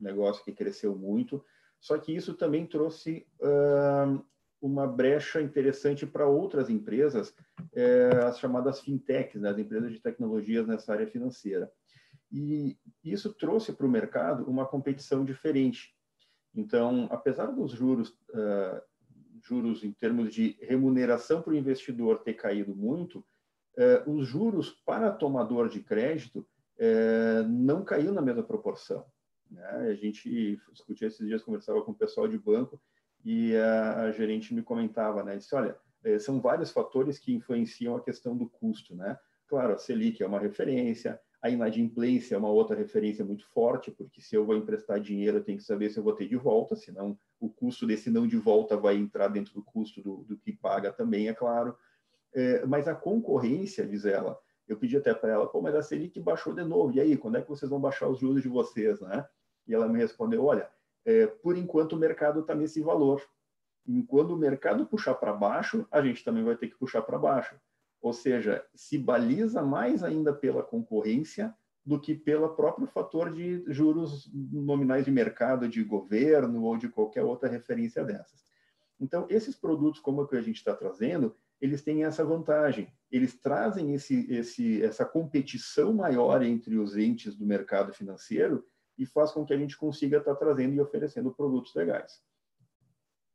negócio 0.00 0.42
que 0.42 0.52
cresceu 0.52 0.96
muito, 0.96 1.44
só 1.80 1.98
que 1.98 2.14
isso 2.14 2.34
também 2.34 2.66
trouxe 2.66 3.26
uh, 3.40 4.24
uma 4.60 4.86
brecha 4.86 5.40
interessante 5.40 6.06
para 6.06 6.26
outras 6.26 6.68
empresas, 6.70 7.34
é, 7.74 8.08
as 8.24 8.38
chamadas 8.38 8.80
fintechs, 8.80 9.40
né? 9.40 9.50
as 9.50 9.58
empresas 9.58 9.92
de 9.92 10.00
tecnologias 10.00 10.66
nessa 10.66 10.92
área 10.92 11.06
financeira. 11.06 11.70
E 12.32 12.76
isso 13.04 13.32
trouxe 13.32 13.72
para 13.72 13.86
o 13.86 13.90
mercado 13.90 14.44
uma 14.48 14.66
competição 14.66 15.24
diferente. 15.24 15.94
Então, 16.54 17.06
apesar 17.10 17.46
dos 17.46 17.72
juros, 17.72 18.08
uh, 18.30 18.82
juros 19.42 19.84
em 19.84 19.92
termos 19.92 20.34
de 20.34 20.58
remuneração 20.60 21.42
para 21.42 21.52
o 21.52 21.56
investidor 21.56 22.22
ter 22.22 22.34
caído 22.34 22.74
muito, 22.74 23.18
uh, 23.18 24.10
os 24.10 24.26
juros 24.26 24.70
para 24.84 25.12
tomador 25.12 25.68
de 25.68 25.80
crédito 25.80 26.38
uh, 26.78 27.48
não 27.48 27.84
caiu 27.84 28.12
na 28.12 28.22
mesma 28.22 28.42
proporção. 28.42 29.04
Né? 29.50 29.90
A 29.90 29.94
gente 29.94 30.60
discutia 30.72 31.08
esses 31.08 31.26
dias, 31.26 31.42
conversava 31.42 31.82
com 31.82 31.92
o 31.92 31.96
pessoal 31.96 32.26
de 32.26 32.38
banco 32.38 32.80
e 33.24 33.56
a, 33.56 34.02
a 34.02 34.12
gerente 34.12 34.54
me 34.54 34.62
comentava, 34.62 35.22
né? 35.22 35.36
Disse, 35.36 35.54
olha, 35.54 35.76
eh, 36.04 36.18
são 36.18 36.40
vários 36.40 36.70
fatores 36.70 37.18
que 37.18 37.34
influenciam 37.34 37.96
a 37.96 38.00
questão 38.00 38.36
do 38.36 38.48
custo, 38.48 38.94
né? 38.94 39.18
Claro, 39.48 39.74
a 39.74 39.78
Selic 39.78 40.22
é 40.22 40.26
uma 40.26 40.38
referência, 40.38 41.20
a 41.42 41.50
inadimplência 41.50 42.34
é 42.34 42.38
uma 42.38 42.48
outra 42.48 42.76
referência 42.76 43.24
muito 43.24 43.46
forte, 43.48 43.90
porque 43.90 44.20
se 44.20 44.34
eu 44.34 44.44
vou 44.44 44.56
emprestar 44.56 45.00
dinheiro, 45.00 45.38
eu 45.38 45.44
tenho 45.44 45.58
que 45.58 45.64
saber 45.64 45.90
se 45.90 45.98
eu 45.98 46.04
vou 46.04 46.12
ter 46.12 46.28
de 46.28 46.36
volta, 46.36 46.74
senão 46.74 47.18
o 47.38 47.48
custo 47.48 47.86
desse 47.86 48.10
não 48.10 48.26
de 48.26 48.36
volta 48.36 48.76
vai 48.76 48.96
entrar 48.96 49.28
dentro 49.28 49.54
do 49.54 49.62
custo 49.62 50.02
do, 50.02 50.18
do 50.24 50.36
que 50.36 50.52
paga 50.52 50.92
também, 50.92 51.28
é 51.28 51.34
claro. 51.34 51.76
É, 52.34 52.66
mas 52.66 52.88
a 52.88 52.94
concorrência, 52.94 53.86
diz 53.86 54.04
ela, 54.04 54.38
eu 54.66 54.76
pedi 54.76 54.96
até 54.96 55.14
para 55.14 55.32
ela, 55.32 55.46
pô, 55.46 55.60
mas 55.60 55.74
a 55.74 55.82
Selic 55.82 56.18
baixou 56.20 56.52
de 56.52 56.64
novo, 56.64 56.92
e 56.92 57.00
aí, 57.00 57.16
quando 57.16 57.36
é 57.36 57.42
que 57.42 57.48
vocês 57.48 57.70
vão 57.70 57.80
baixar 57.80 58.08
os 58.08 58.18
juros 58.18 58.42
de 58.42 58.48
vocês, 58.48 59.00
né? 59.00 59.26
E 59.66 59.74
ela 59.74 59.88
me 59.88 59.98
respondeu, 59.98 60.44
olha, 60.44 60.68
é, 61.04 61.26
por 61.26 61.56
enquanto 61.56 61.94
o 61.94 61.98
mercado 61.98 62.40
está 62.40 62.54
nesse 62.54 62.80
valor. 62.80 63.22
Enquanto 63.86 64.32
o 64.32 64.36
mercado 64.36 64.86
puxar 64.86 65.14
para 65.14 65.32
baixo, 65.32 65.86
a 65.90 66.02
gente 66.02 66.24
também 66.24 66.44
vai 66.44 66.56
ter 66.56 66.68
que 66.68 66.76
puxar 66.76 67.02
para 67.02 67.18
baixo 67.18 67.56
ou 68.06 68.12
seja, 68.12 68.64
se 68.72 68.96
baliza 68.96 69.62
mais 69.62 70.04
ainda 70.04 70.32
pela 70.32 70.62
concorrência 70.62 71.52
do 71.84 72.00
que 72.00 72.14
pelo 72.14 72.48
próprio 72.50 72.86
fator 72.86 73.32
de 73.32 73.64
juros 73.66 74.30
nominais 74.32 75.04
de 75.04 75.10
mercado, 75.10 75.68
de 75.68 75.82
governo 75.82 76.62
ou 76.62 76.76
de 76.76 76.88
qualquer 76.88 77.24
outra 77.24 77.48
referência 77.48 78.04
dessas. 78.04 78.44
Então, 79.00 79.26
esses 79.28 79.56
produtos, 79.56 80.00
como 80.00 80.22
o 80.22 80.28
que 80.28 80.36
a 80.36 80.40
gente 80.40 80.56
está 80.56 80.72
trazendo, 80.74 81.34
eles 81.60 81.82
têm 81.82 82.04
essa 82.04 82.24
vantagem. 82.24 82.92
Eles 83.10 83.34
trazem 83.34 83.92
esse, 83.92 84.32
esse, 84.32 84.82
essa 84.82 85.04
competição 85.04 85.92
maior 85.92 86.42
entre 86.42 86.76
os 86.78 86.96
entes 86.96 87.34
do 87.34 87.44
mercado 87.44 87.92
financeiro 87.92 88.64
e 88.98 89.04
faz 89.06 89.32
com 89.32 89.44
que 89.44 89.52
a 89.52 89.58
gente 89.58 89.76
consiga 89.76 90.18
estar 90.18 90.34
tá 90.34 90.38
trazendo 90.38 90.74
e 90.74 90.80
oferecendo 90.80 91.32
produtos 91.32 91.74
legais. 91.74 92.22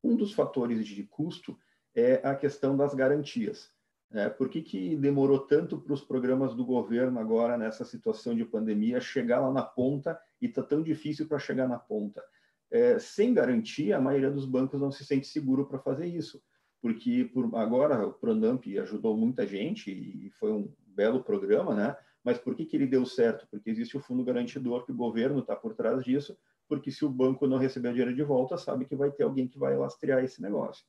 Um 0.03 0.15
dos 0.15 0.33
fatores 0.33 0.85
de 0.85 1.03
custo 1.03 1.57
é 1.95 2.15
a 2.23 2.35
questão 2.35 2.75
das 2.75 2.93
garantias. 2.93 3.69
É, 4.13 4.27
por 4.27 4.49
que, 4.49 4.61
que 4.61 4.95
demorou 4.97 5.39
tanto 5.39 5.79
para 5.79 5.93
os 5.93 6.03
programas 6.03 6.53
do 6.53 6.65
governo 6.65 7.19
agora, 7.19 7.57
nessa 7.57 7.85
situação 7.85 8.35
de 8.35 8.43
pandemia, 8.43 8.99
chegar 8.99 9.39
lá 9.39 9.51
na 9.51 9.63
ponta 9.63 10.19
e 10.41 10.47
está 10.47 10.61
tão 10.61 10.83
difícil 10.83 11.27
para 11.27 11.39
chegar 11.39 11.67
na 11.67 11.79
ponta? 11.79 12.21
É, 12.69 12.99
sem 12.99 13.33
garantia, 13.33 13.97
a 13.97 14.01
maioria 14.01 14.29
dos 14.29 14.45
bancos 14.45 14.79
não 14.79 14.91
se 14.91 15.05
sente 15.05 15.27
seguro 15.27 15.65
para 15.65 15.79
fazer 15.79 16.07
isso, 16.07 16.41
porque 16.81 17.29
por, 17.33 17.55
agora 17.55 18.05
o 18.05 18.13
Pronamp 18.13 18.65
ajudou 18.81 19.15
muita 19.15 19.45
gente 19.47 19.91
e 19.91 20.29
foi 20.31 20.51
um 20.51 20.73
belo 20.87 21.23
programa, 21.23 21.73
né? 21.73 21.95
Mas 22.23 22.37
por 22.37 22.55
que, 22.55 22.65
que 22.65 22.75
ele 22.75 22.87
deu 22.87 23.05
certo? 23.05 23.47
Porque 23.49 23.69
existe 23.69 23.97
o 23.97 23.99
fundo 23.99 24.23
garantidor, 24.23 24.85
que 24.85 24.91
o 24.91 24.95
governo 24.95 25.39
está 25.39 25.55
por 25.55 25.73
trás 25.73 26.03
disso, 26.03 26.37
porque 26.67 26.91
se 26.91 27.03
o 27.03 27.09
banco 27.09 27.47
não 27.47 27.57
receber 27.57 27.89
o 27.89 27.91
dinheiro 27.91 28.15
de 28.15 28.23
volta, 28.23 28.57
sabe 28.57 28.85
que 28.85 28.95
vai 28.95 29.11
ter 29.11 29.23
alguém 29.23 29.47
que 29.47 29.57
vai 29.57 29.75
lastrear 29.75 30.23
esse 30.23 30.41
negócio. 30.41 30.85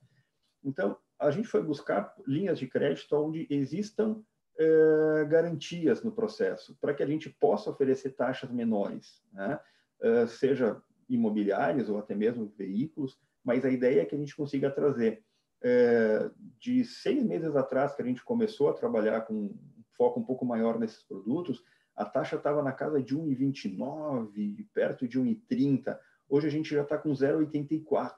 Então, 0.62 0.96
a 1.18 1.30
gente 1.30 1.48
foi 1.48 1.62
buscar 1.62 2.14
linhas 2.26 2.58
de 2.58 2.66
crédito 2.66 3.16
onde 3.16 3.46
existam 3.50 4.22
eh, 4.58 5.24
garantias 5.30 6.02
no 6.02 6.12
processo, 6.12 6.76
para 6.78 6.92
que 6.92 7.02
a 7.02 7.06
gente 7.06 7.30
possa 7.30 7.70
oferecer 7.70 8.10
taxas 8.10 8.50
menores, 8.50 9.22
né? 9.32 9.58
uh, 10.02 10.28
seja 10.28 10.80
imobiliárias 11.08 11.88
ou 11.88 11.98
até 11.98 12.14
mesmo 12.14 12.52
veículos, 12.56 13.18
mas 13.42 13.64
a 13.64 13.70
ideia 13.70 14.02
é 14.02 14.04
que 14.04 14.14
a 14.14 14.18
gente 14.18 14.36
consiga 14.36 14.70
trazer. 14.70 15.24
Uh, 15.64 16.30
de 16.58 16.84
seis 16.84 17.24
meses 17.24 17.56
atrás, 17.56 17.94
que 17.94 18.02
a 18.02 18.04
gente 18.04 18.22
começou 18.22 18.68
a 18.68 18.74
trabalhar 18.74 19.22
com 19.22 19.54
foco 19.96 20.20
um 20.20 20.24
pouco 20.24 20.44
maior 20.44 20.78
nesses 20.78 21.02
produtos, 21.02 21.62
a 21.94 22.04
taxa 22.04 22.36
estava 22.36 22.62
na 22.62 22.72
casa 22.72 23.02
de 23.02 23.16
1,29, 23.16 24.66
perto 24.72 25.06
de 25.06 25.20
1,30. 25.20 25.98
Hoje 26.28 26.46
a 26.46 26.50
gente 26.50 26.74
já 26.74 26.82
está 26.82 26.96
com 26.96 27.10
0,84. 27.10 28.12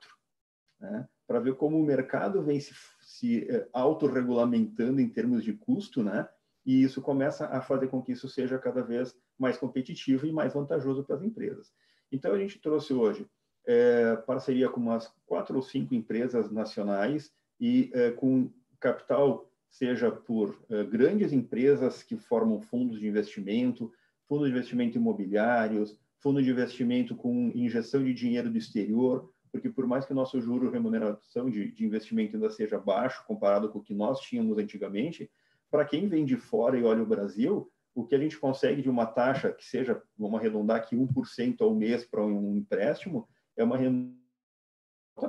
Né? 0.81 1.09
para 1.27 1.41
ver 1.41 1.55
como 1.55 1.79
o 1.79 1.85
mercado 1.85 2.43
vem 2.43 2.61
se, 2.61 2.75
se 3.01 3.49
eh, 3.49 3.69
autorregulamentando 3.73 5.01
em 5.01 5.09
termos 5.09 5.43
de 5.43 5.55
custo, 5.55 6.03
né? 6.03 6.29
E 6.65 6.83
isso 6.83 7.03
começa 7.03 7.47
a 7.47 7.61
fazer 7.61 7.89
com 7.89 8.03
que 8.03 8.13
isso 8.13 8.29
seja 8.29 8.59
cada 8.59 8.83
vez 8.83 9.15
mais 9.39 9.57
competitivo 9.57 10.27
e 10.27 10.33
mais 10.33 10.55
vantajoso 10.55 11.05
para 11.05 11.17
as 11.17 11.23
empresas. 11.23 11.73
Então, 12.11 12.33
a 12.33 12.39
gente 12.39 12.61
trouxe 12.61 12.93
hoje 12.93 13.27
é, 13.67 14.17
parceria 14.17 14.69
com 14.69 14.81
umas 14.81 15.13
quatro 15.27 15.57
ou 15.57 15.63
cinco 15.63 15.95
empresas 15.95 16.51
nacionais 16.51 17.33
e 17.61 17.91
é, 17.95 18.11
com 18.13 18.51
capital, 18.79 19.51
seja 19.75 20.09
por 20.09 20.57
é, 20.71 20.85
grandes 20.85 21.33
empresas 21.33 22.01
que 22.01 22.17
formam 22.17 22.61
fundos 22.61 23.01
de 23.01 23.09
investimento, 23.09 23.93
fundos 24.29 24.47
de 24.47 24.53
investimento 24.53 24.97
imobiliários, 24.97 25.99
fundo 26.21 26.41
de 26.41 26.49
investimento 26.49 27.17
com 27.17 27.51
injeção 27.53 28.05
de 28.05 28.15
dinheiro 28.15 28.49
do 28.49 28.57
exterior, 28.57 29.29
porque 29.51 29.69
por 29.69 29.85
mais 29.85 30.07
que 30.07 30.13
o 30.13 30.15
nosso 30.15 30.41
juro 30.41 30.71
remuneração 30.71 31.51
de, 31.51 31.73
de 31.73 31.85
investimento 31.85 32.37
ainda 32.37 32.51
seja 32.51 32.79
baixo 32.79 33.25
comparado 33.27 33.69
com 33.69 33.81
o 33.81 33.83
que 33.83 33.93
nós 33.93 34.21
tínhamos 34.21 34.59
antigamente, 34.59 35.29
para 35.69 35.85
quem 35.85 36.07
vem 36.07 36.25
de 36.25 36.37
fora 36.37 36.79
e 36.79 36.85
olha 36.85 37.03
o 37.03 37.07
Brasil, 37.07 37.69
o 37.97 38.07
que 38.07 38.15
a 38.15 38.19
gente 38.19 38.39
consegue 38.39 38.81
de 38.81 38.89
uma 38.89 39.07
taxa 39.07 39.51
que 39.51 39.65
seja, 39.65 40.01
vamos 40.17 40.39
arredondar 40.39 40.77
aqui, 40.77 40.95
1% 40.95 41.61
ao 41.63 41.75
mês 41.75 42.05
para 42.05 42.25
um 42.25 42.57
empréstimo, 42.57 43.29
é 43.57 43.65
uma 43.65 43.77
renda 43.77 44.15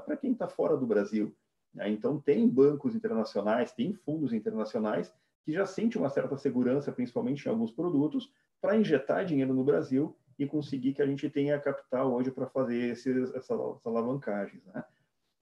para 0.05 0.15
quem 0.15 0.33
está 0.33 0.47
fora 0.47 0.77
do 0.77 0.85
Brasil. 0.85 1.35
Né? 1.75 1.89
Então, 1.89 2.19
tem 2.19 2.47
bancos 2.47 2.95
internacionais, 2.95 3.71
tem 3.71 3.93
fundos 3.93 4.33
internacionais 4.33 5.13
que 5.43 5.51
já 5.51 5.65
sentem 5.65 6.01
uma 6.01 6.09
certa 6.09 6.35
segurança, 6.37 6.91
principalmente 6.91 7.45
em 7.45 7.49
alguns 7.49 7.71
produtos, 7.71 8.31
para 8.59 8.75
injetar 8.75 9.25
dinheiro 9.25 9.53
no 9.53 9.63
Brasil 9.63 10.17
e 10.39 10.47
conseguir 10.47 10.93
que 10.93 11.01
a 11.01 11.05
gente 11.05 11.29
tenha 11.29 11.59
capital 11.59 12.11
hoje 12.11 12.31
para 12.31 12.47
fazer 12.47 12.91
esses, 12.91 13.33
essas, 13.35 13.51
alavancagens. 13.85 14.63
Né? 14.65 14.83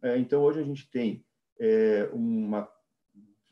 É, 0.01 0.17
então, 0.17 0.41
hoje 0.41 0.59
a 0.59 0.63
gente 0.63 0.89
tem 0.89 1.23
é, 1.59 2.09
uma. 2.11 2.69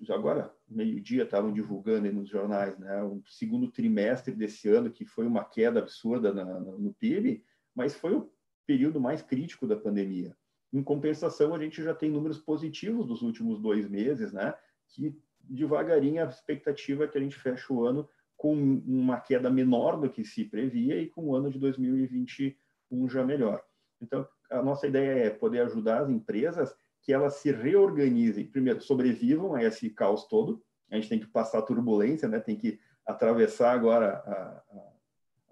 Agora, 0.09 0.51
meio-dia, 0.67 1.23
estavam 1.23 1.53
divulgando 1.53 2.11
nos 2.11 2.27
jornais 2.27 2.77
né, 2.79 3.03
o 3.03 3.21
segundo 3.27 3.69
trimestre 3.69 4.33
desse 4.33 4.67
ano, 4.67 4.91
que 4.91 5.05
foi 5.05 5.27
uma 5.27 5.45
queda 5.45 5.79
absurda 5.79 6.33
na, 6.33 6.59
no 6.59 6.91
PIB, 6.95 7.43
mas 7.75 7.93
foi 7.93 8.15
o 8.15 8.31
período 8.65 8.99
mais 8.99 9.21
crítico 9.21 9.67
da 9.67 9.75
pandemia. 9.75 10.35
Em 10.73 10.81
compensação, 10.81 11.53
a 11.53 11.59
gente 11.59 11.83
já 11.83 11.93
tem 11.93 12.09
números 12.09 12.37
positivos 12.37 13.05
dos 13.05 13.21
últimos 13.21 13.59
dois 13.59 13.89
meses, 13.89 14.31
né, 14.31 14.53
que 14.87 15.17
devagarinho 15.43 16.23
a 16.23 16.27
expectativa 16.29 17.03
é 17.03 17.07
que 17.07 17.17
a 17.17 17.21
gente 17.21 17.35
feche 17.35 17.71
o 17.71 17.83
ano 17.83 18.07
com 18.37 18.53
uma 18.53 19.19
queda 19.19 19.49
menor 19.49 19.99
do 19.99 20.09
que 20.09 20.23
se 20.23 20.45
previa 20.45 20.99
e 20.99 21.07
com 21.07 21.27
o 21.27 21.35
ano 21.35 21.51
de 21.51 21.59
2021 21.59 23.09
já 23.09 23.23
melhor. 23.23 23.63
Então, 24.01 24.27
a 24.49 24.61
nossa 24.63 24.87
ideia 24.87 25.27
é 25.27 25.29
poder 25.29 25.61
ajudar 25.61 26.01
as 26.01 26.09
empresas 26.09 26.75
que 27.01 27.13
elas 27.13 27.35
se 27.35 27.51
reorganizem, 27.51 28.45
primeiro, 28.45 28.81
sobrevivam 28.81 29.55
a 29.55 29.63
esse 29.63 29.89
caos 29.89 30.25
todo, 30.27 30.63
a 30.89 30.95
gente 30.95 31.09
tem 31.09 31.19
que 31.19 31.27
passar 31.27 31.59
a 31.59 31.63
turbulência, 31.63 32.27
né? 32.27 32.39
tem 32.39 32.55
que 32.55 32.79
atravessar 33.05 33.71
agora 33.71 34.17
a, 34.17 34.63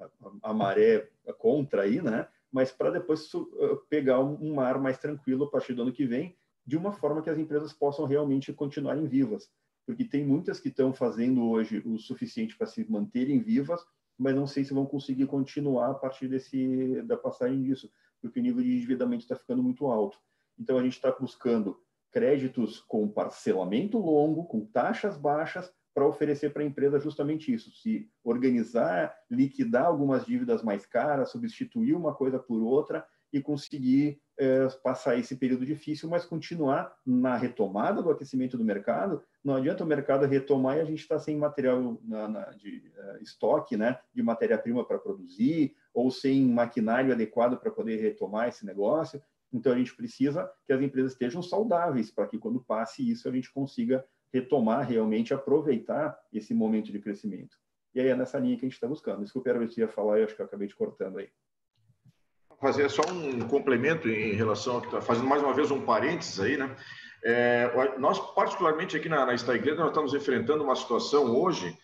a, 0.02 0.50
a 0.50 0.54
maré 0.54 1.10
contra 1.38 1.84
aí, 1.84 2.02
né? 2.02 2.28
Mas 2.52 2.72
para 2.72 2.92
depois 2.92 3.30
pegar 3.90 4.20
um 4.20 4.56
mar 4.56 4.80
mais 4.80 4.98
tranquilo 4.98 5.46
a 5.46 5.52
partir 5.52 5.74
do 5.74 5.84
ano 5.84 5.94
que 5.94 6.06
vem, 6.06 6.38
de 6.66 6.78
uma 6.78 6.92
forma 6.92 7.22
que 7.22 7.30
as 7.30 7.38
empresas 7.38 7.74
possam 7.74 8.06
realmente 8.06 8.54
continuarem 8.54 9.08
vivas. 9.08 9.50
Porque 9.86 10.06
tem 10.06 10.26
muitas 10.26 10.60
que 10.60 10.70
estão 10.70 10.94
fazendo 10.94 11.50
hoje 11.50 11.82
o 11.86 11.98
suficiente 11.98 12.56
para 12.56 12.68
se 12.68 12.90
manterem 12.90 13.40
vivas, 13.40 13.84
mas 14.18 14.36
não 14.36 14.46
sei 14.46 14.64
se 14.64 14.74
vão 14.74 14.86
conseguir 14.86 15.26
continuar 15.26 15.92
a 15.92 15.96
partir 15.96 16.28
desse, 16.28 17.02
da 17.04 17.18
passagem 17.18 17.64
disso, 17.64 17.90
porque 18.22 18.40
o 18.40 18.44
nível 18.44 18.62
de 18.62 18.76
endividamento 18.76 19.24
está 19.24 19.36
ficando 19.36 19.64
muito 19.64 19.88
alto. 19.88 20.20
Então, 20.60 20.78
a 20.78 20.84
gente 20.84 20.94
está 20.94 21.12
buscando 21.12 21.80
créditos 22.12 22.82
com 22.82 23.08
parcelamento 23.08 23.98
longo, 23.98 24.46
com 24.46 24.66
taxas 24.66 25.18
baixas, 25.18 25.74
para 26.00 26.08
oferecer 26.08 26.54
para 26.54 26.64
a 26.64 26.66
empresa 26.66 26.98
justamente 26.98 27.54
isso: 27.54 27.70
se 27.72 28.10
organizar, 28.24 29.14
liquidar 29.30 29.86
algumas 29.86 30.26
dívidas 30.26 30.64
mais 30.64 30.86
caras, 30.86 31.30
substituir 31.30 31.94
uma 31.94 32.16
coisa 32.16 32.40
por 32.40 32.62
outra 32.62 33.06
e 33.34 33.42
conseguir 33.42 34.22
é, 34.40 34.66
passar 34.82 35.18
esse 35.20 35.36
período 35.36 35.66
difícil, 35.66 36.08
mas 36.08 36.26
continuar 36.26 36.96
na 37.06 37.36
retomada 37.36 38.02
do 38.02 38.10
aquecimento 38.10 38.58
do 38.58 38.64
mercado. 38.64 39.22
Não 39.44 39.56
adianta 39.56 39.84
o 39.84 39.88
mercado 39.88 40.26
retomar 40.26 40.78
e 40.78 40.82
a 40.82 40.86
gente 40.86 41.02
está 41.02 41.20
sem 41.20 41.36
material 41.38 42.00
na, 42.02 42.30
na, 42.30 42.46
de 42.52 42.92
uh, 42.98 43.22
estoque, 43.22 43.76
né, 43.76 44.00
de 44.14 44.24
matéria-prima 44.24 44.86
para 44.86 44.98
produzir, 44.98 45.76
ou 45.94 46.10
sem 46.10 46.46
maquinário 46.46 47.12
adequado 47.12 47.60
para 47.60 47.70
poder 47.70 47.98
retomar 47.98 48.48
esse 48.48 48.66
negócio. 48.66 49.22
Então, 49.52 49.74
a 49.74 49.78
gente 49.78 49.96
precisa 49.96 50.50
que 50.66 50.72
as 50.72 50.82
empresas 50.82 51.12
estejam 51.12 51.44
saudáveis 51.44 52.10
para 52.10 52.26
que, 52.26 52.38
quando 52.38 52.64
passe 52.64 53.08
isso, 53.08 53.28
a 53.28 53.32
gente 53.32 53.52
consiga 53.52 54.04
retomar 54.34 54.88
realmente, 54.88 55.34
aproveitar 55.34 56.18
esse 56.32 56.54
momento 56.54 56.92
de 56.92 57.00
crescimento. 57.00 57.58
E 57.94 58.00
aí 58.00 58.08
é 58.08 58.16
nessa 58.16 58.38
linha 58.38 58.56
que 58.56 58.66
a 58.66 58.68
gente 58.68 58.76
está 58.76 58.88
buscando. 58.88 59.24
Isso 59.24 59.42
que 59.42 59.80
ia 59.82 59.88
falar, 59.88 60.20
eu 60.20 60.26
acho 60.26 60.36
que 60.36 60.42
eu 60.42 60.46
acabei 60.46 60.68
te 60.68 60.76
cortando 60.76 61.18
aí. 61.18 61.30
Fazer 62.62 62.90
só 62.90 63.02
um 63.10 63.48
complemento 63.48 64.08
em 64.08 64.34
relação 64.34 64.76
ao 64.76 64.82
que 64.82 64.88
está 64.88 65.02
fazendo 65.02 65.28
mais 65.28 65.42
uma 65.42 65.54
vez 65.54 65.72
um 65.72 65.82
parênteses 65.82 66.40
aí, 66.40 66.58
né? 66.58 66.76
É, 67.24 67.98
nós, 67.98 68.20
particularmente 68.34 68.96
aqui 68.96 69.10
na, 69.10 69.26
na 69.26 69.34
nós 69.34 69.42
estamos 69.42 70.14
enfrentando 70.14 70.64
uma 70.64 70.76
situação 70.76 71.36
hoje 71.36 71.78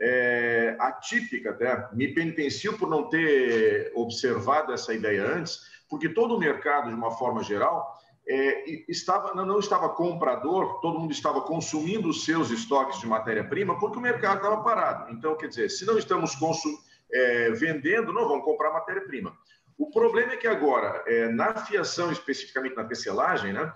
é, 0.00 0.76
atípica 0.80 1.50
até. 1.50 1.88
Me 1.92 2.08
penitencio 2.08 2.76
por 2.76 2.88
não 2.88 3.08
ter 3.08 3.92
observado 3.94 4.72
essa 4.72 4.92
ideia 4.92 5.24
antes, 5.24 5.60
porque 5.88 6.08
todo 6.08 6.34
o 6.34 6.38
mercado, 6.38 6.88
de 6.88 6.94
uma 6.94 7.12
forma 7.12 7.42
geral, 7.42 7.94
é, 8.26 8.64
estava, 8.88 9.34
não 9.34 9.58
estava 9.58 9.88
comprador, 9.88 10.80
todo 10.80 10.98
mundo 10.98 11.12
estava 11.12 11.40
consumindo 11.40 12.08
os 12.08 12.24
seus 12.24 12.50
estoques 12.50 13.00
de 13.00 13.06
matéria-prima 13.06 13.78
porque 13.78 13.98
o 13.98 14.00
mercado 14.00 14.36
estava 14.36 14.62
parado. 14.62 15.12
Então, 15.12 15.36
quer 15.36 15.48
dizer, 15.48 15.68
se 15.70 15.84
não 15.84 15.98
estamos 15.98 16.34
consum, 16.34 16.76
é, 17.12 17.50
vendendo, 17.50 18.12
não 18.12 18.28
vamos 18.28 18.44
comprar 18.44 18.72
matéria-prima. 18.72 19.36
O 19.76 19.90
problema 19.90 20.32
é 20.32 20.36
que 20.36 20.46
agora, 20.46 21.02
é, 21.06 21.28
na 21.28 21.54
fiação, 21.54 22.12
especificamente 22.12 22.76
na 22.76 22.84
tecelagem, 22.84 23.52
né, 23.52 23.72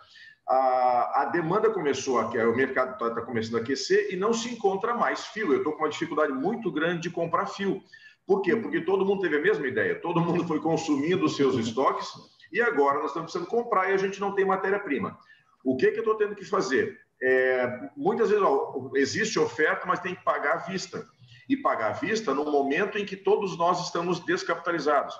a, 0.48 1.22
a 1.22 1.24
demanda 1.26 1.70
começou 1.70 2.20
a 2.20 2.26
o 2.26 2.54
mercado 2.56 2.92
está 2.92 3.10
tá 3.10 3.20
começando 3.22 3.56
a 3.56 3.60
aquecer 3.60 4.12
e 4.12 4.16
não 4.16 4.32
se 4.32 4.48
encontra 4.48 4.94
mais 4.94 5.26
fio. 5.26 5.52
Eu 5.52 5.58
estou 5.58 5.72
com 5.72 5.82
uma 5.82 5.88
dificuldade 5.88 6.32
muito 6.32 6.70
grande 6.70 7.02
de 7.02 7.10
comprar 7.10 7.46
fio. 7.46 7.82
Por 8.24 8.42
quê? 8.42 8.54
Porque 8.54 8.80
todo 8.80 9.04
mundo 9.04 9.22
teve 9.22 9.36
a 9.36 9.42
mesma 9.42 9.66
ideia, 9.66 10.00
todo 10.00 10.20
mundo 10.20 10.46
foi 10.46 10.60
consumindo 10.60 11.24
os 11.24 11.36
seus 11.36 11.56
estoques 11.56 12.08
e 12.52 12.60
agora 12.60 12.98
nós 12.98 13.08
estamos 13.08 13.32
precisando 13.32 13.48
comprar 13.48 13.90
e 13.90 13.94
a 13.94 13.96
gente 13.96 14.20
não 14.20 14.34
tem 14.34 14.44
matéria-prima. 14.44 15.18
O 15.64 15.76
que, 15.76 15.90
que 15.90 15.98
eu 15.98 16.00
estou 16.00 16.16
tendo 16.16 16.34
que 16.34 16.44
fazer? 16.44 16.98
É, 17.20 17.90
muitas 17.96 18.28
vezes 18.28 18.44
ó, 18.44 18.90
existe 18.94 19.38
oferta, 19.38 19.86
mas 19.86 20.00
tem 20.00 20.14
que 20.14 20.24
pagar 20.24 20.54
à 20.54 20.56
vista. 20.58 21.06
E 21.48 21.56
pagar 21.56 21.90
à 21.90 21.92
vista 21.92 22.34
no 22.34 22.44
momento 22.44 22.98
em 22.98 23.04
que 23.04 23.16
todos 23.16 23.56
nós 23.56 23.84
estamos 23.84 24.20
descapitalizados. 24.20 25.14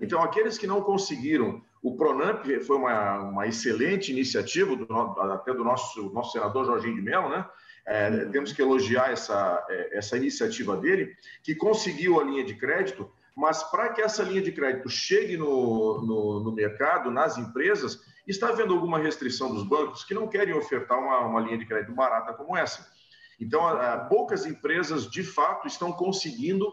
Então, 0.00 0.22
aqueles 0.22 0.58
que 0.58 0.66
não 0.66 0.82
conseguiram, 0.82 1.62
o 1.82 1.96
Pronamp 1.96 2.44
foi 2.66 2.76
uma, 2.76 3.18
uma 3.20 3.46
excelente 3.46 4.12
iniciativa, 4.12 4.76
do, 4.76 4.92
até 5.32 5.54
do 5.54 5.64
nosso, 5.64 6.10
nosso 6.10 6.32
senador 6.32 6.66
Jorginho 6.66 6.96
de 6.96 7.02
Mello, 7.02 7.28
né? 7.28 7.46
É, 7.86 8.24
temos 8.26 8.52
que 8.52 8.60
elogiar 8.60 9.12
essa, 9.12 9.64
é, 9.70 9.96
essa 9.98 10.16
iniciativa 10.16 10.76
dele, 10.76 11.14
que 11.42 11.54
conseguiu 11.54 12.20
a 12.20 12.24
linha 12.24 12.44
de 12.44 12.54
crédito 12.54 13.10
mas 13.36 13.62
para 13.64 13.90
que 13.90 14.00
essa 14.00 14.22
linha 14.22 14.40
de 14.40 14.50
crédito 14.50 14.88
chegue 14.88 15.36
no, 15.36 16.00
no, 16.00 16.40
no, 16.40 16.52
mercado, 16.52 17.10
nas 17.10 17.36
empresas, 17.36 18.02
está 18.26 18.48
havendo 18.48 18.72
alguma 18.72 18.98
restrição 18.98 19.52
dos 19.52 19.62
bancos 19.62 20.04
que 20.04 20.14
não 20.14 20.26
querem 20.26 20.54
ofertar 20.54 20.98
uma, 20.98 21.20
uma 21.20 21.40
linha 21.40 21.58
de 21.58 21.66
crédito 21.66 21.92
barata 21.92 22.32
como 22.32 22.56
essa. 22.56 22.90
Então, 23.38 23.66
a, 23.66 23.92
a, 23.92 23.98
poucas 24.06 24.46
empresas, 24.46 25.10
de 25.10 25.22
fato, 25.22 25.68
estão 25.68 25.92
conseguindo, 25.92 26.66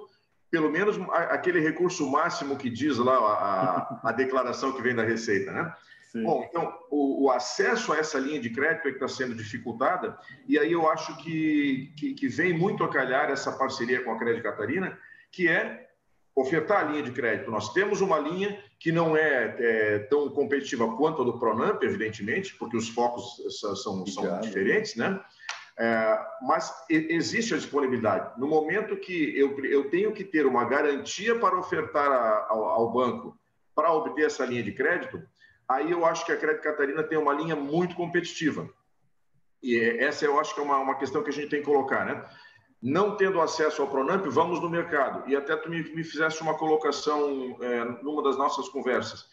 pelo 0.49 0.72
menos, 0.72 0.97
a, 1.11 1.34
aquele 1.34 1.59
recurso 1.59 2.09
máximo 2.09 2.55
que 2.55 2.70
diz 2.70 2.97
lá 2.97 3.18
a, 3.18 4.09
a 4.09 4.11
declaração 4.14 4.72
que 4.72 4.82
vem 4.82 4.95
da 4.95 5.03
Receita, 5.03 5.51
né? 5.51 5.76
Sim. 6.14 6.24
Bom, 6.24 6.45
então, 6.47 6.74
o, 6.89 7.26
o, 7.26 7.32
acesso 7.32 7.91
a 7.91 7.97
essa 7.97 8.20
linha 8.20 8.39
de 8.39 8.51
crédito 8.51 8.88
é 8.88 8.91
que 8.91 9.03
está 9.03 9.07
sendo 9.07 9.36
dificultada, 9.36 10.18
e 10.47 10.57
aí 10.57 10.72
eu 10.72 10.89
acho 10.89 11.18
que, 11.18 11.91
que, 11.97 12.14
que 12.14 12.28
vem 12.30 12.57
muito 12.57 12.84
a 12.86 12.89
calhar 12.89 13.32
essa 13.32 13.51
parceria 13.51 14.01
com 14.03 14.14
a 14.14 14.18
Crédito 14.18 14.43
Catarina, 14.43 14.97
que 15.32 15.49
é 15.49 15.89
ofertar 16.36 16.81
a 16.81 16.91
linha 16.91 17.03
de 17.03 17.11
crédito. 17.11 17.51
Nós 17.51 17.71
temos 17.73 18.01
uma 18.01 18.17
linha 18.19 18.61
que 18.79 18.91
não 18.91 19.15
é, 19.15 19.55
é 19.59 19.99
tão 19.99 20.29
competitiva 20.29 20.95
quanto 20.95 21.21
a 21.21 21.25
do 21.25 21.39
Pronamp, 21.39 21.81
evidentemente, 21.84 22.55
porque 22.55 22.75
os 22.75 22.89
focos 22.89 23.38
são, 23.59 24.05
são 24.05 24.41
diferentes, 24.41 24.95
né? 24.95 25.19
É, 25.77 26.19
mas 26.41 26.71
existe 26.89 27.53
a 27.53 27.57
disponibilidade. 27.57 28.39
No 28.39 28.47
momento 28.47 28.95
que 28.95 29.38
eu, 29.38 29.57
eu 29.65 29.89
tenho 29.89 30.11
que 30.11 30.23
ter 30.23 30.45
uma 30.45 30.65
garantia 30.65 31.38
para 31.39 31.57
ofertar 31.57 32.11
a, 32.11 32.47
ao, 32.49 32.63
ao, 32.65 32.91
banco 32.91 33.38
para 33.73 33.91
obter 33.91 34.27
essa 34.27 34.45
linha 34.45 34.61
de 34.61 34.71
crédito, 34.71 35.21
aí 35.67 35.89
eu 35.89 36.05
acho 36.05 36.25
que 36.25 36.31
a 36.31 36.38
Crédito 36.38 36.63
Catarina 36.63 37.01
tem 37.01 37.17
uma 37.17 37.34
linha 37.34 37.55
muito 37.55 37.95
competitiva. 37.95 38.69
E 39.63 39.79
essa 39.79 40.25
eu 40.25 40.39
acho 40.39 40.53
que 40.53 40.59
é 40.59 40.63
uma, 40.63 40.77
uma 40.77 40.95
questão 40.95 41.23
que 41.23 41.29
a 41.29 41.34
gente 41.34 41.49
tem 41.49 41.61
que 41.61 41.65
colocar, 41.65 42.05
né? 42.05 42.23
Não 42.84 43.15
tendo 43.15 43.39
acesso 43.39 43.81
ao 43.81 43.88
Pronamp, 43.88 44.25
vamos 44.27 44.59
no 44.59 44.69
mercado. 44.69 45.27
E 45.29 45.38
até 45.38 45.55
tu 45.55 45.69
me, 45.69 45.81
me 45.95 46.03
fizeste 46.03 46.41
uma 46.41 46.57
colocação 46.57 47.57
é, 47.61 47.86
numa 48.03 48.21
das 48.21 48.38
nossas 48.38 48.67
conversas, 48.67 49.25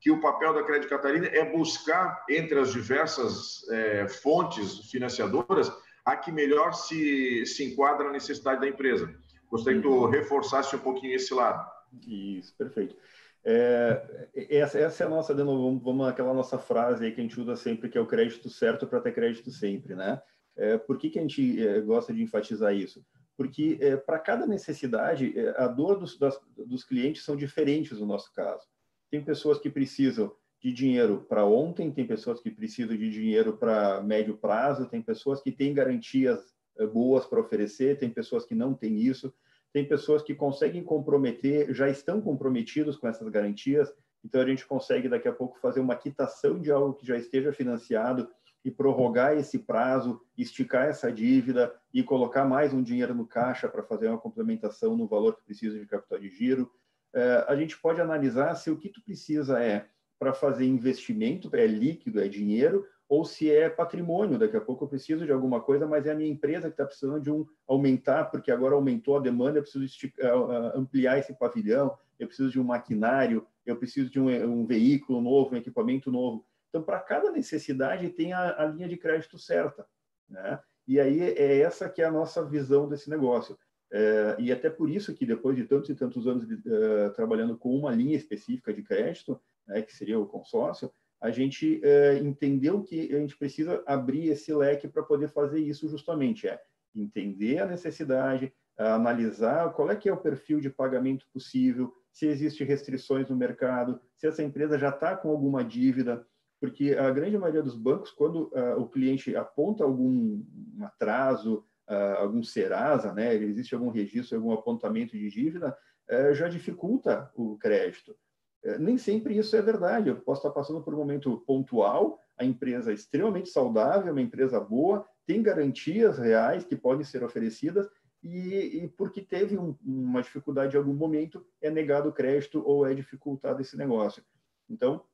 que 0.00 0.10
o 0.10 0.20
papel 0.20 0.52
da 0.52 0.64
Crédito 0.64 0.90
Catarina 0.90 1.26
é 1.28 1.44
buscar, 1.44 2.24
entre 2.28 2.58
as 2.58 2.72
diversas 2.72 3.66
é, 3.70 4.08
fontes 4.08 4.90
financiadoras, 4.90 5.72
a 6.04 6.16
que 6.16 6.32
melhor 6.32 6.72
se, 6.72 7.46
se 7.46 7.64
enquadra 7.64 8.08
a 8.08 8.12
necessidade 8.12 8.60
da 8.60 8.68
empresa. 8.68 9.14
Gostaria 9.48 9.80
que 9.80 9.86
tu 9.86 9.94
uhum. 9.94 10.10
reforçasse 10.10 10.74
um 10.74 10.80
pouquinho 10.80 11.14
esse 11.14 11.32
lado. 11.32 11.64
Isso, 12.06 12.56
perfeito. 12.56 12.96
É, 13.44 14.28
essa, 14.50 14.80
essa, 14.80 15.04
é 15.04 15.06
a 15.06 15.10
nossa, 15.10 15.32
de 15.32 15.44
novo, 15.44 15.78
vamos, 15.78 16.08
aquela 16.08 16.34
nossa 16.34 16.58
frase 16.58 17.04
aí 17.04 17.12
que 17.12 17.20
a 17.20 17.22
gente 17.22 17.40
usa 17.40 17.54
sempre, 17.54 17.88
que 17.88 17.96
é 17.96 18.00
o 18.00 18.06
crédito 18.06 18.50
certo 18.50 18.84
para 18.84 19.00
ter 19.00 19.12
crédito 19.12 19.52
sempre, 19.52 19.94
né? 19.94 20.20
É, 20.56 20.78
por 20.78 20.98
que, 20.98 21.10
que 21.10 21.18
a 21.18 21.22
gente 21.22 21.66
é, 21.66 21.80
gosta 21.80 22.12
de 22.12 22.22
enfatizar 22.22 22.74
isso? 22.74 23.04
Porque 23.36 23.76
é, 23.80 23.96
para 23.96 24.18
cada 24.18 24.46
necessidade, 24.46 25.38
é, 25.38 25.54
a 25.62 25.68
dor 25.68 25.98
dos, 25.98 26.18
das, 26.18 26.40
dos 26.56 26.82
clientes 26.82 27.24
são 27.24 27.36
diferentes 27.36 27.98
no 27.98 28.06
nosso 28.06 28.32
caso. 28.32 28.66
Tem 29.10 29.22
pessoas 29.22 29.58
que 29.58 29.70
precisam 29.70 30.34
de 30.60 30.72
dinheiro 30.72 31.26
para 31.28 31.44
ontem, 31.44 31.92
tem 31.92 32.06
pessoas 32.06 32.40
que 32.40 32.50
precisam 32.50 32.96
de 32.96 33.10
dinheiro 33.10 33.56
para 33.56 34.02
médio 34.02 34.36
prazo, 34.36 34.88
tem 34.88 35.02
pessoas 35.02 35.42
que 35.42 35.52
têm 35.52 35.74
garantias 35.74 36.40
é, 36.78 36.86
boas 36.86 37.26
para 37.26 37.40
oferecer, 37.40 37.98
tem 37.98 38.10
pessoas 38.10 38.46
que 38.46 38.54
não 38.54 38.72
têm 38.72 38.98
isso, 38.98 39.32
tem 39.72 39.86
pessoas 39.86 40.22
que 40.22 40.34
conseguem 40.34 40.82
comprometer, 40.82 41.74
já 41.74 41.88
estão 41.88 42.20
comprometidos 42.20 42.96
com 42.96 43.06
essas 43.06 43.28
garantias, 43.28 43.92
então 44.24 44.40
a 44.40 44.46
gente 44.46 44.66
consegue 44.66 45.08
daqui 45.08 45.28
a 45.28 45.32
pouco 45.32 45.58
fazer 45.60 45.80
uma 45.80 45.94
quitação 45.94 46.58
de 46.58 46.72
algo 46.72 46.94
que 46.94 47.06
já 47.06 47.16
esteja 47.16 47.52
financiado 47.52 48.28
e 48.64 48.70
prorrogar 48.70 49.36
esse 49.36 49.58
prazo, 49.58 50.20
esticar 50.36 50.86
essa 50.86 51.12
dívida 51.12 51.74
e 51.94 52.02
colocar 52.02 52.44
mais 52.44 52.72
um 52.72 52.82
dinheiro 52.82 53.14
no 53.14 53.26
caixa 53.26 53.68
para 53.68 53.82
fazer 53.82 54.08
uma 54.08 54.18
complementação 54.18 54.96
no 54.96 55.06
valor 55.06 55.36
que 55.36 55.44
precisa 55.44 55.78
de 55.78 55.86
capital 55.86 56.18
de 56.18 56.28
giro. 56.30 56.70
É, 57.14 57.44
a 57.48 57.56
gente 57.56 57.78
pode 57.78 58.00
analisar 58.00 58.54
se 58.56 58.70
o 58.70 58.76
que 58.76 58.88
tu 58.88 59.02
precisa 59.02 59.62
é 59.62 59.86
para 60.18 60.32
fazer 60.32 60.64
investimento, 60.64 61.48
é 61.54 61.66
líquido, 61.66 62.20
é 62.20 62.28
dinheiro, 62.28 62.84
ou 63.08 63.24
se 63.24 63.50
é 63.50 63.68
patrimônio. 63.68 64.38
Daqui 64.38 64.56
a 64.56 64.60
pouco 64.60 64.84
eu 64.84 64.88
preciso 64.88 65.24
de 65.24 65.32
alguma 65.32 65.60
coisa, 65.60 65.86
mas 65.86 66.06
é 66.06 66.12
a 66.12 66.14
minha 66.14 66.30
empresa 66.30 66.68
que 66.68 66.74
está 66.74 66.84
precisando 66.84 67.20
de 67.20 67.30
um 67.30 67.46
aumentar, 67.66 68.24
porque 68.26 68.50
agora 68.50 68.74
aumentou 68.74 69.16
a 69.16 69.20
demanda, 69.20 69.58
eu 69.58 69.62
preciso 69.62 69.84
esticar, 69.84 70.34
ampliar 70.74 71.18
esse 71.18 71.32
pavilhão, 71.34 71.96
eu 72.18 72.26
preciso 72.26 72.50
de 72.50 72.60
um 72.60 72.64
maquinário, 72.64 73.46
eu 73.64 73.76
preciso 73.76 74.10
de 74.10 74.18
um, 74.18 74.28
um 74.28 74.66
veículo 74.66 75.20
novo, 75.20 75.54
um 75.54 75.58
equipamento 75.58 76.10
novo. 76.10 76.44
Então, 76.68 76.82
para 76.82 77.00
cada 77.00 77.30
necessidade, 77.30 78.10
tem 78.10 78.32
a, 78.32 78.62
a, 78.62 78.66
linha 78.66 78.88
de 78.88 78.96
crédito 78.96 79.38
certa. 79.38 79.86
Né? 80.28 80.60
E 80.86 81.00
aí 81.00 81.20
é 81.20 81.60
essa 81.60 81.88
que 81.88 82.02
é 82.02 82.04
a 82.04 82.10
nossa 82.10 82.44
visão 82.44 82.88
desse 82.88 83.08
negócio. 83.10 83.58
É, 83.92 84.36
e 84.38 84.52
até 84.52 84.68
por 84.68 84.90
isso 84.90 85.14
que 85.14 85.24
depois 85.24 85.56
de 85.56 85.64
tantos 85.64 85.90
e 85.90 85.94
tantos 85.94 86.26
anos 86.26 86.46
de, 86.46 86.54
uh, 86.54 87.12
trabalhando 87.14 87.56
com 87.56 87.74
uma 87.74 87.92
linha 87.92 88.16
específica 88.16 88.72
de 88.72 88.82
crédito, 88.82 89.40
né, 89.66 89.80
que 89.80 89.94
seria 89.94 90.18
o 90.18 90.26
consórcio, 90.26 90.90
a 91.20 91.30
gente 91.30 91.80
uh, 91.84 92.26
entendeu 92.26 92.82
que 92.82 93.14
a 93.14 93.18
gente 93.18 93.36
precisa 93.38 93.82
abrir 93.86 94.28
esse 94.28 94.52
leque 94.52 94.88
para 94.88 95.02
poder 95.02 95.28
fazer 95.28 95.60
isso 95.60 95.88
justamente, 95.88 96.48
é 96.48 96.60
entender 96.94 97.58
a 97.58 97.66
necessidade, 97.66 98.52
analisar 98.76 99.72
qual 99.72 99.90
é 99.90 99.96
que 99.96 100.08
é 100.08 100.12
o 100.12 100.20
perfil 100.20 100.60
de 100.60 100.68
pagamento 100.68 101.26
possível, 101.32 101.92
se 102.10 102.26
existem 102.26 102.66
restrições 102.66 103.28
no 103.28 103.36
mercado, 103.36 104.00
se 104.14 104.26
essa 104.26 104.42
empresa 104.42 104.78
já 104.78 104.88
está 104.88 105.14
com 105.14 105.30
alguma 105.30 105.62
dívida, 105.62 106.26
porque 106.60 106.94
a 106.94 107.10
grande 107.10 107.38
maioria 107.38 107.62
dos 107.62 107.76
bancos, 107.76 108.10
quando 108.10 108.50
uh, 108.52 108.80
o 108.80 108.88
cliente 108.88 109.36
aponta 109.36 109.84
algum 109.84 110.42
atraso, 110.80 111.64
uh, 111.88 112.18
algum 112.18 112.42
Serasa, 112.42 113.12
né, 113.12 113.34
existe 113.34 113.74
algum 113.74 113.90
registro, 113.90 114.36
algum 114.36 114.52
apontamento 114.52 115.16
de 115.16 115.28
dívida, 115.28 115.76
uh, 116.10 116.34
já 116.34 116.48
dificulta 116.48 117.30
o 117.34 117.56
crédito. 117.58 118.16
Uh, 118.64 118.78
nem 118.78 118.96
sempre 118.96 119.36
isso 119.36 119.54
é 119.54 119.62
verdade. 119.62 120.08
Eu 120.08 120.16
posso 120.16 120.40
estar 120.40 120.50
passando 120.50 120.82
por 120.82 120.94
um 120.94 120.98
momento 120.98 121.42
pontual, 121.46 122.18
a 122.38 122.44
empresa 122.44 122.90
é 122.90 122.94
extremamente 122.94 123.48
saudável, 123.48 124.12
uma 124.12 124.22
empresa 124.22 124.60
boa, 124.60 125.06
tem 125.26 125.42
garantias 125.42 126.18
reais 126.18 126.64
que 126.64 126.76
podem 126.76 127.04
ser 127.04 127.24
oferecidas, 127.24 127.88
e, 128.22 128.82
e 128.82 128.88
porque 128.88 129.22
teve 129.22 129.56
um, 129.56 129.76
uma 129.84 130.22
dificuldade 130.22 130.74
em 130.74 130.78
algum 130.78 130.94
momento, 130.94 131.46
é 131.60 131.70
negado 131.70 132.08
o 132.08 132.12
crédito 132.12 132.62
ou 132.66 132.86
é 132.86 132.94
dificultado 132.94 133.60
esse 133.60 133.76
negócio. 133.76 134.22
Então, 134.68 135.04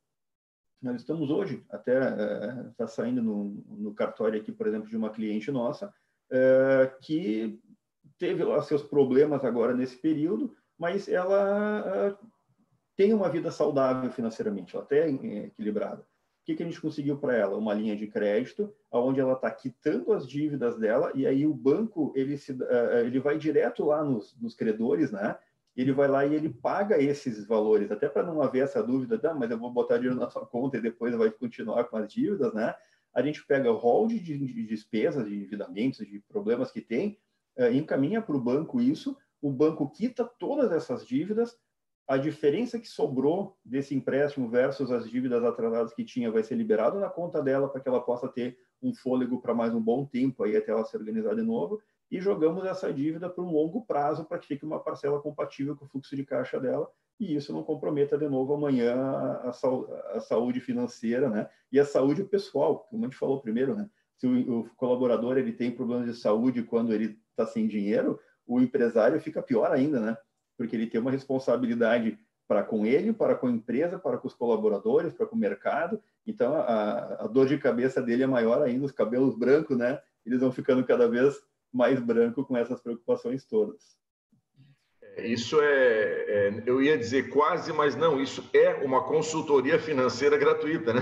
nós 0.83 0.97
estamos 0.97 1.29
hoje, 1.29 1.63
até 1.69 1.97
está 2.69 2.83
é, 2.83 2.87
saindo 2.87 3.21
no, 3.21 3.63
no, 3.69 3.93
cartório 3.93 4.39
aqui, 4.39 4.51
por 4.51 4.67
exemplo, 4.67 4.89
de 4.89 4.97
uma 4.97 5.09
cliente 5.09 5.49
nossa, 5.49 5.93
é, 6.29 6.91
que 7.01 7.59
teve 8.17 8.43
seus 8.63 8.83
problemas 8.83 9.45
agora 9.45 9.73
nesse 9.73 9.95
período, 9.97 10.53
mas 10.77 11.07
ela 11.07 11.83
é, 11.87 12.25
tem 12.97 13.13
uma 13.13 13.29
vida 13.29 13.49
saudável 13.49 14.11
financeiramente, 14.11 14.75
ela 14.75 14.83
até 14.83 15.07
é 15.07 15.45
equilibrada. 15.45 16.01
O 16.01 16.45
que, 16.45 16.55
que 16.55 16.63
a 16.63 16.65
gente 16.65 16.81
conseguiu 16.81 17.17
para 17.17 17.33
ela? 17.33 17.57
Uma 17.57 17.73
linha 17.73 17.95
de 17.95 18.05
crédito, 18.05 18.73
onde 18.91 19.21
ela 19.21 19.33
está 19.33 19.49
quitando 19.49 20.11
as 20.11 20.27
dívidas 20.27 20.77
dela, 20.77 21.09
e 21.15 21.25
aí 21.25 21.47
o 21.47 21.53
banco 21.53 22.11
ele, 22.13 22.37
se, 22.37 22.57
ele 23.05 23.21
vai 23.21 23.37
direto 23.37 23.85
lá 23.85 24.03
nos, 24.03 24.37
nos 24.41 24.53
credores, 24.53 25.09
né? 25.09 25.37
Ele 25.75 25.91
vai 25.91 26.07
lá 26.07 26.25
e 26.25 26.35
ele 26.35 26.49
paga 26.49 27.01
esses 27.01 27.45
valores, 27.45 27.91
até 27.91 28.07
para 28.07 28.23
não 28.23 28.41
haver 28.41 28.63
essa 28.63 28.81
dúvida, 28.83 29.19
ah, 29.29 29.33
mas 29.33 29.49
eu 29.49 29.57
vou 29.57 29.71
botar 29.71 29.97
dinheiro 29.97 30.19
na 30.19 30.29
sua 30.29 30.45
conta 30.45 30.77
e 30.77 30.81
depois 30.81 31.15
vai 31.15 31.31
continuar 31.31 31.85
com 31.85 31.97
as 31.97 32.11
dívidas, 32.11 32.53
né? 32.53 32.75
A 33.13 33.21
gente 33.21 33.45
pega 33.45 33.71
o 33.71 33.77
rol 33.77 34.07
de, 34.07 34.19
de 34.19 34.67
despesas, 34.67 35.25
de 35.25 35.35
endividamentos, 35.35 36.05
de 36.05 36.19
problemas 36.27 36.71
que 36.71 36.81
tem, 36.81 37.17
uh, 37.57 37.71
encaminha 37.71 38.21
para 38.21 38.35
o 38.35 38.41
banco 38.41 38.79
isso, 38.79 39.17
o 39.41 39.51
banco 39.51 39.89
quita 39.89 40.23
todas 40.23 40.71
essas 40.71 41.05
dívidas, 41.05 41.57
a 42.07 42.17
diferença 42.17 42.79
que 42.79 42.87
sobrou 42.87 43.57
desse 43.63 43.95
empréstimo 43.95 44.49
versus 44.49 44.91
as 44.91 45.09
dívidas 45.09 45.43
atrasadas 45.43 45.93
que 45.93 46.03
tinha 46.03 46.31
vai 46.31 46.43
ser 46.43 46.55
liberado 46.55 46.99
na 46.99 47.09
conta 47.09 47.41
dela 47.41 47.69
para 47.69 47.81
que 47.81 47.87
ela 47.87 48.01
possa 48.01 48.27
ter 48.27 48.57
um 48.81 48.93
fôlego 48.93 49.41
para 49.41 49.53
mais 49.53 49.73
um 49.73 49.81
bom 49.81 50.05
tempo 50.05 50.43
aí 50.43 50.55
até 50.57 50.71
ela 50.71 50.83
se 50.83 50.95
organizar 50.97 51.35
de 51.35 51.41
novo 51.41 51.81
e 52.13 52.21
jogamos 52.21 52.63
essa 52.63 52.93
dívida 52.93 53.27
por 53.27 53.43
um 53.43 53.51
longo 53.51 53.83
prazo 53.87 54.23
para 54.23 54.37
que 54.37 54.45
fique 54.45 54.63
uma 54.63 54.79
parcela 54.79 55.19
compatível 55.19 55.75
com 55.75 55.85
o 55.85 55.87
fluxo 55.87 56.15
de 56.15 56.23
caixa 56.23 56.59
dela 56.59 56.87
e 57.19 57.35
isso 57.35 57.51
não 57.51 57.63
comprometa 57.63 58.15
de 58.15 58.29
novo 58.29 58.53
amanhã 58.53 58.95
a, 58.95 59.49
a, 59.49 60.17
a 60.17 60.19
saúde 60.19 60.59
financeira, 60.59 61.27
né? 61.27 61.49
E 61.71 61.79
a 61.79 61.85
saúde 61.85 62.23
pessoal, 62.23 62.85
como 62.87 63.03
a 63.03 63.07
gente 63.07 63.17
falou 63.17 63.41
primeiro, 63.41 63.75
né? 63.75 63.89
Se 64.15 64.27
o, 64.27 64.59
o 64.59 64.69
colaborador 64.75 65.39
ele 65.39 65.53
tem 65.53 65.71
problemas 65.71 66.05
de 66.05 66.13
saúde 66.13 66.61
quando 66.61 66.93
ele 66.93 67.19
está 67.31 67.47
sem 67.47 67.67
dinheiro, 67.67 68.19
o 68.45 68.61
empresário 68.61 69.19
fica 69.19 69.41
pior 69.41 69.71
ainda, 69.71 69.99
né? 69.99 70.15
Porque 70.55 70.75
ele 70.75 70.85
tem 70.85 71.01
uma 71.01 71.09
responsabilidade 71.09 72.19
para 72.47 72.61
com 72.61 72.85
ele, 72.85 73.11
para 73.11 73.33
com 73.33 73.47
a 73.47 73.51
empresa, 73.51 73.97
para 73.97 74.19
com 74.19 74.27
os 74.27 74.35
colaboradores, 74.35 75.13
para 75.13 75.25
com 75.25 75.35
o 75.35 75.39
mercado. 75.39 75.99
Então 76.27 76.53
a, 76.53 77.23
a 77.23 77.27
dor 77.27 77.47
de 77.47 77.57
cabeça 77.57 78.03
dele 78.03 78.21
é 78.21 78.27
maior 78.27 78.61
ainda, 78.61 78.85
os 78.85 78.91
cabelos 78.91 79.35
brancos, 79.35 79.75
né? 79.75 79.99
Eles 80.23 80.41
vão 80.41 80.51
ficando 80.51 80.85
cada 80.85 81.07
vez 81.07 81.41
mais 81.73 81.99
branco 81.99 82.45
com 82.45 82.55
essas 82.55 82.79
preocupações 82.79 83.43
todas. 83.45 83.97
É, 85.15 85.27
isso 85.27 85.59
é, 85.61 85.65
é, 85.67 86.63
eu 86.65 86.81
ia 86.81 86.97
dizer 86.97 87.29
quase, 87.29 87.71
mas 87.73 87.95
não, 87.95 88.21
isso 88.21 88.47
é 88.53 88.75
uma 88.83 89.03
consultoria 89.03 89.79
financeira 89.79 90.37
gratuita, 90.37 90.93
né? 90.93 91.01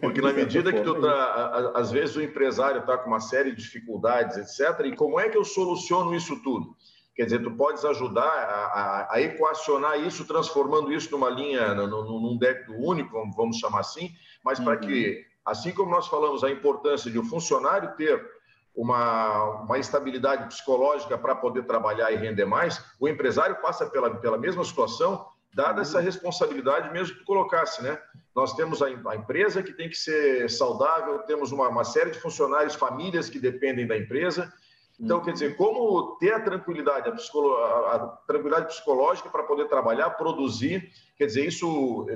Porque 0.00 0.20
na 0.20 0.32
medida 0.34 0.72
que 0.72 0.80
tu 0.82 1.00
tá, 1.00 1.72
às 1.74 1.90
vezes 1.90 2.16
o 2.16 2.22
empresário 2.22 2.80
está 2.80 2.96
com 2.96 3.08
uma 3.08 3.20
série 3.20 3.50
de 3.50 3.62
dificuldades, 3.62 4.36
etc., 4.36 4.86
e 4.86 4.96
como 4.96 5.18
é 5.18 5.28
que 5.28 5.36
eu 5.36 5.44
soluciono 5.44 6.14
isso 6.14 6.42
tudo? 6.42 6.76
Quer 7.14 7.26
dizer, 7.26 7.42
tu 7.42 7.50
podes 7.52 7.84
ajudar 7.84 8.24
a, 8.24 8.64
a, 8.66 9.14
a 9.14 9.20
equacionar 9.20 10.00
isso, 10.00 10.26
transformando 10.26 10.92
isso 10.92 11.12
numa 11.12 11.30
linha, 11.30 11.72
num, 11.74 12.20
num 12.20 12.36
débito 12.36 12.72
único, 12.72 13.30
vamos 13.36 13.58
chamar 13.58 13.80
assim, 13.80 14.10
mas 14.44 14.58
uhum. 14.58 14.64
para 14.64 14.78
que, 14.78 15.24
assim 15.44 15.70
como 15.70 15.92
nós 15.92 16.08
falamos 16.08 16.42
a 16.42 16.50
importância 16.50 17.08
de 17.08 17.18
o 17.18 17.22
um 17.22 17.24
funcionário 17.24 17.94
ter 17.96 18.33
uma, 18.74 19.62
uma 19.62 19.78
estabilidade 19.78 20.48
psicológica 20.48 21.16
para 21.16 21.34
poder 21.34 21.64
trabalhar 21.64 22.10
e 22.10 22.16
render 22.16 22.44
mais, 22.44 22.84
o 22.98 23.08
empresário 23.08 23.56
passa 23.62 23.86
pela, 23.86 24.14
pela 24.16 24.36
mesma 24.36 24.64
situação, 24.64 25.24
dada 25.54 25.82
essa 25.82 26.00
responsabilidade 26.00 26.92
mesmo 26.92 27.16
que 27.16 27.24
colocasse, 27.24 27.82
né? 27.82 27.96
Nós 28.34 28.54
temos 28.54 28.82
a, 28.82 28.86
a 28.86 29.16
empresa 29.16 29.62
que 29.62 29.72
tem 29.72 29.88
que 29.88 29.96
ser 29.96 30.50
saudável, 30.50 31.20
temos 31.20 31.52
uma, 31.52 31.68
uma, 31.68 31.84
série 31.84 32.10
de 32.10 32.18
funcionários, 32.18 32.74
famílias 32.74 33.30
que 33.30 33.38
dependem 33.38 33.86
da 33.86 33.96
empresa. 33.96 34.52
Então, 34.98 35.20
quer 35.20 35.32
dizer, 35.32 35.56
como 35.56 36.16
ter 36.18 36.32
a 36.32 36.40
tranquilidade, 36.40 37.08
a, 37.08 37.12
psicolo, 37.12 37.54
a, 37.56 38.18
tranquilidade 38.26 38.66
psicológica 38.66 39.28
para 39.28 39.44
poder 39.44 39.68
trabalhar, 39.68 40.10
produzir, 40.10 40.90
quer 41.16 41.26
dizer, 41.26 41.46
isso 41.46 42.06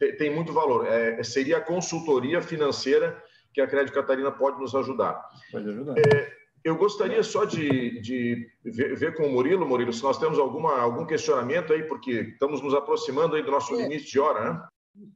é, 0.00 0.12
tem 0.12 0.34
muito 0.34 0.52
valor. 0.52 0.86
É, 0.86 1.22
seria 1.22 1.58
a 1.58 1.60
consultoria 1.60 2.42
financeira 2.42 3.22
que 3.52 3.60
a 3.60 3.66
Crédito 3.66 3.94
Catarina 3.94 4.30
pode 4.30 4.60
nos 4.60 4.74
ajudar. 4.74 5.22
Pode 5.50 5.68
ajudar. 5.68 5.94
É, 5.98 6.42
eu 6.64 6.76
gostaria 6.76 7.22
só 7.22 7.44
de, 7.44 8.00
de 8.00 8.48
ver, 8.64 8.96
ver, 8.96 9.14
com 9.16 9.24
o 9.24 9.32
Murilo, 9.32 9.66
Murilo, 9.66 9.92
se 9.92 10.02
nós 10.02 10.18
temos 10.18 10.38
alguma, 10.38 10.78
algum 10.78 11.04
questionamento 11.04 11.72
aí, 11.72 11.82
porque 11.82 12.10
estamos 12.32 12.62
nos 12.62 12.74
aproximando 12.74 13.34
aí 13.34 13.42
do 13.42 13.50
nosso 13.50 13.74
é. 13.74 13.82
limite 13.82 14.10
de 14.10 14.20
hora, 14.20 14.52
né? 14.52 14.68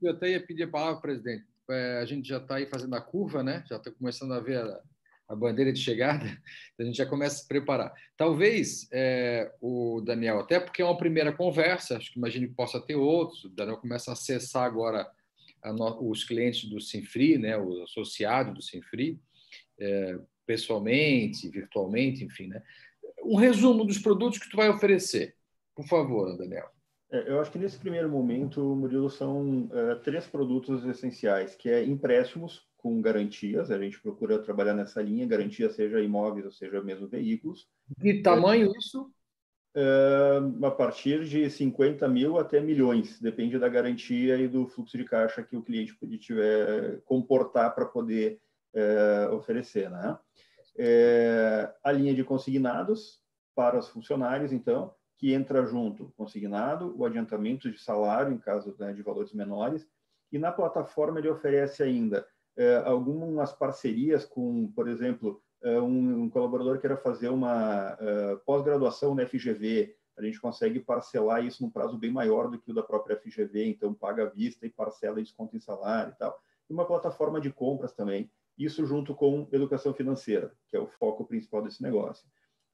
Eu 0.03 0.13
até 0.13 0.31
ia 0.31 0.45
pedir 0.45 0.65
a 0.65 0.69
palavra, 0.69 1.01
presidente. 1.01 1.45
É, 1.71 1.99
a 2.01 2.05
gente 2.05 2.29
já 2.29 2.39
está 2.39 2.57
aí 2.57 2.67
fazendo 2.67 2.95
a 2.95 3.01
curva, 3.01 3.43
né? 3.43 3.65
Já 3.69 3.77
está 3.77 3.91
começando 3.93 4.33
a 4.33 4.41
ver 4.41 4.59
a, 4.59 4.81
a, 5.29 5.37
bandeira 5.37 5.73
de 5.73 5.81
chegada, 5.81 6.25
então 6.75 6.81
a 6.81 6.85
gente 6.85 6.97
já 6.97 7.07
começa 7.07 7.37
a 7.37 7.39
se 7.39 7.49
preparar. 7.49 7.93
Talvez 8.17 8.89
é, 8.93 9.53
o 9.61 10.01
Daniel, 10.01 10.41
até 10.41 10.59
porque 10.59 10.83
é 10.83 10.85
uma 10.85 10.97
primeira 10.97 11.33
conversa, 11.33 11.97
acho 11.97 12.13
que 12.13 12.19
imagino 12.19 12.49
que 12.49 12.55
possa 12.55 12.81
ter 12.81 12.97
outros, 12.97 13.45
o 13.45 13.49
Daniel 13.51 13.77
começa 13.77 14.11
a 14.11 14.15
acessar 14.15 14.65
agora 14.65 15.09
no, 15.73 16.11
os 16.11 16.25
clientes 16.25 16.69
do 16.69 16.81
Sinfri, 16.81 17.39
né, 17.39 17.57
os 17.57 17.81
associados 17.81 18.55
do 18.55 18.63
Sinfri, 18.63 19.21
é, 19.79 20.19
pessoalmente, 20.47 21.49
virtualmente, 21.49 22.25
enfim, 22.25 22.47
né? 22.47 22.63
Um 23.25 23.37
resumo 23.37 23.85
dos 23.85 23.99
produtos 23.99 24.39
que 24.39 24.49
tu 24.49 24.57
vai 24.57 24.69
oferecer, 24.69 25.35
por 25.75 25.87
favor, 25.87 26.37
Daniel. 26.37 26.69
É, 27.11 27.31
eu 27.31 27.41
acho 27.41 27.51
que 27.51 27.59
nesse 27.59 27.79
primeiro 27.79 28.09
momento, 28.09 28.61
Murilo, 28.61 29.11
são 29.11 29.69
é, 29.73 29.95
três 29.97 30.27
produtos 30.27 30.85
essenciais, 30.85 31.55
que 31.55 31.69
é 31.69 31.85
empréstimos 31.85 32.67
com 32.77 33.01
garantias, 33.01 33.71
a 33.71 33.79
gente 33.79 34.01
procura 34.01 34.39
trabalhar 34.39 34.75
nessa 34.75 35.03
linha, 35.03 35.27
garantia 35.27 35.69
seja 35.71 36.01
imóveis 36.01 36.45
ou 36.45 36.53
seja 36.53 36.81
mesmo 36.81 37.09
veículos. 37.09 37.69
Que 38.01 38.23
tamanho 38.23 38.73
isso? 38.79 39.11
A 40.65 40.71
partir 40.71 41.25
de 41.25 41.51
50 41.51 42.09
mil 42.09 42.39
até 42.39 42.61
milhões, 42.61 43.21
depende 43.21 43.59
da 43.59 43.69
garantia 43.69 44.37
e 44.39 44.49
do 44.49 44.67
fluxo 44.67 44.97
de 44.97 45.05
caixa 45.05 45.43
que 45.43 45.57
o 45.57 45.63
cliente 45.63 45.95
tiver 46.19 47.03
comportar 47.05 47.75
para 47.75 47.85
poder 47.85 48.41
uh, 48.75 49.35
oferecer, 49.35 49.91
né? 49.91 50.19
Uh, 50.79 51.73
a 51.85 51.93
linha 51.93 52.15
de 52.15 52.25
consignados 52.25 53.21
para 53.55 53.79
os 53.79 53.89
funcionários, 53.89 54.53
então, 54.53 54.95
que 55.19 55.33
entra 55.33 55.65
junto 55.67 56.13
consignado, 56.17 56.95
o 56.97 57.05
adiantamento 57.05 57.71
de 57.71 57.79
salário 57.79 58.33
em 58.33 58.39
caso 58.39 58.75
né, 58.79 58.93
de 58.93 59.03
valores 59.03 59.33
menores, 59.33 59.87
e 60.33 60.39
na 60.39 60.53
plataforma 60.53 61.19
ele 61.19 61.29
oferece 61.29 61.83
ainda 61.83 62.27
algumas 62.87 63.53
parcerias 63.53 64.25
com, 64.25 64.73
por 64.73 64.89
exemplo, 64.89 65.43
um, 65.71 66.23
um, 66.23 66.31
colaborador 66.31 66.79
queira 66.79 66.97
fazer 66.97 67.29
uma 67.29 67.95
uh, 67.95 68.39
pós-graduação 68.45 69.15
na 69.15 69.27
FGV, 69.27 69.95
a 70.17 70.23
gente 70.23 70.41
consegue 70.41 70.81
parcelar 70.81 71.45
isso 71.45 71.63
num 71.63 71.71
prazo 71.71 71.99
bem 71.99 72.11
maior 72.11 72.49
do 72.49 72.59
que 72.59 72.71
o 72.71 72.75
da 72.75 72.83
própria 72.83 73.17
FGV, 73.17 73.67
então 73.67 73.93
paga 73.93 74.25
à 74.25 74.27
vista 74.27 74.67
e 74.67 74.71
parcela 74.71 75.21
e 75.21 75.23
desconto 75.23 75.57
em 75.57 75.61
salário 75.61 76.13
e 76.13 76.17
tal. 76.17 76.41
E 76.69 76.73
uma 76.73 76.87
plataforma 76.87 77.41
de 77.41 77.53
compras 77.53 77.93
também, 77.93 78.31
isso 78.57 78.87
junto 78.87 79.15
com 79.15 79.47
educação 79.53 79.93
financeira, 79.93 80.53
que 80.69 80.77
é 80.77 80.81
o 80.81 80.87
foco 80.87 81.25
principal 81.27 81.63
desse 81.63 81.83
negócio. 81.83 82.27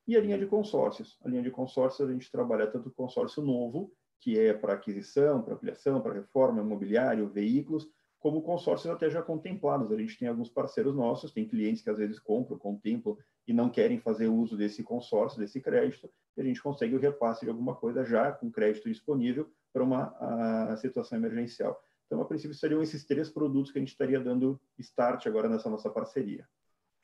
E 0.06 0.16
a 0.16 0.20
linha 0.20 0.38
de 0.38 0.46
consórcios. 0.46 1.18
A 1.24 1.28
linha 1.28 1.42
de 1.42 1.50
consórcios 1.50 2.08
a 2.08 2.12
gente 2.12 2.30
trabalha 2.30 2.66
tanto 2.66 2.90
consórcio 2.90 3.42
novo, 3.42 3.92
que 4.20 4.38
é 4.38 4.52
para 4.52 4.74
aquisição, 4.74 5.42
para 5.42 5.54
ampliação, 5.54 6.00
para 6.00 6.14
reforma, 6.14 6.60
imobiliário, 6.60 7.28
veículos, 7.28 7.88
como 8.22 8.40
consórcios 8.40 8.90
até 8.90 9.10
já 9.10 9.20
contemplados. 9.20 9.90
A 9.90 9.96
gente 9.96 10.16
tem 10.16 10.28
alguns 10.28 10.48
parceiros 10.48 10.94
nossos, 10.94 11.32
tem 11.32 11.46
clientes 11.46 11.82
que 11.82 11.90
às 11.90 11.98
vezes 11.98 12.20
compram, 12.20 12.56
contemplam 12.56 13.16
e 13.48 13.52
não 13.52 13.68
querem 13.68 13.98
fazer 13.98 14.28
uso 14.28 14.56
desse 14.56 14.84
consórcio, 14.84 15.40
desse 15.40 15.60
crédito, 15.60 16.08
e 16.36 16.40
a 16.40 16.44
gente 16.44 16.62
consegue 16.62 16.94
o 16.94 17.00
repasse 17.00 17.44
de 17.44 17.50
alguma 17.50 17.74
coisa 17.74 18.04
já 18.04 18.30
com 18.30 18.50
crédito 18.50 18.88
disponível 18.88 19.50
para 19.72 19.82
uma 19.82 20.76
situação 20.76 21.18
emergencial. 21.18 21.82
Então, 22.06 22.22
a 22.22 22.24
princípio, 22.24 22.54
seriam 22.54 22.80
esses 22.80 23.04
três 23.04 23.28
produtos 23.28 23.72
que 23.72 23.78
a 23.78 23.80
gente 23.80 23.90
estaria 23.90 24.20
dando 24.20 24.60
start 24.78 25.26
agora 25.26 25.48
nessa 25.48 25.68
nossa 25.68 25.90
parceria. 25.90 26.46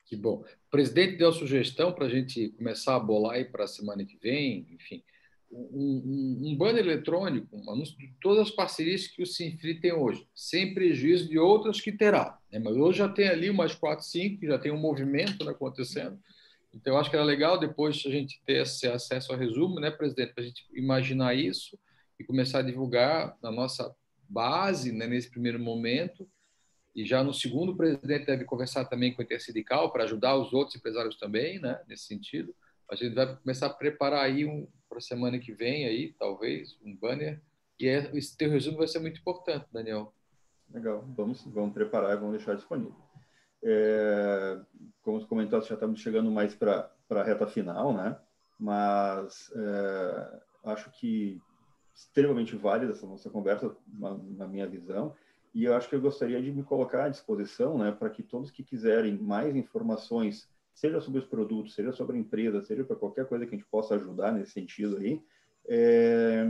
Que 0.05 0.15
bom. 0.15 0.45
O 0.45 0.71
presidente 0.71 1.17
deu 1.17 1.33
sugestão 1.33 1.93
para 1.93 2.07
a 2.07 2.09
gente 2.09 2.51
começar 2.51 2.95
a 2.95 3.01
bolar 3.01 3.35
aí 3.35 3.45
para 3.45 3.65
a 3.65 3.69
semana 3.69 4.05
que 4.05 4.17
vem, 4.17 4.69
enfim, 4.71 5.03
um, 5.51 6.41
um, 6.45 6.57
banner 6.57 6.85
eletrônico, 6.85 7.57
um 7.57 7.71
anúncio 7.71 7.97
de 7.97 8.13
todas 8.21 8.49
as 8.49 8.51
parcerias 8.51 9.07
que 9.07 9.23
o 9.23 9.27
Sinfri 9.27 9.81
tem 9.81 9.93
hoje, 9.93 10.27
sem 10.35 10.75
prejuízo 10.75 11.29
de 11.29 11.39
outras 11.39 11.81
que 11.81 11.91
terá. 11.91 12.39
Né? 12.53 12.59
Mas 12.59 12.77
hoje 12.77 12.99
já 12.99 13.09
tem 13.09 13.29
ali 13.29 13.49
umas 13.49 13.75
quatro, 13.75 14.05
cinco, 14.05 14.45
já 14.47 14.59
tem 14.59 14.73
um 14.73 14.79
movimento 14.79 15.45
né, 15.45 15.53
acontecendo. 15.53 16.19
Então, 16.73 16.93
eu 16.93 17.01
acho 17.01 17.09
que 17.09 17.17
era 17.17 17.25
legal 17.25 17.59
depois 17.59 18.03
a 18.07 18.11
gente 18.11 18.41
ter 18.45 18.63
esse 18.63 18.87
acesso 18.87 19.33
ao 19.33 19.39
resumo, 19.39 19.81
né, 19.81 19.91
presidente, 19.91 20.35
para 20.35 20.45
a 20.45 20.47
gente 20.47 20.67
imaginar 20.75 21.35
isso 21.35 21.79
e 22.21 22.25
começar 22.25 22.59
a 22.59 22.63
divulgar 22.63 23.37
na 23.43 23.51
nossa 23.51 23.95
base, 24.29 24.93
né, 24.93 25.07
nesse 25.07 25.31
primeiro 25.31 25.59
momento. 25.59 26.29
E 26.95 27.07
já 27.07 27.23
no 27.25 27.33
segundo, 27.33 27.73
o 27.73 27.77
presidente 27.77 28.27
deve 28.27 28.45
conversar 28.45 28.85
também 28.85 29.15
com 29.15 29.23
o 29.23 29.25
Intersindical 29.25 29.91
para 29.91 30.05
ajudar 30.05 30.37
os 30.37 30.53
outros 30.53 30.77
empresários 30.77 31.17
também, 31.17 31.59
né, 31.59 31.81
nesse 31.89 32.05
sentido. 32.05 32.55
A 32.91 32.95
gente 32.95 33.15
vai 33.15 33.35
começar 33.37 33.67
a 33.67 33.71
preparar 33.71 34.25
aí 34.25 34.45
um, 34.45 34.67
para 34.89 35.01
semana 35.01 35.39
que 35.39 35.53
vem, 35.53 35.87
aí, 35.87 36.13
talvez, 36.19 36.79
um 36.83 36.95
banner. 36.97 37.41
E 37.79 37.87
é, 37.87 38.11
esse 38.17 38.37
teu 38.37 38.51
resumo 38.51 38.79
vai 38.79 38.89
ser 38.89 38.99
muito 38.99 39.21
importante, 39.21 39.67
Daniel. 39.73 40.13
Legal, 40.73 41.05
vamos, 41.17 41.43
vamos 41.45 41.73
preparar 41.73 42.13
e 42.13 42.17
vamos 42.17 42.37
deixar 42.37 42.55
disponível. 42.55 42.97
É, 43.63 44.61
como 45.03 45.25
comentou, 45.27 45.61
já 45.63 45.75
estamos 45.75 46.01
chegando 46.01 46.31
mais 46.31 46.55
para 46.55 46.91
a 47.11 47.23
reta 47.23 47.47
final, 47.47 47.93
né? 47.93 48.19
Mas 48.59 49.51
é, 49.55 50.41
acho 50.65 50.91
que 50.91 51.41
extremamente 51.95 52.55
válida 52.55 52.93
essa 52.93 53.07
nossa 53.07 53.29
conversa, 53.29 53.75
na, 53.87 54.17
na, 54.17 54.47
minha 54.47 54.67
visão, 54.69 55.15
e 55.53 55.65
eu 55.65 55.75
acho 55.75 55.89
que 55.89 55.97
eu 55.97 56.01
gostaria 56.01 56.41
de 56.41 56.53
me 56.53 56.63
colocar 56.63 57.05
à 57.05 57.09
disposição, 57.09 57.77
né, 57.77 57.91
para 57.91 58.09
que 58.09 58.23
todos 58.23 58.53
que 58.53 58.63
quiserem 58.63 59.19
mais 59.19 59.57
informações, 59.57 60.49
seja 60.79 61.01
sobre 61.01 61.19
os 61.19 61.27
produtos, 61.27 61.75
seja 61.75 61.93
sobre 61.93 62.17
a 62.17 62.21
empresa, 62.21 62.63
seja 62.63 62.85
para 62.85 62.95
qualquer 62.95 63.27
coisa 63.27 63.45
que 63.45 63.55
a 63.55 63.59
gente 63.59 63.69
possa 63.69 63.97
ajudar 63.97 64.33
nesse 64.33 64.53
sentido 64.53 64.97
aí, 64.99 65.21
é, 65.67 66.47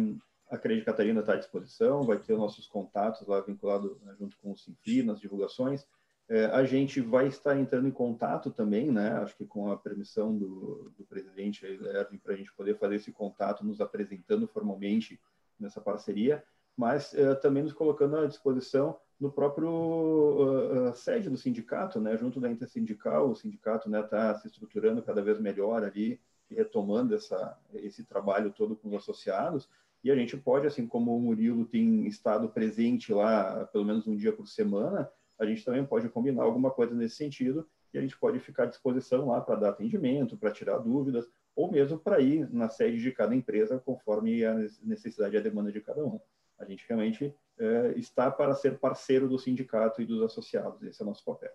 a 0.51 0.59
Crédito 0.59 0.85
Catarina 0.85 1.21
está 1.21 1.33
à 1.33 1.37
disposição, 1.37 2.03
vai 2.03 2.19
ter 2.19 2.37
nossos 2.37 2.67
contatos 2.67 3.27
lá 3.27 3.41
vinculados 3.41 3.99
né, 4.03 4.15
junto 4.19 4.37
com 4.39 4.53
o 4.53 4.57
Sinfi, 4.57 5.03
nas 5.03 5.19
divulgações, 5.19 5.87
é, 6.29 6.45
a 6.45 6.63
gente 6.63 7.01
vai 7.01 7.27
estar 7.27 7.59
entrando 7.59 7.89
em 7.89 7.91
contato 7.91 8.51
também, 8.51 8.93
né? 8.93 9.13
Acho 9.13 9.35
que 9.35 9.47
com 9.47 9.73
a 9.73 9.79
permissão 9.79 10.37
do, 10.37 10.93
do 10.99 11.05
presidente 11.07 11.65
Erwin, 11.65 12.19
para 12.19 12.35
a 12.35 12.37
gente 12.37 12.53
poder 12.53 12.77
fazer 12.77 12.97
esse 12.97 13.11
contato, 13.11 13.65
nos 13.65 13.81
apresentando 13.81 14.47
formalmente 14.47 15.19
nessa 15.59 15.81
parceria, 15.81 16.45
mas 16.77 17.15
é, 17.15 17.35
também 17.35 17.63
nos 17.63 17.73
colocando 17.73 18.19
à 18.19 18.27
disposição 18.27 18.99
no 19.21 19.33
próprio 19.33 19.69
uh, 19.69 20.91
uh, 20.91 20.95
sede 20.95 21.29
do 21.29 21.37
sindicato, 21.37 22.01
né? 22.01 22.17
Junto 22.17 22.41
da 22.41 22.51
intersindical, 22.51 23.31
o 23.31 23.35
sindicato 23.35 23.89
está 23.89 24.03
né, 24.03 24.07
tá 24.07 24.35
se 24.37 24.47
estruturando 24.47 25.03
cada 25.03 25.23
vez 25.23 25.41
melhor 25.41 25.83
ali 25.83 26.21
retomando 26.51 27.15
essa, 27.15 27.59
esse 27.75 28.05
trabalho 28.05 28.53
todo 28.53 28.77
com 28.77 28.89
os 28.89 28.95
associados. 28.95 29.69
E 30.03 30.11
a 30.11 30.17
gente 30.17 30.37
pode, 30.37 30.67
assim 30.67 30.87
como 30.87 31.17
o 31.17 31.21
Murilo 31.21 31.67
tem 31.67 32.07
estado 32.07 32.49
presente 32.49 33.13
lá, 33.13 33.67
pelo 33.67 33.85
menos 33.85 34.07
um 34.07 34.17
dia 34.17 34.33
por 34.33 34.47
semana, 34.47 35.11
a 35.39 35.45
gente 35.45 35.65
também 35.65 35.85
pode 35.85 36.09
combinar 36.09 36.45
alguma 36.45 36.71
coisa 36.71 36.95
nesse 36.95 37.17
sentido 37.17 37.69
e 37.93 37.99
a 37.99 38.01
gente 38.01 38.19
pode 38.19 38.39
ficar 38.39 38.65
à 38.65 38.67
disposição 38.67 39.29
lá 39.29 39.41
para 39.41 39.57
dar 39.57 39.71
atendimento, 39.71 40.37
para 40.37 40.51
tirar 40.51 40.79
dúvidas, 40.79 41.29
ou 41.55 41.71
mesmo 41.71 41.99
para 41.99 42.21
ir 42.21 42.49
na 42.53 42.69
sede 42.69 43.01
de 43.01 43.11
cada 43.11 43.35
empresa 43.35 43.81
conforme 43.85 44.45
a 44.45 44.55
necessidade 44.83 45.35
e 45.35 45.39
a 45.39 45.43
demanda 45.43 45.73
de 45.73 45.81
cada 45.81 46.05
um. 46.05 46.21
A 46.59 46.65
gente 46.65 46.85
realmente 46.89 47.35
é, 47.59 47.95
está 47.97 48.31
para 48.31 48.55
ser 48.55 48.79
parceiro 48.79 49.29
do 49.29 49.39
sindicato 49.39 50.01
e 50.01 50.07
dos 50.07 50.23
associados. 50.23 50.83
Esse 50.83 51.03
é 51.03 51.05
o 51.05 51.09
nosso 51.09 51.25
papel. 51.25 51.51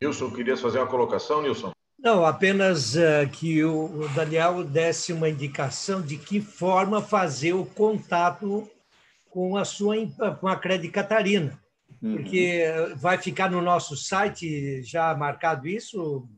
Nilson, 0.00 0.30
queria 0.30 0.56
fazer 0.56 0.78
uma 0.78 0.86
colocação, 0.86 1.42
Nilson? 1.42 1.72
Não, 1.98 2.24
apenas 2.24 2.94
uh, 2.94 3.28
que 3.32 3.64
o 3.64 4.08
Daniel 4.14 4.62
desse 4.62 5.12
uma 5.12 5.28
indicação 5.28 6.00
de 6.00 6.16
que 6.16 6.40
forma 6.40 7.02
fazer 7.02 7.54
o 7.54 7.66
contato 7.66 8.70
com 9.28 9.56
a 9.56 9.64
sua 9.64 9.96
com 10.40 10.46
a 10.46 10.56
Credit 10.56 10.92
Catarina, 10.92 11.60
uhum. 12.00 12.16
porque 12.16 12.62
vai 12.96 13.18
ficar 13.18 13.50
no 13.50 13.60
nosso 13.60 13.96
site 13.96 14.82
já 14.82 15.14
marcado 15.14 15.66
isso, 15.66 16.28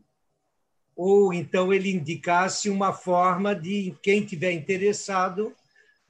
ou 0.96 1.32
então 1.32 1.72
ele 1.72 1.92
indicasse 1.92 2.70
uma 2.70 2.92
forma 2.92 3.54
de 3.54 3.94
quem 4.02 4.24
tiver 4.24 4.52
interessado 4.52 5.54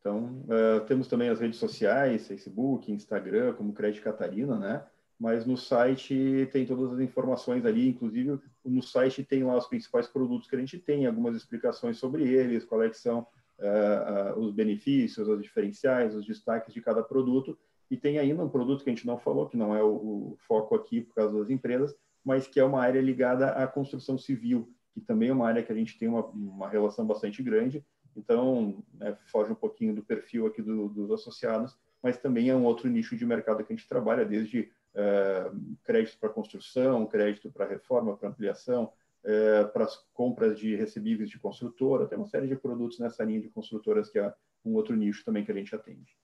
Então, 0.00 0.42
uh, 0.44 0.80
temos 0.86 1.06
também 1.08 1.28
as 1.28 1.40
redes 1.40 1.58
sociais, 1.58 2.26
Facebook, 2.26 2.90
Instagram, 2.90 3.54
como 3.54 3.72
Crédito 3.72 4.02
Catarina, 4.02 4.58
né? 4.58 4.86
mas 5.20 5.44
no 5.44 5.56
site 5.56 6.48
tem 6.50 6.64
todas 6.64 6.94
as 6.94 7.00
informações 7.00 7.66
ali, 7.66 7.86
inclusive 7.86 8.40
no 8.64 8.82
site 8.82 9.22
tem 9.22 9.44
lá 9.44 9.54
os 9.54 9.66
principais 9.66 10.08
produtos 10.08 10.48
que 10.48 10.56
a 10.56 10.58
gente 10.58 10.78
tem, 10.78 11.06
algumas 11.06 11.36
explicações 11.36 11.98
sobre 11.98 12.26
eles, 12.26 12.64
quais 12.64 12.90
é 12.90 12.94
são 12.94 13.26
uh, 13.58 14.38
uh, 14.38 14.40
os 14.40 14.54
benefícios, 14.54 15.28
os 15.28 15.42
diferenciais, 15.42 16.14
os 16.14 16.26
destaques 16.26 16.72
de 16.72 16.80
cada 16.80 17.02
produto, 17.02 17.58
e 17.90 17.96
tem 17.98 18.18
ainda 18.18 18.42
um 18.42 18.48
produto 18.48 18.82
que 18.82 18.88
a 18.88 18.94
gente 18.94 19.06
não 19.06 19.18
falou, 19.18 19.46
que 19.46 19.58
não 19.58 19.76
é 19.76 19.82
o, 19.82 19.88
o 19.88 20.36
foco 20.48 20.74
aqui 20.74 21.02
por 21.02 21.14
causa 21.14 21.38
das 21.38 21.50
empresas, 21.50 21.94
mas 22.24 22.46
que 22.46 22.58
é 22.58 22.64
uma 22.64 22.80
área 22.80 23.00
ligada 23.02 23.50
à 23.50 23.66
construção 23.66 24.16
civil, 24.16 24.72
que 24.92 25.00
também 25.00 25.28
é 25.28 25.32
uma 25.32 25.46
área 25.46 25.62
que 25.62 25.72
a 25.72 25.74
gente 25.74 25.98
tem 25.98 26.08
uma, 26.08 26.24
uma 26.26 26.68
relação 26.68 27.06
bastante 27.06 27.42
grande, 27.42 27.84
então 28.16 28.82
né, 28.94 29.16
foge 29.26 29.52
um 29.52 29.56
pouquinho 29.56 29.94
do 29.94 30.02
perfil 30.02 30.46
aqui 30.46 30.62
do, 30.62 30.88
dos 30.88 31.10
associados, 31.10 31.78
mas 32.02 32.18
também 32.18 32.48
é 32.48 32.54
um 32.54 32.64
outro 32.64 32.88
nicho 32.88 33.16
de 33.16 33.26
mercado 33.26 33.64
que 33.64 33.72
a 33.72 33.76
gente 33.76 33.88
trabalha, 33.88 34.24
desde 34.24 34.70
é, 34.94 35.50
crédito 35.84 36.18
para 36.18 36.28
construção, 36.28 37.06
crédito 37.06 37.50
para 37.50 37.66
reforma, 37.66 38.16
para 38.16 38.28
ampliação, 38.28 38.92
é, 39.22 39.64
para 39.64 39.84
as 39.84 39.96
compras 40.14 40.58
de 40.58 40.74
recebíveis 40.74 41.28
de 41.28 41.38
construtora, 41.38 42.06
tem 42.06 42.18
uma 42.18 42.26
série 42.26 42.46
de 42.46 42.56
produtos 42.56 42.98
nessa 42.98 43.22
linha 43.22 43.40
de 43.40 43.50
construtoras 43.50 44.08
que 44.08 44.18
é 44.18 44.32
um 44.64 44.74
outro 44.74 44.96
nicho 44.96 45.24
também 45.24 45.44
que 45.44 45.52
a 45.52 45.54
gente 45.54 45.74
atende. 45.74 46.16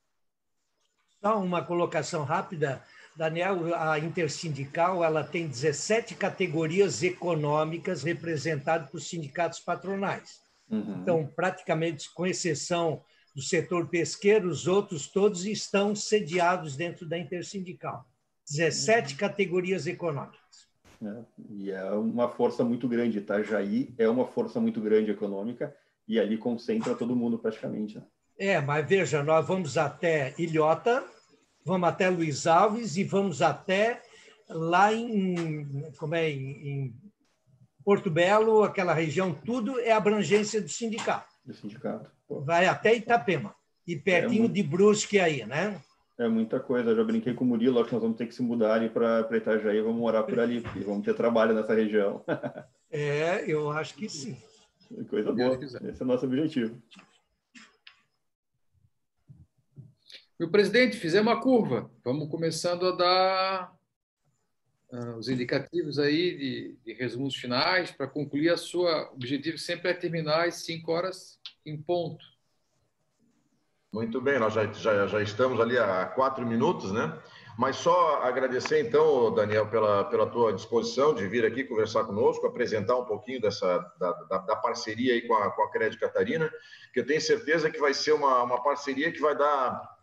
Só 1.20 1.38
uma 1.40 1.64
colocação 1.64 2.24
rápida, 2.24 2.82
Daniel, 3.16 3.74
a 3.74 3.98
intersindical 3.98 5.02
ela 5.02 5.24
tem 5.24 5.48
17 5.48 6.14
categorias 6.14 7.02
econômicas 7.02 8.02
representadas 8.02 8.90
por 8.90 9.00
sindicatos 9.00 9.58
patronais. 9.58 10.40
Uhum. 10.70 11.00
Então, 11.00 11.26
praticamente, 11.34 12.12
com 12.12 12.26
exceção 12.26 13.02
do 13.34 13.40
setor 13.40 13.88
pesqueiro, 13.88 14.48
os 14.48 14.66
outros 14.66 15.08
todos 15.08 15.46
estão 15.46 15.94
sediados 15.94 16.76
dentro 16.76 17.08
da 17.08 17.18
intersindical. 17.18 18.04
17 18.50 19.14
uhum. 19.14 19.18
categorias 19.18 19.86
econômicas. 19.86 20.66
É, 21.02 21.24
e 21.50 21.70
é 21.70 21.90
uma 21.90 22.28
força 22.28 22.64
muito 22.64 22.86
grande. 22.86 23.18
Itajaí 23.18 23.94
é 23.98 24.08
uma 24.08 24.26
força 24.26 24.60
muito 24.60 24.80
grande 24.80 25.10
econômica 25.10 25.74
e 26.06 26.20
ali 26.20 26.36
concentra 26.36 26.94
todo 26.94 27.16
mundo 27.16 27.38
praticamente. 27.38 27.96
Né? 27.96 28.04
É, 28.38 28.60
mas 28.60 28.86
veja, 28.86 29.22
nós 29.22 29.46
vamos 29.46 29.78
até 29.78 30.34
Ilhota 30.38 31.04
vamos 31.66 31.88
até 31.88 32.08
Luiz 32.08 32.46
Alves 32.46 32.96
e 32.96 33.02
vamos 33.02 33.42
até 33.42 34.00
lá 34.48 34.94
em, 34.94 35.90
como 35.98 36.14
é, 36.14 36.30
em 36.30 36.94
Porto 37.84 38.08
Belo, 38.08 38.62
aquela 38.62 38.94
região, 38.94 39.34
tudo 39.34 39.80
é 39.80 39.90
abrangência 39.90 40.62
do 40.62 40.68
sindicato. 40.68 41.34
Do 41.44 41.52
sindicato. 41.52 42.08
Pô. 42.28 42.40
Vai 42.40 42.66
até 42.66 42.94
Itapema. 42.94 43.52
E 43.84 43.96
pertinho 43.96 44.38
é 44.38 44.40
muito... 44.42 44.54
de 44.54 44.62
Brusque 44.62 45.18
aí, 45.18 45.44
né? 45.44 45.80
É 46.18 46.28
muita 46.28 46.60
coisa. 46.60 46.90
Eu 46.90 46.96
já 46.96 47.04
brinquei 47.04 47.34
com 47.34 47.44
o 47.44 47.48
Murilo, 47.48 47.80
acho 47.80 47.88
que 47.88 47.94
nós 47.94 48.02
vamos 48.02 48.16
ter 48.16 48.26
que 48.26 48.34
se 48.34 48.42
mudar 48.42 48.88
para 48.90 49.36
Itajaí, 49.36 49.80
vamos 49.80 49.98
morar 49.98 50.22
por 50.22 50.38
ali, 50.38 50.60
porque 50.60 50.80
vamos 50.80 51.04
ter 51.04 51.14
trabalho 51.14 51.52
nessa 51.52 51.74
região. 51.74 52.24
é, 52.90 53.44
eu 53.46 53.70
acho 53.70 53.94
que 53.94 54.08
sim. 54.08 54.36
Coisa 55.10 55.32
boa. 55.32 55.58
Esse 55.62 56.00
é 56.00 56.04
o 56.04 56.06
nosso 56.06 56.26
objetivo. 56.26 56.80
Meu 60.38 60.50
presidente, 60.50 60.98
fizemos 60.98 61.32
uma 61.32 61.40
curva. 61.40 61.90
Vamos 62.04 62.28
começando 62.28 62.86
a 62.86 62.92
dar 62.92 63.72
uh, 64.92 65.16
os 65.16 65.30
indicativos 65.30 65.98
aí 65.98 66.36
de, 66.36 66.76
de 66.84 66.92
resumos 66.92 67.34
finais 67.34 67.90
para 67.90 68.06
concluir 68.06 68.50
a 68.50 68.58
sua 68.58 69.10
objetivo 69.14 69.56
sempre 69.56 69.90
é 69.90 69.94
terminar 69.94 70.46
às 70.46 70.56
5 70.56 70.92
horas 70.92 71.40
em 71.64 71.80
ponto. 71.80 72.22
Muito 73.90 74.20
bem, 74.20 74.38
nós 74.38 74.52
já, 74.52 74.70
já, 74.72 75.06
já 75.06 75.22
estamos 75.22 75.58
ali 75.58 75.78
há 75.78 76.04
quatro 76.04 76.46
minutos, 76.46 76.92
né? 76.92 77.18
Mas 77.56 77.76
só 77.76 78.20
agradecer, 78.22 78.86
então, 78.86 79.34
Daniel, 79.34 79.70
pela, 79.70 80.04
pela 80.04 80.26
tua 80.26 80.52
disposição 80.52 81.14
de 81.14 81.26
vir 81.26 81.46
aqui 81.46 81.64
conversar 81.64 82.04
conosco, 82.04 82.46
apresentar 82.46 82.98
um 82.98 83.06
pouquinho 83.06 83.40
dessa, 83.40 83.78
da, 83.98 84.12
da, 84.12 84.38
da 84.38 84.56
parceria 84.56 85.14
aí 85.14 85.22
com 85.26 85.34
a, 85.34 85.50
com 85.50 85.62
a 85.62 85.70
Crédito 85.70 85.98
Catarina, 85.98 86.52
que 86.92 87.00
eu 87.00 87.06
tenho 87.06 87.22
certeza 87.22 87.70
que 87.70 87.80
vai 87.80 87.94
ser 87.94 88.12
uma, 88.12 88.42
uma 88.42 88.62
parceria 88.62 89.10
que 89.10 89.20
vai 89.22 89.34
dar 89.34 89.95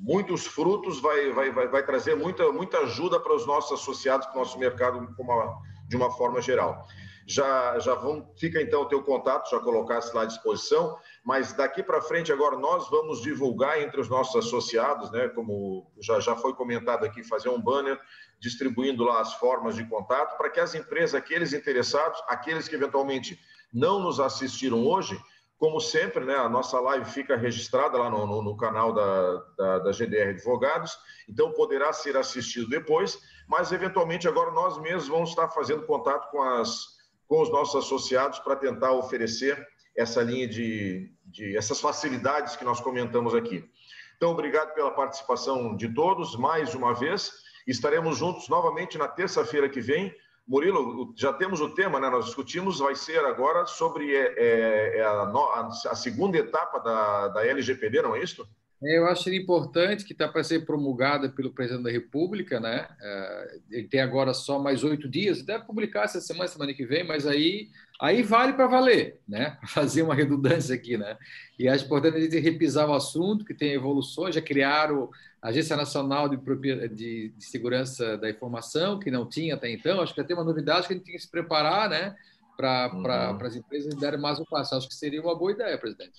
muitos 0.00 0.46
frutos, 0.46 1.00
vai, 1.00 1.32
vai, 1.32 1.50
vai, 1.50 1.68
vai 1.68 1.84
trazer 1.84 2.14
muita, 2.14 2.50
muita 2.52 2.78
ajuda 2.78 3.18
para 3.18 3.34
os 3.34 3.46
nossos 3.46 3.80
associados, 3.80 4.26
para 4.26 4.36
o 4.36 4.38
nosso 4.38 4.58
mercado 4.58 4.98
uma, 5.18 5.58
de 5.88 5.96
uma 5.96 6.10
forma 6.10 6.40
geral. 6.40 6.86
Já, 7.26 7.78
já 7.78 7.94
vamos, 7.94 8.26
fica 8.40 8.62
então 8.62 8.82
o 8.82 8.86
teu 8.86 9.02
contato, 9.02 9.50
já 9.50 9.60
colocasse 9.60 10.14
lá 10.16 10.22
à 10.22 10.24
disposição, 10.24 10.96
mas 11.22 11.52
daqui 11.52 11.82
para 11.82 12.00
frente 12.00 12.32
agora 12.32 12.56
nós 12.56 12.88
vamos 12.88 13.20
divulgar 13.20 13.82
entre 13.82 14.00
os 14.00 14.08
nossos 14.08 14.46
associados, 14.46 15.10
né, 15.10 15.28
como 15.28 15.90
já, 16.00 16.18
já 16.20 16.34
foi 16.36 16.54
comentado 16.54 17.04
aqui, 17.04 17.22
fazer 17.22 17.50
um 17.50 17.60
banner 17.60 18.00
distribuindo 18.40 19.04
lá 19.04 19.20
as 19.20 19.34
formas 19.34 19.74
de 19.74 19.84
contato 19.84 20.38
para 20.38 20.48
que 20.48 20.58
as 20.58 20.74
empresas, 20.74 21.14
aqueles 21.14 21.52
interessados, 21.52 22.18
aqueles 22.28 22.66
que 22.66 22.76
eventualmente 22.76 23.38
não 23.74 24.00
nos 24.00 24.20
assistiram 24.20 24.86
hoje, 24.86 25.20
como 25.58 25.80
sempre, 25.80 26.24
né, 26.24 26.36
a 26.36 26.48
nossa 26.48 26.78
live 26.78 27.04
fica 27.10 27.36
registrada 27.36 27.98
lá 27.98 28.08
no, 28.08 28.24
no, 28.24 28.42
no 28.42 28.56
canal 28.56 28.92
da, 28.92 29.44
da, 29.56 29.78
da, 29.80 29.92
GDR 29.92 30.30
Advogados, 30.30 30.96
então 31.28 31.52
poderá 31.52 31.92
ser 31.92 32.16
assistido 32.16 32.68
depois, 32.68 33.18
mas 33.48 33.72
eventualmente 33.72 34.28
agora 34.28 34.52
nós 34.52 34.78
mesmos 34.78 35.08
vamos 35.08 35.30
estar 35.30 35.48
fazendo 35.48 35.84
contato 35.84 36.30
com, 36.30 36.40
as, 36.40 36.96
com 37.26 37.42
os 37.42 37.50
nossos 37.50 37.84
associados 37.84 38.38
para 38.38 38.54
tentar 38.54 38.92
oferecer 38.92 39.66
essa 39.96 40.22
linha 40.22 40.46
de, 40.46 41.12
de 41.26 41.56
essas 41.56 41.80
facilidades 41.80 42.54
que 42.54 42.64
nós 42.64 42.80
comentamos 42.80 43.34
aqui. 43.34 43.68
Então, 44.16 44.30
obrigado 44.30 44.74
pela 44.74 44.92
participação 44.92 45.76
de 45.76 45.92
todos 45.92 46.36
mais 46.36 46.72
uma 46.74 46.94
vez. 46.94 47.32
Estaremos 47.66 48.16
juntos 48.16 48.48
novamente 48.48 48.96
na 48.96 49.08
terça-feira 49.08 49.68
que 49.68 49.80
vem 49.80 50.14
Murilo, 50.48 51.12
já 51.14 51.30
temos 51.30 51.60
o 51.60 51.68
tema, 51.68 52.00
né? 52.00 52.08
Nós 52.08 52.24
discutimos, 52.24 52.78
vai 52.78 52.94
ser 52.94 53.22
agora 53.26 53.66
sobre 53.66 54.16
é, 54.16 54.34
é, 54.38 54.98
é 54.98 55.04
a, 55.04 55.68
a, 55.90 55.94
segunda 55.94 56.38
etapa 56.38 56.78
da, 56.78 57.28
da 57.28 57.46
LGPD, 57.46 58.00
não 58.00 58.16
é 58.16 58.22
isso? 58.22 58.48
É, 58.82 58.96
eu 58.96 59.06
acho 59.08 59.28
importante 59.30 60.04
que 60.04 60.12
está 60.12 60.28
para 60.28 60.44
ser 60.44 60.64
promulgada 60.64 61.28
pelo 61.28 61.52
presidente 61.52 61.82
da 61.82 61.90
República, 61.90 62.60
né? 62.60 62.86
É, 63.00 63.58
ele 63.70 63.88
tem 63.88 64.00
agora 64.00 64.32
só 64.32 64.58
mais 64.58 64.84
oito 64.84 65.08
dias, 65.08 65.42
deve 65.42 65.64
publicar 65.64 66.04
essa 66.04 66.20
semana, 66.20 66.46
semana 66.48 66.72
que 66.72 66.86
vem, 66.86 67.04
mas 67.04 67.26
aí, 67.26 67.70
aí 68.00 68.22
vale 68.22 68.52
para 68.52 68.68
valer, 68.68 69.20
né? 69.28 69.58
Fazer 69.66 70.02
uma 70.02 70.14
redundância 70.14 70.74
aqui, 70.76 70.96
né? 70.96 71.16
E 71.58 71.68
acho 71.68 71.86
importante 71.86 72.18
a 72.18 72.20
gente 72.20 72.38
repisar 72.38 72.88
o 72.88 72.94
assunto, 72.94 73.44
que 73.44 73.52
tem 73.52 73.72
evoluções, 73.72 74.36
já 74.36 74.40
criaram 74.40 75.10
Agência 75.42 75.76
Nacional 75.76 76.28
de, 76.28 76.36
de, 76.36 77.28
de, 77.30 77.44
Segurança 77.44 78.16
da 78.16 78.30
Informação, 78.30 78.98
que 78.98 79.10
não 79.10 79.28
tinha 79.28 79.54
até 79.54 79.70
então. 79.70 80.00
Acho 80.00 80.14
que 80.14 80.22
tem 80.22 80.36
uma 80.36 80.44
novidade 80.44 80.86
que 80.86 80.92
a 80.92 80.96
gente 80.96 81.04
tinha 81.04 81.16
que 81.16 81.22
se 81.22 81.30
preparar 81.30 81.88
né, 81.88 82.14
para 82.56 82.90
uhum. 82.92 83.46
as 83.46 83.56
empresas 83.56 83.94
darem 83.94 84.20
mais 84.20 84.38
um 84.38 84.44
passo. 84.44 84.74
Acho 84.74 84.88
que 84.88 84.94
seria 84.94 85.20
uma 85.22 85.36
boa 85.36 85.52
ideia, 85.52 85.78
presidente. 85.78 86.12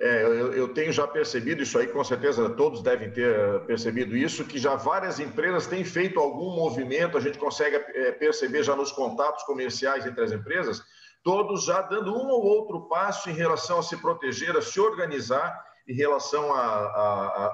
É, 0.00 0.22
eu, 0.22 0.52
eu, 0.52 0.68
tenho 0.68 0.92
já 0.92 1.08
percebido 1.08 1.60
isso 1.60 1.76
aí, 1.76 1.88
com 1.88 2.04
certeza 2.04 2.48
todos 2.50 2.82
devem 2.82 3.10
ter 3.10 3.60
percebido 3.66 4.16
isso, 4.16 4.44
que 4.44 4.56
já 4.56 4.76
várias 4.76 5.18
empresas 5.18 5.66
têm 5.66 5.84
feito 5.84 6.20
algum 6.20 6.54
movimento, 6.54 7.18
a 7.18 7.20
gente 7.20 7.36
consegue 7.36 7.74
é, 7.76 8.12
perceber 8.12 8.62
já 8.62 8.76
nos 8.76 8.92
contatos 8.92 9.42
comerciais 9.42 10.06
entre 10.06 10.22
as 10.22 10.30
empresas, 10.30 10.84
todos 11.24 11.64
já 11.64 11.82
dando 11.82 12.14
um 12.14 12.28
ou 12.28 12.44
outro 12.44 12.82
passo 12.82 13.28
em 13.28 13.32
relação 13.32 13.80
a 13.80 13.82
se 13.82 13.96
proteger, 13.96 14.56
a 14.56 14.62
se 14.62 14.78
organizar 14.78 15.66
em 15.88 15.94
relação 15.94 16.54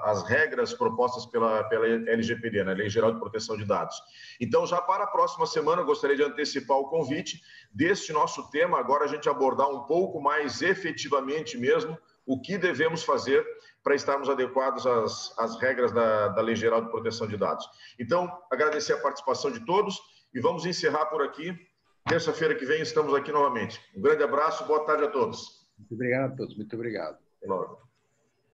às 0.03 0.21
regras 0.27 0.73
propostas 0.73 1.25
pela, 1.25 1.63
pela 1.63 1.87
LGPD, 1.87 2.65
né, 2.65 2.73
Lei 2.73 2.89
Geral 2.89 3.13
de 3.13 3.19
Proteção 3.19 3.57
de 3.57 3.65
Dados. 3.65 3.95
Então, 4.39 4.67
já 4.67 4.79
para 4.81 5.05
a 5.05 5.07
próxima 5.07 5.47
semana, 5.47 5.81
eu 5.81 5.85
gostaria 5.85 6.17
de 6.17 6.23
antecipar 6.23 6.77
o 6.77 6.89
convite 6.89 7.41
deste 7.73 8.11
nosso 8.11 8.51
tema, 8.51 8.77
agora 8.77 9.05
a 9.05 9.07
gente 9.07 9.29
abordar 9.29 9.69
um 9.69 9.83
pouco 9.85 10.21
mais 10.21 10.61
efetivamente 10.61 11.57
mesmo 11.57 11.97
o 12.25 12.41
que 12.41 12.57
devemos 12.57 13.03
fazer 13.03 13.45
para 13.83 13.95
estarmos 13.95 14.29
adequados 14.29 14.85
às, 14.87 15.37
às 15.37 15.59
regras 15.59 15.91
da, 15.91 16.29
da 16.29 16.41
Lei 16.41 16.55
Geral 16.55 16.81
de 16.81 16.89
Proteção 16.89 17.27
de 17.27 17.37
Dados. 17.37 17.67
Então, 17.99 18.31
agradecer 18.51 18.93
a 18.93 18.97
participação 18.97 19.51
de 19.51 19.63
todos 19.65 19.99
e 20.33 20.39
vamos 20.39 20.65
encerrar 20.65 21.05
por 21.05 21.21
aqui. 21.21 21.55
Terça-feira 22.07 22.55
que 22.55 22.65
vem 22.65 22.81
estamos 22.81 23.13
aqui 23.13 23.31
novamente. 23.31 23.79
Um 23.95 24.01
grande 24.01 24.23
abraço, 24.23 24.65
boa 24.65 24.85
tarde 24.85 25.05
a 25.05 25.07
todos. 25.07 25.65
Muito 25.77 25.93
obrigado 25.93 26.33
a 26.33 26.35
todos, 26.35 26.55
muito 26.55 26.75
obrigado. 26.75 27.17